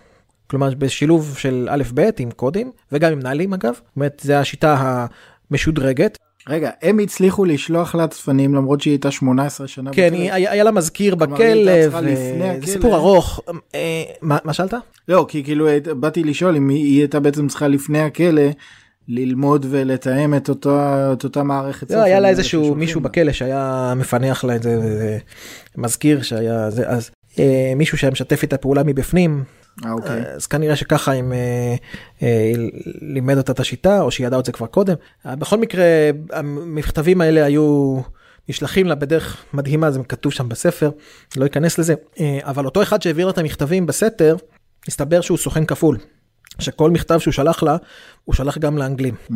כלומר 0.46 0.70
בשילוב 0.78 1.34
של 1.38 1.68
א' 1.70 1.82
ב' 1.94 2.10
עם 2.18 2.30
קודים 2.30 2.72
וגם 2.92 3.12
עם 3.12 3.18
נאלים 3.18 3.54
אגב, 3.54 3.74
זאת 3.74 3.82
אומרת 3.96 4.20
זה 4.24 4.38
השיטה 4.38 5.06
המשודרגת. 5.50 6.18
רגע, 6.48 6.70
הם 6.82 6.98
הצליחו 6.98 7.44
לשלוח 7.44 7.94
לה 7.94 8.08
צפנים 8.08 8.54
למרות 8.54 8.80
שהיא 8.80 8.92
הייתה 8.92 9.10
18 9.10 9.68
שנה 9.68 9.90
כן, 9.92 10.08
בכלא. 10.12 10.26
כן, 10.26 10.32
היה 10.32 10.64
לה 10.64 10.70
מזכיר 10.70 11.14
בכלא, 11.14 11.72
סיפור 12.64 12.96
ארוך. 12.96 13.40
אה, 13.74 14.02
מה, 14.22 14.38
מה 14.44 14.52
שאלת? 14.52 14.74
לא, 15.08 15.26
כי 15.28 15.44
כאילו 15.44 15.68
באתי 16.00 16.24
לשאול 16.24 16.56
אם 16.56 16.68
היא 16.68 17.00
הייתה 17.00 17.20
בעצם 17.20 17.48
צריכה 17.48 17.68
לפני 17.68 18.00
הכלא 18.00 18.42
ללמוד 19.08 19.66
ולתאם 19.70 20.34
את, 20.34 20.48
אותו, 20.48 20.80
את 21.12 21.24
אותה 21.24 21.42
מערכת. 21.42 21.90
לא, 21.90 22.02
היה 22.02 22.20
לה 22.20 22.28
איזשהו 22.28 22.74
מישהו 22.74 23.00
בכלא 23.00 23.32
שהיה 23.32 23.92
מפענח 23.96 24.44
לה 24.44 24.56
את 24.56 24.62
זה, 24.62 25.18
מזכיר 25.76 26.22
שהיה 26.22 26.70
זה, 26.70 26.88
אז 26.88 27.10
אה, 27.38 27.72
מישהו 27.76 27.98
שהיה 27.98 28.10
משתף 28.10 28.42
איתה 28.42 28.56
פעולה 28.56 28.82
מבפנים. 28.82 29.44
אה, 29.84 29.92
אוקיי. 29.92 30.22
אז 30.34 30.46
כנראה 30.46 30.76
שככה 30.76 31.12
אם 31.12 31.32
אה, 31.32 31.74
אה, 32.22 32.52
לימד 33.00 33.36
אותה 33.36 33.52
את 33.52 33.60
השיטה 33.60 34.00
או 34.00 34.10
שהיא 34.10 34.26
ידעה 34.26 34.40
את 34.40 34.44
זה 34.44 34.52
כבר 34.52 34.66
קודם. 34.66 34.94
אה, 35.26 35.36
בכל 35.36 35.58
מקרה 35.58 35.84
המכתבים 36.32 37.20
האלה 37.20 37.44
היו 37.44 38.00
נשלחים 38.48 38.86
לה 38.86 38.94
בדרך 38.94 39.44
מדהימה 39.52 39.90
זה 39.90 40.00
כתוב 40.08 40.32
שם 40.32 40.48
בספר 40.48 40.90
לא 41.36 41.46
אכנס 41.46 41.78
לזה 41.78 41.94
אה, 42.20 42.38
אבל 42.42 42.64
אותו 42.64 42.82
אחד 42.82 43.02
שהעביר 43.02 43.30
את 43.30 43.38
המכתבים 43.38 43.86
בסתר 43.86 44.36
הסתבר 44.88 45.20
שהוא 45.20 45.38
סוכן 45.38 45.64
כפול. 45.64 45.98
שכל 46.58 46.90
מכתב 46.90 47.18
שהוא 47.18 47.32
שלח 47.32 47.62
לה, 47.62 47.76
הוא 48.24 48.34
שלח 48.34 48.58
גם 48.58 48.78
לאנגלים. 48.78 49.14
Mm. 49.30 49.34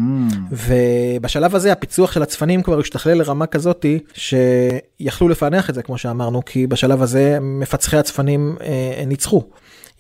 ובשלב 0.53 1.55
הזה 1.55 1.73
הפיצוח 1.73 2.13
של 2.13 2.23
הצפנים 2.23 2.63
כבר 2.63 2.79
השתכלל 2.79 3.19
לרמה 3.19 3.47
כזאתי 3.47 3.99
שיכלו 4.15 5.29
לפענח 5.29 5.71
את 5.71 5.75
זה 5.75 5.83
כמו 5.83 5.99
שאמרנו, 5.99 6.45
כי 6.45 6.67
בשלב 6.67 7.03
הזה 7.03 7.39
מפצחי 7.41 7.97
הצפנים 7.97 8.57
אה, 8.61 9.05
ניצחו. 9.07 9.43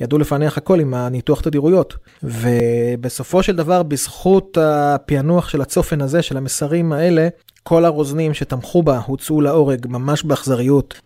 ידעו 0.00 0.18
לפענח 0.18 0.58
הכל 0.58 0.80
עם 0.80 0.94
הניתוח 0.94 1.40
תדירויות. 1.40 1.96
ובסופו 2.22 3.42
של 3.42 3.56
דבר, 3.56 3.82
בזכות 3.82 4.58
הפענוח 4.60 5.48
של 5.48 5.60
הצופן 5.60 6.00
הזה, 6.00 6.22
של 6.22 6.36
המסרים 6.36 6.92
האלה, 6.92 7.28
כל 7.62 7.84
הרוזנים 7.84 8.34
שתמכו 8.34 8.82
בה 8.82 9.00
הוצאו 9.06 9.40
להורג 9.40 9.86
ממש 9.88 10.22
באכזריות. 10.22 11.00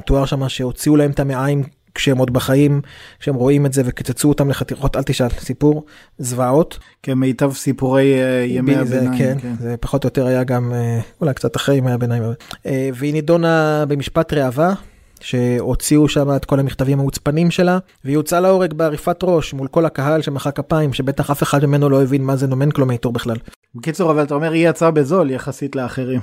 מתואר 0.00 0.24
שם 0.24 0.48
שהוציאו 0.48 0.96
להם 0.96 1.10
את 1.10 1.20
המעיים 1.20 1.62
כשהם 1.94 2.18
עוד 2.18 2.32
בחיים, 2.32 2.80
כשהם 3.18 3.34
רואים 3.34 3.66
את 3.66 3.72
זה 3.72 3.82
וקיצצו 3.84 4.28
אותם 4.28 4.50
לחתיכות, 4.50 4.96
אל 4.96 5.02
תשאל, 5.02 5.28
סיפור 5.28 5.84
זוועות. 6.18 6.78
כמיטב 7.02 7.52
סיפורי 7.52 8.14
uh, 8.14 8.50
ימי 8.50 8.76
הביניים. 8.76 9.18
כן, 9.18 9.38
כן, 9.42 9.54
זה 9.60 9.76
פחות 9.80 10.04
או 10.04 10.06
יותר 10.06 10.26
היה 10.26 10.44
גם 10.44 10.72
uh, 10.72 11.02
אולי 11.20 11.34
קצת 11.34 11.56
אחרי 11.56 11.76
ימי 11.76 11.92
הביניים. 11.92 12.22
Uh, 12.22 12.66
והיא 12.94 13.12
נידונה 13.12 13.84
במשפט 13.88 14.32
ראווה. 14.32 14.74
שהוציאו 15.22 16.08
שם 16.08 16.36
את 16.36 16.44
כל 16.44 16.60
המכתבים 16.60 17.00
המוצפנים 17.00 17.50
שלה, 17.50 17.78
והיא 18.04 18.16
הוצאה 18.16 18.40
להורג 18.40 18.72
בעריפת 18.72 19.16
ראש 19.22 19.54
מול 19.54 19.68
כל 19.68 19.86
הקהל 19.86 20.22
שמחא 20.22 20.50
כפיים, 20.50 20.92
שבטח 20.92 21.30
אף 21.30 21.42
אחד 21.42 21.64
ממנו 21.64 21.88
לא 21.88 22.02
הבין 22.02 22.22
מה 22.22 22.36
זה 22.36 22.46
נומנקלומטור 22.46 23.12
בכלל. 23.12 23.36
בקיצור, 23.74 24.10
אבל 24.10 24.22
אתה 24.22 24.34
אומר 24.34 24.52
היא 24.52 24.68
יצאה 24.68 24.90
בזול 24.90 25.30
יחסית 25.30 25.76
לאחרים. 25.76 26.20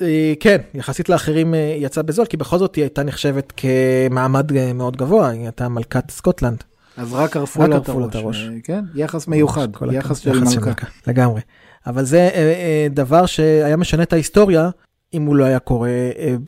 אה, 0.00 0.32
כן, 0.40 0.56
יחסית 0.74 1.08
לאחרים 1.08 1.54
אה, 1.54 1.74
יצא 1.78 2.02
בזול, 2.02 2.26
כי 2.26 2.36
בכל 2.36 2.58
זאת 2.58 2.74
היא 2.74 2.84
הייתה 2.84 3.02
נחשבת 3.02 3.52
כמעמד 3.56 4.56
אה, 4.56 4.72
מאוד 4.72 4.96
גבוה, 4.96 5.28
היא 5.28 5.42
הייתה 5.42 5.68
מלכת 5.68 6.10
סקוטלנד. 6.10 6.64
אז 6.96 7.12
רק 7.12 7.36
ערפו 7.36 7.66
לה 7.66 7.76
את 7.76 8.14
הראש. 8.14 8.48
כן, 8.64 8.84
יחס 8.94 9.28
מיוחד, 9.28 9.68
יחס 9.92 10.18
של 10.18 10.40
מלכה. 10.40 10.70
לגמרי. 11.06 11.40
אבל 11.86 12.04
זה 12.04 12.30
דבר 12.90 13.26
שהיה 13.26 13.76
משנה 13.76 14.02
את 14.02 14.12
ההיסטוריה, 14.12 14.70
אם 15.14 15.26
הוא 15.26 15.36
לא 15.36 15.44
היה 15.44 15.58
קורה, 15.58 15.90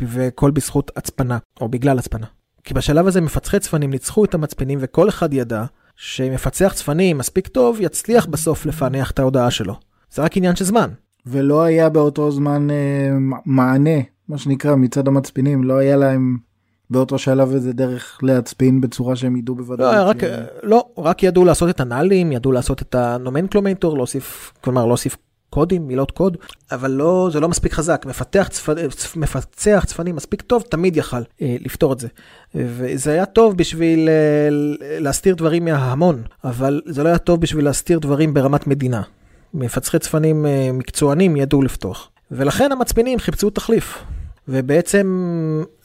וכל 0.09 0.51
בזכות 0.51 0.91
הצפנה, 0.97 1.39
או 1.61 1.69
בגלל 1.69 1.99
הצפנה. 1.99 2.27
כי 2.65 2.75
בשלב 2.75 3.07
הזה 3.07 3.21
מפצחי 3.21 3.61
צפנים 3.61 3.91
ניצחו 3.91 4.25
את 4.25 4.35
המצפנים, 4.35 4.79
וכל 4.83 5.09
אחד 5.09 5.35
ידע 5.35 5.65
שמפצח 5.97 6.73
צפנים 6.75 7.19
מספיק 7.19 7.49
טוב, 7.49 7.79
יצליח 7.81 8.27
בסוף 8.27 8.67
לפענח 8.67 9.11
את 9.11 9.19
ההודעה 9.19 9.51
שלו. 9.51 9.75
זה 10.11 10.23
רק 10.23 10.37
עניין 10.37 10.57
של 10.57 10.65
זמן. 10.65 10.91
ולא 11.27 11.63
היה 11.63 11.89
באותו 11.89 12.31
זמן 12.31 12.71
אה, 12.71 13.11
מענה, 13.47 14.01
מה 14.29 14.39
שנקרא, 14.39 14.75
מצד 14.77 15.09
המצפינים, 15.09 15.65
לא 15.65 15.75
היה 15.75 15.97
להם 15.97 16.37
באותו 16.91 17.19
שלב 17.19 17.53
איזה 17.55 17.73
דרך 17.73 18.19
להצפין 18.23 18.81
בצורה 18.81 19.17
שהם 19.17 19.37
ידעו 19.37 19.55
בוודאות. 19.55 19.95
לא, 19.95 20.03
רק, 20.03 20.21
ש... 20.21 20.25
לא, 20.63 20.89
רק 20.99 21.23
ידעו 21.23 21.45
לעשות 21.45 21.71
את 21.71 21.81
הנאלים, 21.81 22.33
ידעו 22.33 22.53
לעשות 22.53 22.83
את 22.83 22.95
ה 22.95 23.02
nomenclator, 23.02 23.97
להוסיף, 23.97 24.53
כלומר 24.61 24.87
להוסיף 24.87 25.17
קודים, 25.51 25.89
מילות 25.89 26.11
קוד, 26.11 26.37
אבל 26.73 26.91
לא, 26.91 27.29
זה 27.33 27.41
לא 27.41 27.49
מספיק 27.49 27.73
חזק. 27.73 28.07
מפתח, 28.07 28.49
צפ... 28.51 28.69
מפצח 29.17 29.85
צפנים 29.87 30.17
מספיק 30.17 30.43
טוב, 30.43 30.63
תמיד 30.63 30.97
יכל 30.97 31.17
אה, 31.43 31.57
לפתור 31.61 31.93
את 31.93 31.99
זה. 32.01 32.09
וזה 32.55 33.13
היה 33.13 33.27
טוב 33.27 33.57
בשביל 33.57 34.09
אה, 34.09 34.49
להסתיר 35.01 35.35
דברים 35.35 35.65
מההמון, 35.65 36.23
אבל 36.45 36.81
זה 36.87 37.03
לא 37.03 37.09
היה 37.09 37.19
טוב 37.19 37.41
בשביל 37.41 37.65
להסתיר 37.65 37.99
דברים 37.99 38.35
ברמת 38.35 38.67
מדינה. 38.67 39.03
מפצחי 39.55 39.99
צפנים 39.99 40.47
אה, 40.47 40.71
מקצוענים 40.73 41.37
ידעו 41.37 41.63
לפתוח. 41.63 42.11
ולכן 42.31 42.73
המצפינים 42.73 43.19
חיפשו 43.19 43.51
תחליף. 43.51 43.99
ובעצם 44.49 45.07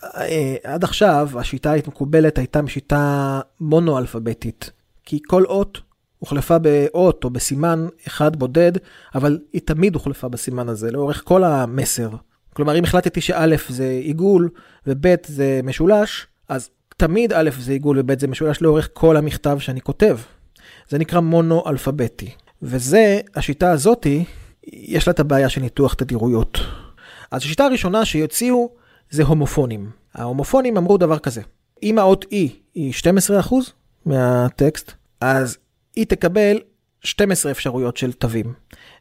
אה, 0.04 0.56
עד 0.64 0.84
עכשיו 0.84 1.30
השיטה 1.36 1.74
המקובלת 1.74 2.38
הייתה 2.38 2.60
שיטה 2.68 3.40
מונו-אלפביתית. 3.60 4.72
כי 5.06 5.20
כל 5.28 5.44
אות 5.46 5.82
הוחלפה 6.20 6.58
באות 6.58 7.24
או 7.24 7.30
בסימן 7.30 7.88
אחד 8.08 8.36
בודד, 8.36 8.72
אבל 9.16 9.40
היא 9.54 9.62
תמיד 9.66 9.96
הוחלפה 9.96 10.28
בסימן 10.28 10.70
הזה 10.70 10.92
לאורך 10.92 11.22
כל 11.26 11.44
המסר. 11.44 12.10
כלומר, 12.54 12.80
אם 12.80 12.84
החלטתי 12.84 13.22
שא' 13.22 13.56
זה 13.70 14.00
עיגול 14.04 14.50
וב' 14.88 15.16
זה 15.26 15.60
משולש, 15.64 16.28
אז 16.50 16.70
תמיד 16.98 17.34
א' 17.34 17.50
זה 17.60 17.72
עיגול 17.72 18.00
וב' 18.00 18.20
זה 18.20 18.28
משולש 18.28 18.62
לאורך 18.62 18.90
כל 18.94 19.18
המכתב 19.18 19.58
שאני 19.60 19.82
כותב. 19.82 20.18
זה 20.90 20.98
נקרא 20.98 21.20
מונו-אלפביתי. 21.20 22.32
וזה, 22.62 23.20
השיטה 23.36 23.72
הזאתי, 23.72 24.26
יש 24.68 25.08
לה 25.08 25.12
את 25.12 25.20
הבעיה 25.20 25.50
של 25.50 25.62
ניתוח 25.62 25.94
תדירויות. 25.94 26.58
אז 27.32 27.42
השיטה 27.42 27.66
הראשונה 27.66 28.06
שיוציאו 28.06 28.70
זה 29.10 29.24
הומופונים. 29.24 29.90
ההומופונים 30.16 30.78
אמרו 30.78 30.98
דבר 30.98 31.20
כזה, 31.20 31.42
אם 31.84 32.00
האות 32.00 32.26
E 32.26 32.28
היא 32.76 32.94
12% 33.50 33.54
מהטקסט, 34.06 34.92
אז 35.22 35.58
היא 35.96 36.06
תקבל 36.06 36.60
12 37.02 37.52
אפשרויות 37.52 37.98
של 37.98 38.12
תווים. 38.12 38.54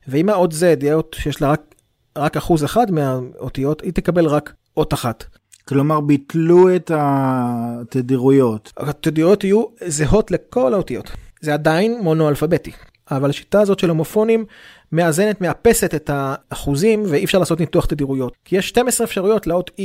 ואם 0.09 0.29
האות 0.29 0.53
Z 0.53 0.83
היא 0.83 0.93
אות 0.93 1.17
שיש 1.19 1.43
לה 1.43 1.51
רק, 1.51 1.75
רק 2.19 2.37
אחוז 2.37 2.65
אחד 2.65 2.91
מהאותיות, 2.91 3.81
היא 3.81 3.93
תקבל 3.93 4.27
רק 4.27 4.53
אות 4.77 4.95
אחת. 4.95 5.25
כלומר 5.69 6.01
ביטלו 6.01 6.77
את 6.77 6.91
התדירויות. 6.95 8.73
התדירויות 8.77 9.45
יהיו 9.45 9.65
זהות 9.87 10.31
לכל 10.31 10.75
האותיות. 10.75 11.11
זה 11.41 11.55
עדיין 11.55 12.01
מונו-אלפביתי. 12.03 12.73
אבל 13.11 13.31
השיטה 13.31 13.61
הזאת 13.61 13.79
של 13.79 13.89
הומופונים 13.89 14.45
מאזנת, 14.93 15.41
מאפסת 15.41 15.95
את 15.95 16.11
האחוזים 16.13 17.03
ואי 17.07 17.25
אפשר 17.25 17.39
לעשות 17.39 17.61
ניתוח 17.61 17.87
תדירויות. 17.87 18.37
כי 18.45 18.57
יש 18.57 18.69
12 18.69 19.05
אפשרויות 19.05 19.47
לאות 19.47 19.71
E. 19.81 19.83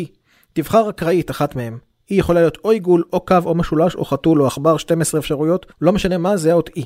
תבחר 0.54 0.90
אקראית 0.90 1.32
אחת 1.32 1.56
מהן. 1.56 1.78
היא 2.10 2.20
יכולה 2.20 2.40
להיות 2.40 2.58
או 2.64 2.72
עיגול, 2.72 3.04
או 3.14 3.26
קו, 3.26 3.38
או 3.46 3.56
משולש, 3.56 3.96
או 3.96 4.06
חתול, 4.06 4.42
או 4.42 4.48
עכבר, 4.48 4.78
12 4.78 5.20
אפשרויות, 5.20 5.66
לא 5.82 5.92
משנה 5.92 6.18
מה, 6.18 6.38
זה 6.38 6.52
האות 6.52 6.70
E. 6.78 6.82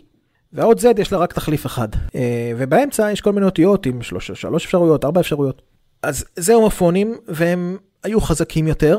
והאות 0.54 0.80
Z 0.80 0.86
יש 0.98 1.12
לה 1.12 1.18
רק 1.18 1.34
תחליף 1.34 1.66
אחד. 1.66 1.88
אה, 2.16 2.52
ובאמצע 2.58 3.12
יש 3.12 3.22
כל 3.22 3.32
מיני 3.34 3.46
אותיות 3.46 3.86
עם 3.86 4.02
שלוש, 4.02 4.32
שלוש 4.32 4.66
אפשרויות, 4.66 5.06
ארבע 5.06 5.22
אפשרויות. 5.22 5.62
אז 6.04 6.26
זה 6.36 6.54
הומופונים, 6.54 7.16
והם 7.28 7.78
היו 8.04 8.22
חזקים 8.22 8.68
יותר, 8.68 8.98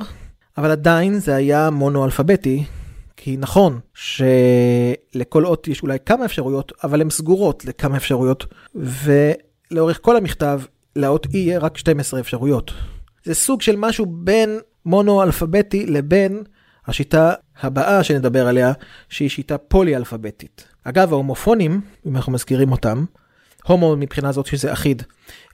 אבל 0.59 0.71
עדיין 0.71 1.19
זה 1.19 1.35
היה 1.35 1.71
מונו-אלפביתי, 1.71 2.65
כי 3.17 3.37
נכון 3.37 3.81
שלכל 3.95 5.47
אות 5.47 5.69
יש 5.69 5.83
אולי 5.83 5.99
כמה 6.07 6.25
אפשרויות, 6.25 6.73
אבל 6.85 7.01
הן 7.01 7.11
סגורות 7.11 7.65
לכמה 7.65 7.97
אפשרויות, 7.97 8.47
ולאורך 8.75 9.99
כל 10.03 10.17
המכתב, 10.17 10.61
לאות 10.97 11.27
E 11.27 11.29
יהיה 11.33 11.59
רק 11.59 11.79
12 11.79 12.21
אפשרויות. 12.21 12.73
זה 13.25 13.35
סוג 13.35 13.63
של 13.63 13.77
משהו 13.77 14.07
בין 14.07 14.59
מונו-אלפביתי 14.85 15.87
לבין 15.87 16.43
השיטה 16.87 17.33
הבאה 17.61 18.05
שנדבר 18.05 18.49
עליה, 18.49 18.73
שהיא 19.09 19.29
שיטה 19.29 19.59
פולי-אלפביתית. 19.59 20.65
אגב, 20.85 21.13
ההומופונים, 21.13 21.81
אם 22.07 22.17
אנחנו 22.17 22.33
מזכירים 22.33 22.73
אותם, 22.73 23.05
הומו 23.67 23.97
מבחינה 23.97 24.33
זאת 24.33 24.47
שזה 24.47 24.73
אחיד. 24.73 25.03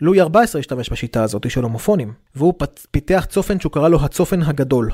לואי 0.00 0.20
14 0.20 0.60
השתמש 0.60 0.90
בשיטה 0.90 1.22
הזאת 1.22 1.50
של 1.50 1.62
הומופונים, 1.62 2.12
והוא 2.34 2.54
פיתח 2.90 3.26
צופן 3.28 3.60
שהוא 3.60 3.72
קרא 3.72 3.88
לו 3.88 4.04
הצופן 4.04 4.42
הגדול. 4.42 4.90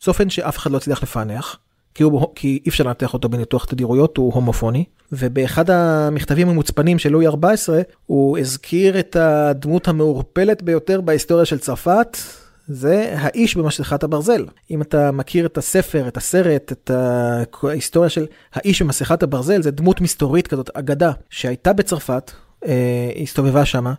צופן 0.00 0.30
שאף 0.30 0.58
אחד 0.58 0.70
לא 0.70 0.76
הצליח 0.76 1.02
לפענח, 1.02 1.58
כי, 1.98 2.04
הוא, 2.04 2.26
כי 2.34 2.58
אי 2.64 2.68
אפשר 2.68 2.84
לנתח 2.84 3.14
אותו 3.14 3.28
בניתוח 3.28 3.64
תדירויות, 3.64 4.16
הוא 4.16 4.34
הומופוני. 4.34 4.84
ובאחד 5.12 5.70
המכתבים 5.70 6.48
המוצפנים 6.48 6.98
של 6.98 7.12
לואי 7.12 7.26
14, 7.26 7.80
הוא 8.06 8.38
הזכיר 8.38 8.98
את 8.98 9.16
הדמות 9.16 9.88
המעורפלת 9.88 10.62
ביותר 10.62 11.00
בהיסטוריה 11.00 11.44
של 11.44 11.58
צרפת, 11.58 12.16
זה 12.68 13.14
האיש 13.18 13.56
במסכת 13.56 14.02
הברזל. 14.02 14.46
אם 14.70 14.82
אתה 14.82 15.12
מכיר 15.12 15.46
את 15.46 15.58
הספר, 15.58 16.08
את 16.08 16.16
הסרט, 16.16 16.72
את 16.72 16.90
ההיסטוריה 17.62 18.10
של 18.10 18.26
האיש 18.54 18.82
במסכת 18.82 19.22
הברזל, 19.22 19.62
זה 19.62 19.70
דמות 19.70 20.00
מסתורית 20.00 20.46
כזאת, 20.46 20.70
אגדה, 20.74 21.12
שהייתה 21.30 21.72
בצרפת, 21.72 22.30
אה, 22.66 23.10
הסתובבה 23.22 23.64
שמה, 23.64 23.94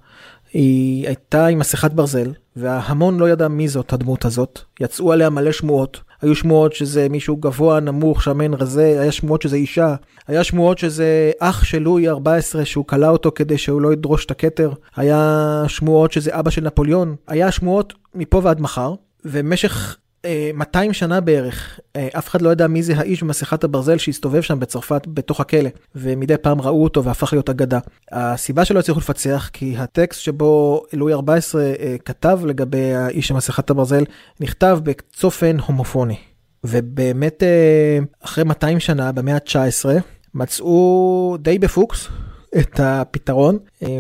היא 0.54 1.08
הייתה 1.08 1.47
עם 1.47 1.60
מסכת 1.60 1.91
ברזל, 1.91 2.34
וההמון 2.56 3.20
לא 3.20 3.30
ידע 3.30 3.47
מי 3.47 3.68
זאת 3.68 3.93
הדמות 3.93 4.26
הזאת. 4.26 4.60
יצאו 4.80 5.14
עליה 5.14 5.30
מלא 5.30 5.52
שמועות. 5.52 6.09
היו 6.22 6.36
שמועות 6.36 6.74
שזה 6.74 7.10
מישהו 7.10 7.38
גבוה, 7.38 7.80
נמוך, 7.80 8.24
שמן, 8.24 8.54
רזה, 8.54 9.02
היה 9.02 9.12
שמועות 9.12 9.42
שזה 9.42 9.56
אישה. 9.56 9.96
היה 10.28 10.44
שמועות 10.44 10.78
שזה 10.78 11.32
אח 11.40 11.64
של 11.64 11.80
לואי 11.80 12.10
14 12.10 12.66
שהוא 12.66 12.86
כלא 12.86 13.08
אותו 13.08 13.32
כדי 13.36 13.58
שהוא 13.58 13.82
לא 13.82 13.94
ידרוש 13.94 14.26
את 14.26 14.32
הכתר. 14.32 14.72
היה 14.96 15.64
שמועות 15.68 16.12
שזה 16.12 16.40
אבא 16.40 16.50
של 16.50 16.64
נפוליאון. 16.64 17.16
היה 17.28 17.52
שמועות 17.52 17.94
מפה 18.16 18.42
ועד 18.44 18.62
מחר, 18.62 18.94
ובמשך 19.26 19.98
200 20.54 20.90
אה, 20.90 20.94
שנה 20.94 21.22
בערך, 21.22 21.80
אה, 21.96 22.08
אף 22.18 22.28
אחד 22.28 22.42
לא 22.42 22.50
ידע 22.50 22.68
מי 22.68 22.84
זה 22.84 22.94
האיש 22.98 23.24
במסכת 23.24 23.64
הברזל 23.64 23.98
שהסתובב 23.98 24.42
שם 24.42 24.60
בצרפת 24.60 25.02
בתוך 25.08 25.40
הכלא, 25.40 25.70
ומדי 25.96 26.38
פעם 26.38 26.62
ראו 26.62 26.84
אותו 26.84 27.04
והפך 27.04 27.34
להיות 27.34 27.50
אגדה. 27.50 27.80
הסיבה 28.12 28.66
שלא 28.66 28.80
הצליחו 28.80 29.00
לפצח, 29.00 29.50
כי 29.54 29.78
הטקסט 29.78 30.22
שבו 30.22 30.84
לואי 30.94 31.14
14 31.14 31.62
אה, 31.62 31.96
כתב 32.06 32.40
לגבי 32.46 32.94
האיש 32.94 33.32
במסכת 33.32 33.70
הברזל, 33.70 34.04
נכתב 34.40 34.80
בצופן 34.84 35.58
הומופוני. 35.60 36.18
ובאמת 36.64 37.44
אחרי 38.24 38.44
200 38.44 38.80
שנה, 38.80 39.12
במאה 39.12 39.36
ה-19, 39.36 39.90
מצאו 40.34 41.38
די 41.40 41.60
בפוקס 41.60 42.08
את 42.58 42.80
הפתרון 42.80 43.58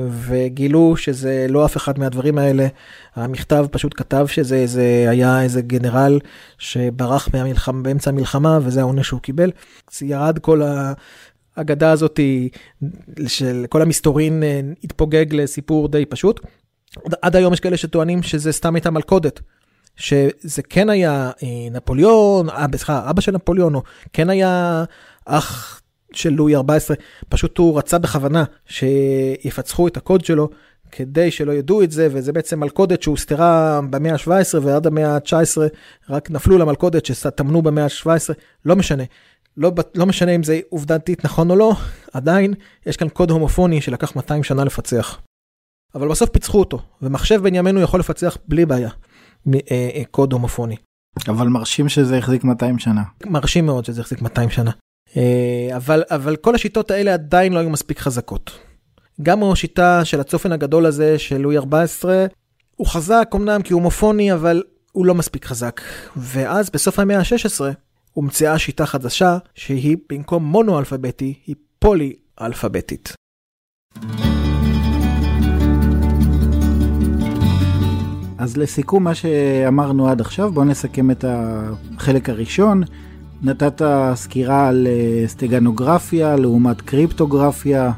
וגילו 0.09 0.97
שזה 0.97 1.45
לא 1.49 1.65
אף 1.65 1.77
אחד 1.77 1.99
מהדברים 1.99 2.37
האלה. 2.37 2.67
המכתב 3.15 3.65
פשוט 3.71 3.93
כתב 3.97 4.25
שזה 4.27 4.55
איזה, 4.55 5.05
היה 5.09 5.41
איזה 5.41 5.61
גנרל 5.61 6.19
שברח 6.57 7.29
מהמלחמה, 7.33 7.81
באמצע 7.81 8.09
המלחמה 8.09 8.59
וזה 8.61 8.79
העונש 8.79 9.07
שהוא 9.07 9.21
קיבל. 9.21 9.51
ירד 10.01 10.39
כל 10.39 10.61
האגדה 11.55 11.91
הזאת 11.91 12.19
של 13.27 13.65
כל 13.69 13.81
המסתורין 13.81 14.43
אה, 14.43 14.61
התפוגג 14.83 15.25
לסיפור 15.33 15.87
די 15.87 16.05
פשוט. 16.05 16.39
עד 17.21 17.35
היום 17.35 17.53
יש 17.53 17.59
כאלה 17.59 17.77
שטוענים 17.77 18.23
שזה 18.23 18.51
סתם 18.51 18.75
הייתה 18.75 18.91
מלכודת. 18.91 19.39
שזה 19.95 20.61
כן 20.69 20.89
היה 20.89 21.31
אה, 21.43 21.47
נפוליאון, 21.71 22.49
אה, 22.49 22.65
סליחה, 22.75 23.09
אבא 23.09 23.21
של 23.21 23.31
נפוליאון, 23.31 23.75
או 23.75 23.81
כן 24.13 24.29
היה 24.29 24.83
אח 25.25 25.81
של 26.13 26.29
לואי 26.29 26.55
14, 26.55 26.97
פשוט 27.29 27.57
הוא 27.57 27.77
רצה 27.77 27.97
בכוונה 27.97 28.43
שיפצחו 28.65 29.87
את 29.87 29.97
הקוד 29.97 30.25
שלו 30.25 30.49
כדי 30.91 31.31
שלא 31.31 31.51
ידעו 31.51 31.83
את 31.83 31.91
זה, 31.91 32.07
וזה 32.11 32.31
בעצם 32.33 32.59
מלכודת 32.59 33.01
שהוסתרה 33.01 33.79
במאה 33.89 34.13
ה-17 34.13 34.59
ועד 34.61 34.87
המאה 34.87 35.15
ה-19, 35.15 35.57
רק 36.09 36.31
נפלו 36.31 36.57
למלכודת 36.57 37.05
שטמנו 37.05 37.61
במאה 37.61 37.83
ה-17, 37.83 38.33
לא 38.65 38.75
משנה. 38.75 39.03
לא, 39.57 39.71
לא 39.95 40.05
משנה 40.05 40.31
אם 40.31 40.43
זה 40.43 40.59
עובדתית 40.69 41.25
נכון 41.25 41.51
או 41.51 41.55
לא, 41.55 41.73
עדיין 42.13 42.53
יש 42.85 42.97
כאן 42.97 43.09
קוד 43.09 43.31
הומופוני 43.31 43.81
שלקח 43.81 44.15
200 44.15 44.43
שנה 44.43 44.63
לפצח. 44.63 45.21
אבל 45.95 46.07
בסוף 46.07 46.29
פיצחו 46.29 46.59
אותו, 46.59 46.79
ומחשב 47.01 47.41
בין 47.43 47.55
ימינו 47.55 47.81
יכול 47.81 47.99
לפצח 47.99 48.37
בלי 48.47 48.65
בעיה 48.65 48.89
אה, 49.47 49.59
אה, 49.71 50.03
קוד 50.11 50.33
הומופוני. 50.33 50.75
אבל 51.27 51.47
מרשים 51.47 51.89
שזה 51.89 52.17
החזיק 52.17 52.43
200 52.43 52.79
שנה. 52.79 53.03
מרשים 53.25 53.65
מאוד 53.65 53.85
שזה 53.85 54.01
החזיק 54.01 54.21
200 54.21 54.49
שנה. 54.49 54.71
אה, 55.17 55.69
אבל, 55.75 56.03
אבל 56.09 56.35
כל 56.35 56.55
השיטות 56.55 56.91
האלה 56.91 57.13
עדיין 57.13 57.53
לא 57.53 57.59
היו 57.59 57.69
מספיק 57.69 57.99
חזקות. 57.99 58.51
גם 59.21 59.43
השיטה 59.43 60.05
של 60.05 60.19
הצופן 60.19 60.51
הגדול 60.51 60.85
הזה 60.85 61.19
של 61.19 61.37
לואי 61.37 61.57
14, 61.57 62.25
הוא 62.75 62.87
חזק 62.87 63.29
אמנם 63.35 63.61
כי 63.61 63.73
הוא 63.73 63.79
הומופוני, 63.79 64.33
אבל 64.33 64.63
הוא 64.91 65.05
לא 65.05 65.15
מספיק 65.15 65.45
חזק. 65.45 65.81
ואז 66.17 66.69
בסוף 66.69 66.99
המאה 66.99 67.17
ה-16 67.17 67.61
הומצאה 68.13 68.59
שיטה 68.59 68.85
חדשה, 68.85 69.37
שהיא 69.55 69.97
במקום 70.09 70.43
מונו-אלפביתי, 70.43 71.33
היא 71.47 71.55
פולי-אלפביתית. 71.79 73.13
אז 78.37 78.57
לסיכום 78.57 79.03
מה 79.03 79.15
שאמרנו 79.15 80.09
עד 80.09 80.21
עכשיו, 80.21 80.51
בואו 80.51 80.65
נסכם 80.65 81.11
את 81.11 81.25
החלק 81.27 82.29
הראשון. 82.29 82.83
נתת 83.43 83.81
סקירה 84.15 84.67
על 84.67 84.87
אה, 84.87 85.27
סטגנוגרפיה 85.27 86.35
לעומת 86.35 86.81
קריפטוגרפיה. 86.81 87.91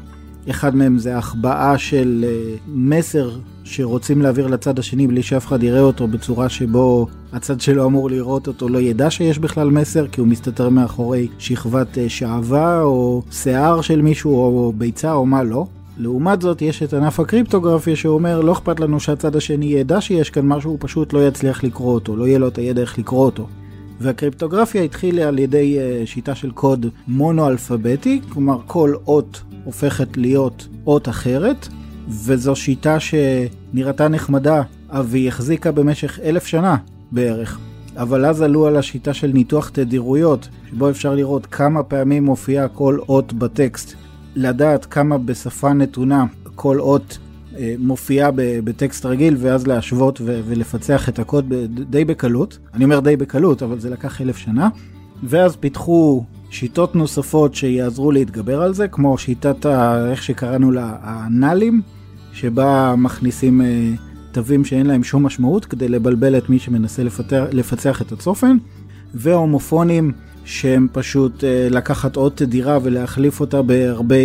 אחד 0.50 0.76
מהם 0.76 0.98
זה 0.98 1.16
החבאה 1.18 1.78
של 1.78 2.24
אה, 2.28 2.54
מסר 2.66 3.30
שרוצים 3.64 4.22
להעביר 4.22 4.46
לצד 4.46 4.78
השני 4.78 5.06
בלי 5.06 5.22
שאף 5.22 5.46
אחד 5.46 5.62
יראה 5.62 5.80
אותו 5.80 6.06
בצורה 6.06 6.48
שבו 6.48 7.06
הצד 7.32 7.60
שלו 7.60 7.86
אמור 7.86 8.10
לראות 8.10 8.46
אותו 8.46 8.68
לא 8.68 8.80
ידע 8.80 9.10
שיש 9.10 9.38
בכלל 9.38 9.70
מסר 9.70 10.06
כי 10.06 10.20
הוא 10.20 10.28
מסתתר 10.28 10.68
מאחורי 10.68 11.28
שכבת 11.38 11.98
אה, 11.98 12.08
שעווה 12.08 12.82
או 12.82 13.22
שיער 13.30 13.80
של 13.80 14.02
מישהו 14.02 14.34
או 14.34 14.72
ביצה 14.76 15.12
או 15.12 15.26
מה 15.26 15.42
לא. 15.42 15.66
לעומת 15.98 16.40
זאת 16.40 16.62
יש 16.62 16.82
את 16.82 16.94
ענף 16.94 17.20
הקריפטוגרפיה 17.20 17.96
שאומר 17.96 18.40
לא 18.40 18.52
אכפת 18.52 18.80
לנו 18.80 19.00
שהצד 19.00 19.36
השני 19.36 19.66
ידע 19.66 20.00
שיש 20.00 20.30
כאן 20.30 20.46
משהו, 20.46 20.70
הוא 20.70 20.78
פשוט 20.80 21.12
לא 21.12 21.28
יצליח 21.28 21.64
לקרוא 21.64 21.94
אותו, 21.94 22.16
לא 22.16 22.26
יהיה 22.26 22.38
לו 22.38 22.48
את 22.48 22.58
הידע 22.58 22.80
איך 22.80 22.98
לקרוא 22.98 23.24
אותו. 23.24 23.46
והקריפטוגרפיה 24.02 24.82
התחילה 24.82 25.28
על 25.28 25.38
ידי 25.38 25.78
uh, 25.78 26.06
שיטה 26.06 26.34
של 26.34 26.50
קוד 26.50 26.86
מונו-אלפביתי, 27.08 28.20
כלומר 28.28 28.58
כל 28.66 28.94
אות 29.06 29.42
הופכת 29.64 30.16
להיות 30.16 30.68
אות 30.86 31.08
אחרת, 31.08 31.68
וזו 32.08 32.56
שיטה 32.56 32.96
שנראתה 33.00 34.08
נחמדה, 34.08 34.62
אבל 34.90 35.14
היא 35.14 35.28
החזיקה 35.28 35.72
במשך 35.72 36.18
אלף 36.22 36.46
שנה 36.46 36.76
בערך. 37.12 37.58
אבל 37.96 38.24
אז 38.26 38.42
עלו 38.42 38.66
על 38.66 38.76
השיטה 38.76 39.14
של 39.14 39.30
ניתוח 39.34 39.68
תדירויות, 39.68 40.48
שבו 40.70 40.90
אפשר 40.90 41.14
לראות 41.14 41.46
כמה 41.46 41.82
פעמים 41.82 42.24
מופיעה 42.24 42.68
כל 42.68 42.98
אות 43.08 43.32
בטקסט, 43.32 43.94
לדעת 44.34 44.84
כמה 44.84 45.18
בשפה 45.18 45.72
נתונה 45.72 46.24
כל 46.54 46.80
אות 46.80 47.18
אה, 47.18 47.31
מופיעה 47.78 48.30
בטקסט 48.36 49.06
רגיל, 49.06 49.36
ואז 49.38 49.66
להשוות 49.66 50.20
ולפצח 50.24 51.08
את 51.08 51.18
הקוד 51.18 51.54
די 51.90 52.04
בקלות. 52.04 52.58
אני 52.74 52.84
אומר 52.84 53.00
די 53.00 53.16
בקלות, 53.16 53.62
אבל 53.62 53.78
זה 53.78 53.90
לקח 53.90 54.20
אלף 54.20 54.36
שנה. 54.36 54.68
ואז 55.22 55.56
פיתחו 55.56 56.24
שיטות 56.50 56.94
נוספות 56.94 57.54
שיעזרו 57.54 58.12
להתגבר 58.12 58.62
על 58.62 58.74
זה, 58.74 58.88
כמו 58.88 59.18
שיטת, 59.18 59.66
ה, 59.66 60.06
איך 60.10 60.22
שקראנו 60.22 60.70
לה, 60.70 60.96
הנאלים, 61.02 61.82
שבה 62.32 62.94
מכניסים 62.98 63.60
אה, 63.60 63.90
תווים 64.32 64.64
שאין 64.64 64.86
להם 64.86 65.04
שום 65.04 65.26
משמעות 65.26 65.64
כדי 65.64 65.88
לבלבל 65.88 66.38
את 66.38 66.50
מי 66.50 66.58
שמנסה 66.58 67.04
לפתח, 67.04 67.44
לפצח 67.52 68.02
את 68.02 68.12
הצופן, 68.12 68.56
והומופונים 69.14 70.12
שהם 70.44 70.86
פשוט 70.92 71.44
אה, 71.44 71.68
לקחת 71.70 72.16
אות 72.16 72.32
תדירה 72.34 72.78
ולהחליף 72.82 73.40
אותה 73.40 73.62
בהרבה, 73.62 74.16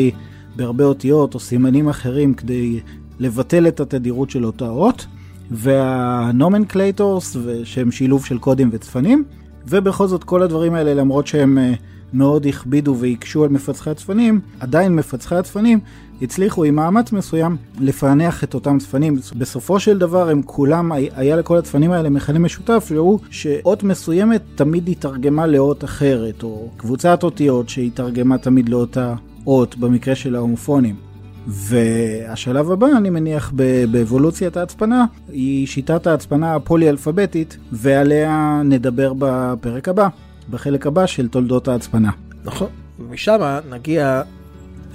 בהרבה 0.55 0.83
אותיות 0.83 1.33
או 1.33 1.39
סימנים 1.39 1.89
אחרים 1.89 2.33
כדי 2.33 2.79
לבטל 3.19 3.67
את 3.67 3.79
התדירות 3.79 4.29
של 4.29 4.45
אותה 4.45 4.69
אות, 4.69 5.05
וה 5.51 5.78
nomenclators 5.78 7.37
שהם 7.63 7.91
שילוב 7.91 8.25
של 8.25 8.37
קודים 8.37 8.69
וצפנים, 8.71 9.23
ובכל 9.69 10.07
זאת 10.07 10.23
כל 10.23 10.43
הדברים 10.43 10.73
האלה 10.73 10.93
למרות 10.93 11.27
שהם 11.27 11.57
אה, 11.57 11.73
מאוד 12.13 12.45
הכבידו 12.45 12.95
והקשו 12.99 13.43
על 13.43 13.49
מפצחי 13.49 13.89
הצפנים, 13.89 14.39
עדיין 14.59 14.95
מפצחי 14.95 15.35
הצפנים 15.35 15.79
הצליחו 16.21 16.63
עם 16.63 16.75
מאמץ 16.75 17.11
מסוים 17.11 17.57
לפענח 17.79 18.43
את 18.43 18.53
אותם 18.53 18.77
צפנים. 18.79 19.19
בסופו 19.35 19.79
של 19.79 19.97
דבר 19.97 20.29
הם 20.29 20.41
כולם, 20.41 20.91
היה 20.91 21.35
לכל 21.35 21.57
הצפנים 21.57 21.91
האלה 21.91 22.09
מכנה 22.09 22.39
משותף, 22.39 22.85
שהוא 22.87 23.19
שאות 23.29 23.83
מסוימת 23.83 24.41
תמיד 24.55 24.89
התרגמה 24.89 25.45
לאות 25.45 25.83
אחרת, 25.83 26.43
או 26.43 26.69
קבוצת 26.77 27.23
אותיות 27.23 27.69
שהתרגמה 27.69 28.37
תמיד 28.37 28.69
לאותה 28.69 29.15
אות 29.47 29.77
במקרה 29.77 30.15
של 30.15 30.35
ההומופונים. 30.35 31.06
והשלב 31.47 32.71
הבא, 32.71 32.87
אני 32.97 33.09
מניח, 33.09 33.53
באבולוציית 33.91 34.57
ההצפנה, 34.57 35.05
היא 35.29 35.67
שיטת 35.67 36.07
ההצפנה 36.07 36.55
הפולי-אלפביתית, 36.55 37.57
ועליה 37.71 38.61
נדבר 38.65 39.13
בפרק 39.19 39.89
הבא, 39.89 40.07
בחלק 40.49 40.87
הבא 40.87 41.05
של 41.05 41.27
תולדות 41.27 41.67
ההצפנה. 41.67 42.11
נכון, 42.45 42.69
ומשם 42.99 43.59
נגיע 43.69 44.21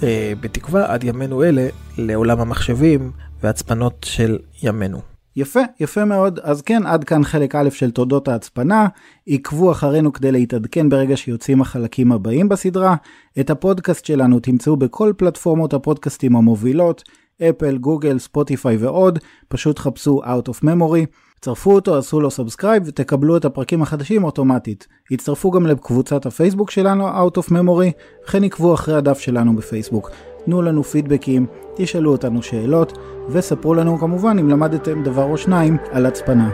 אה, 0.03 0.33
בתקווה 0.41 0.93
עד 0.93 1.03
ימינו 1.03 1.43
אלה 1.43 1.67
לעולם 1.97 2.39
המחשבים 2.39 3.11
והצפנות 3.43 4.05
של 4.09 4.37
ימינו. 4.63 5.12
יפה, 5.35 5.59
יפה 5.79 6.05
מאוד. 6.05 6.39
אז 6.43 6.61
כן, 6.61 6.85
עד 6.85 7.03
כאן 7.03 7.23
חלק 7.23 7.55
א' 7.55 7.69
של 7.69 7.91
תולדות 7.91 8.27
ההצפנה. 8.27 8.87
עקבו 9.27 9.71
אחרינו 9.71 10.13
כדי 10.13 10.31
להתעדכן 10.31 10.89
ברגע 10.89 11.17
שיוצאים 11.17 11.61
החלקים 11.61 12.11
הבאים 12.11 12.49
בסדרה. 12.49 12.95
את 13.39 13.49
הפודקאסט 13.49 14.05
שלנו 14.05 14.39
תמצאו 14.39 14.77
בכל 14.77 15.13
פלטפורמות 15.17 15.73
הפודקאסטים 15.73 16.35
המובילות, 16.35 17.03
אפל, 17.41 17.77
גוגל, 17.77 18.19
ספוטיפיי 18.19 18.77
ועוד. 18.77 19.19
פשוט 19.47 19.79
חפשו 19.79 20.21
Out 20.23 20.49
of 20.49 20.63
Memory. 20.63 21.05
צרפו 21.41 21.71
אותו, 21.71 21.97
עשו 21.97 22.19
לו 22.19 22.31
subscribe 22.31 22.83
ותקבלו 22.85 23.37
את 23.37 23.45
הפרקים 23.45 23.81
החדשים 23.81 24.23
אוטומטית. 24.23 24.87
הצטרפו 25.11 25.51
גם 25.51 25.67
לקבוצת 25.67 26.25
הפייסבוק 26.25 26.71
שלנו, 26.71 27.09
Out 27.09 27.37
of 27.37 27.49
Memory, 27.49 27.91
וכן 28.27 28.43
עקבו 28.43 28.73
אחרי 28.73 28.95
הדף 28.95 29.19
שלנו 29.19 29.55
בפייסבוק. 29.55 30.11
תנו 30.45 30.61
לנו 30.61 30.83
פידבקים, 30.83 31.45
תשאלו 31.75 32.11
אותנו 32.11 32.41
שאלות, 32.41 32.97
וספרו 33.29 33.73
לנו 33.73 33.99
כמובן 33.99 34.39
אם 34.39 34.49
למדתם 34.49 35.03
דבר 35.03 35.23
או 35.23 35.37
שניים 35.37 35.77
על 35.91 36.05
הצפנה. 36.05 36.49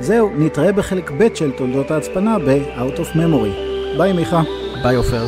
זהו, 0.00 0.30
נתראה 0.38 0.72
בחלק 0.72 1.10
ב' 1.18 1.34
של 1.34 1.52
תולדות 1.52 1.90
ההצפנה 1.90 2.38
ב-Out 2.38 2.98
of 2.98 3.16
Memory. 3.16 3.76
ביי 3.98 4.12
מיכה. 4.12 4.42
ביי 4.82 4.96
עופר. 4.96 5.26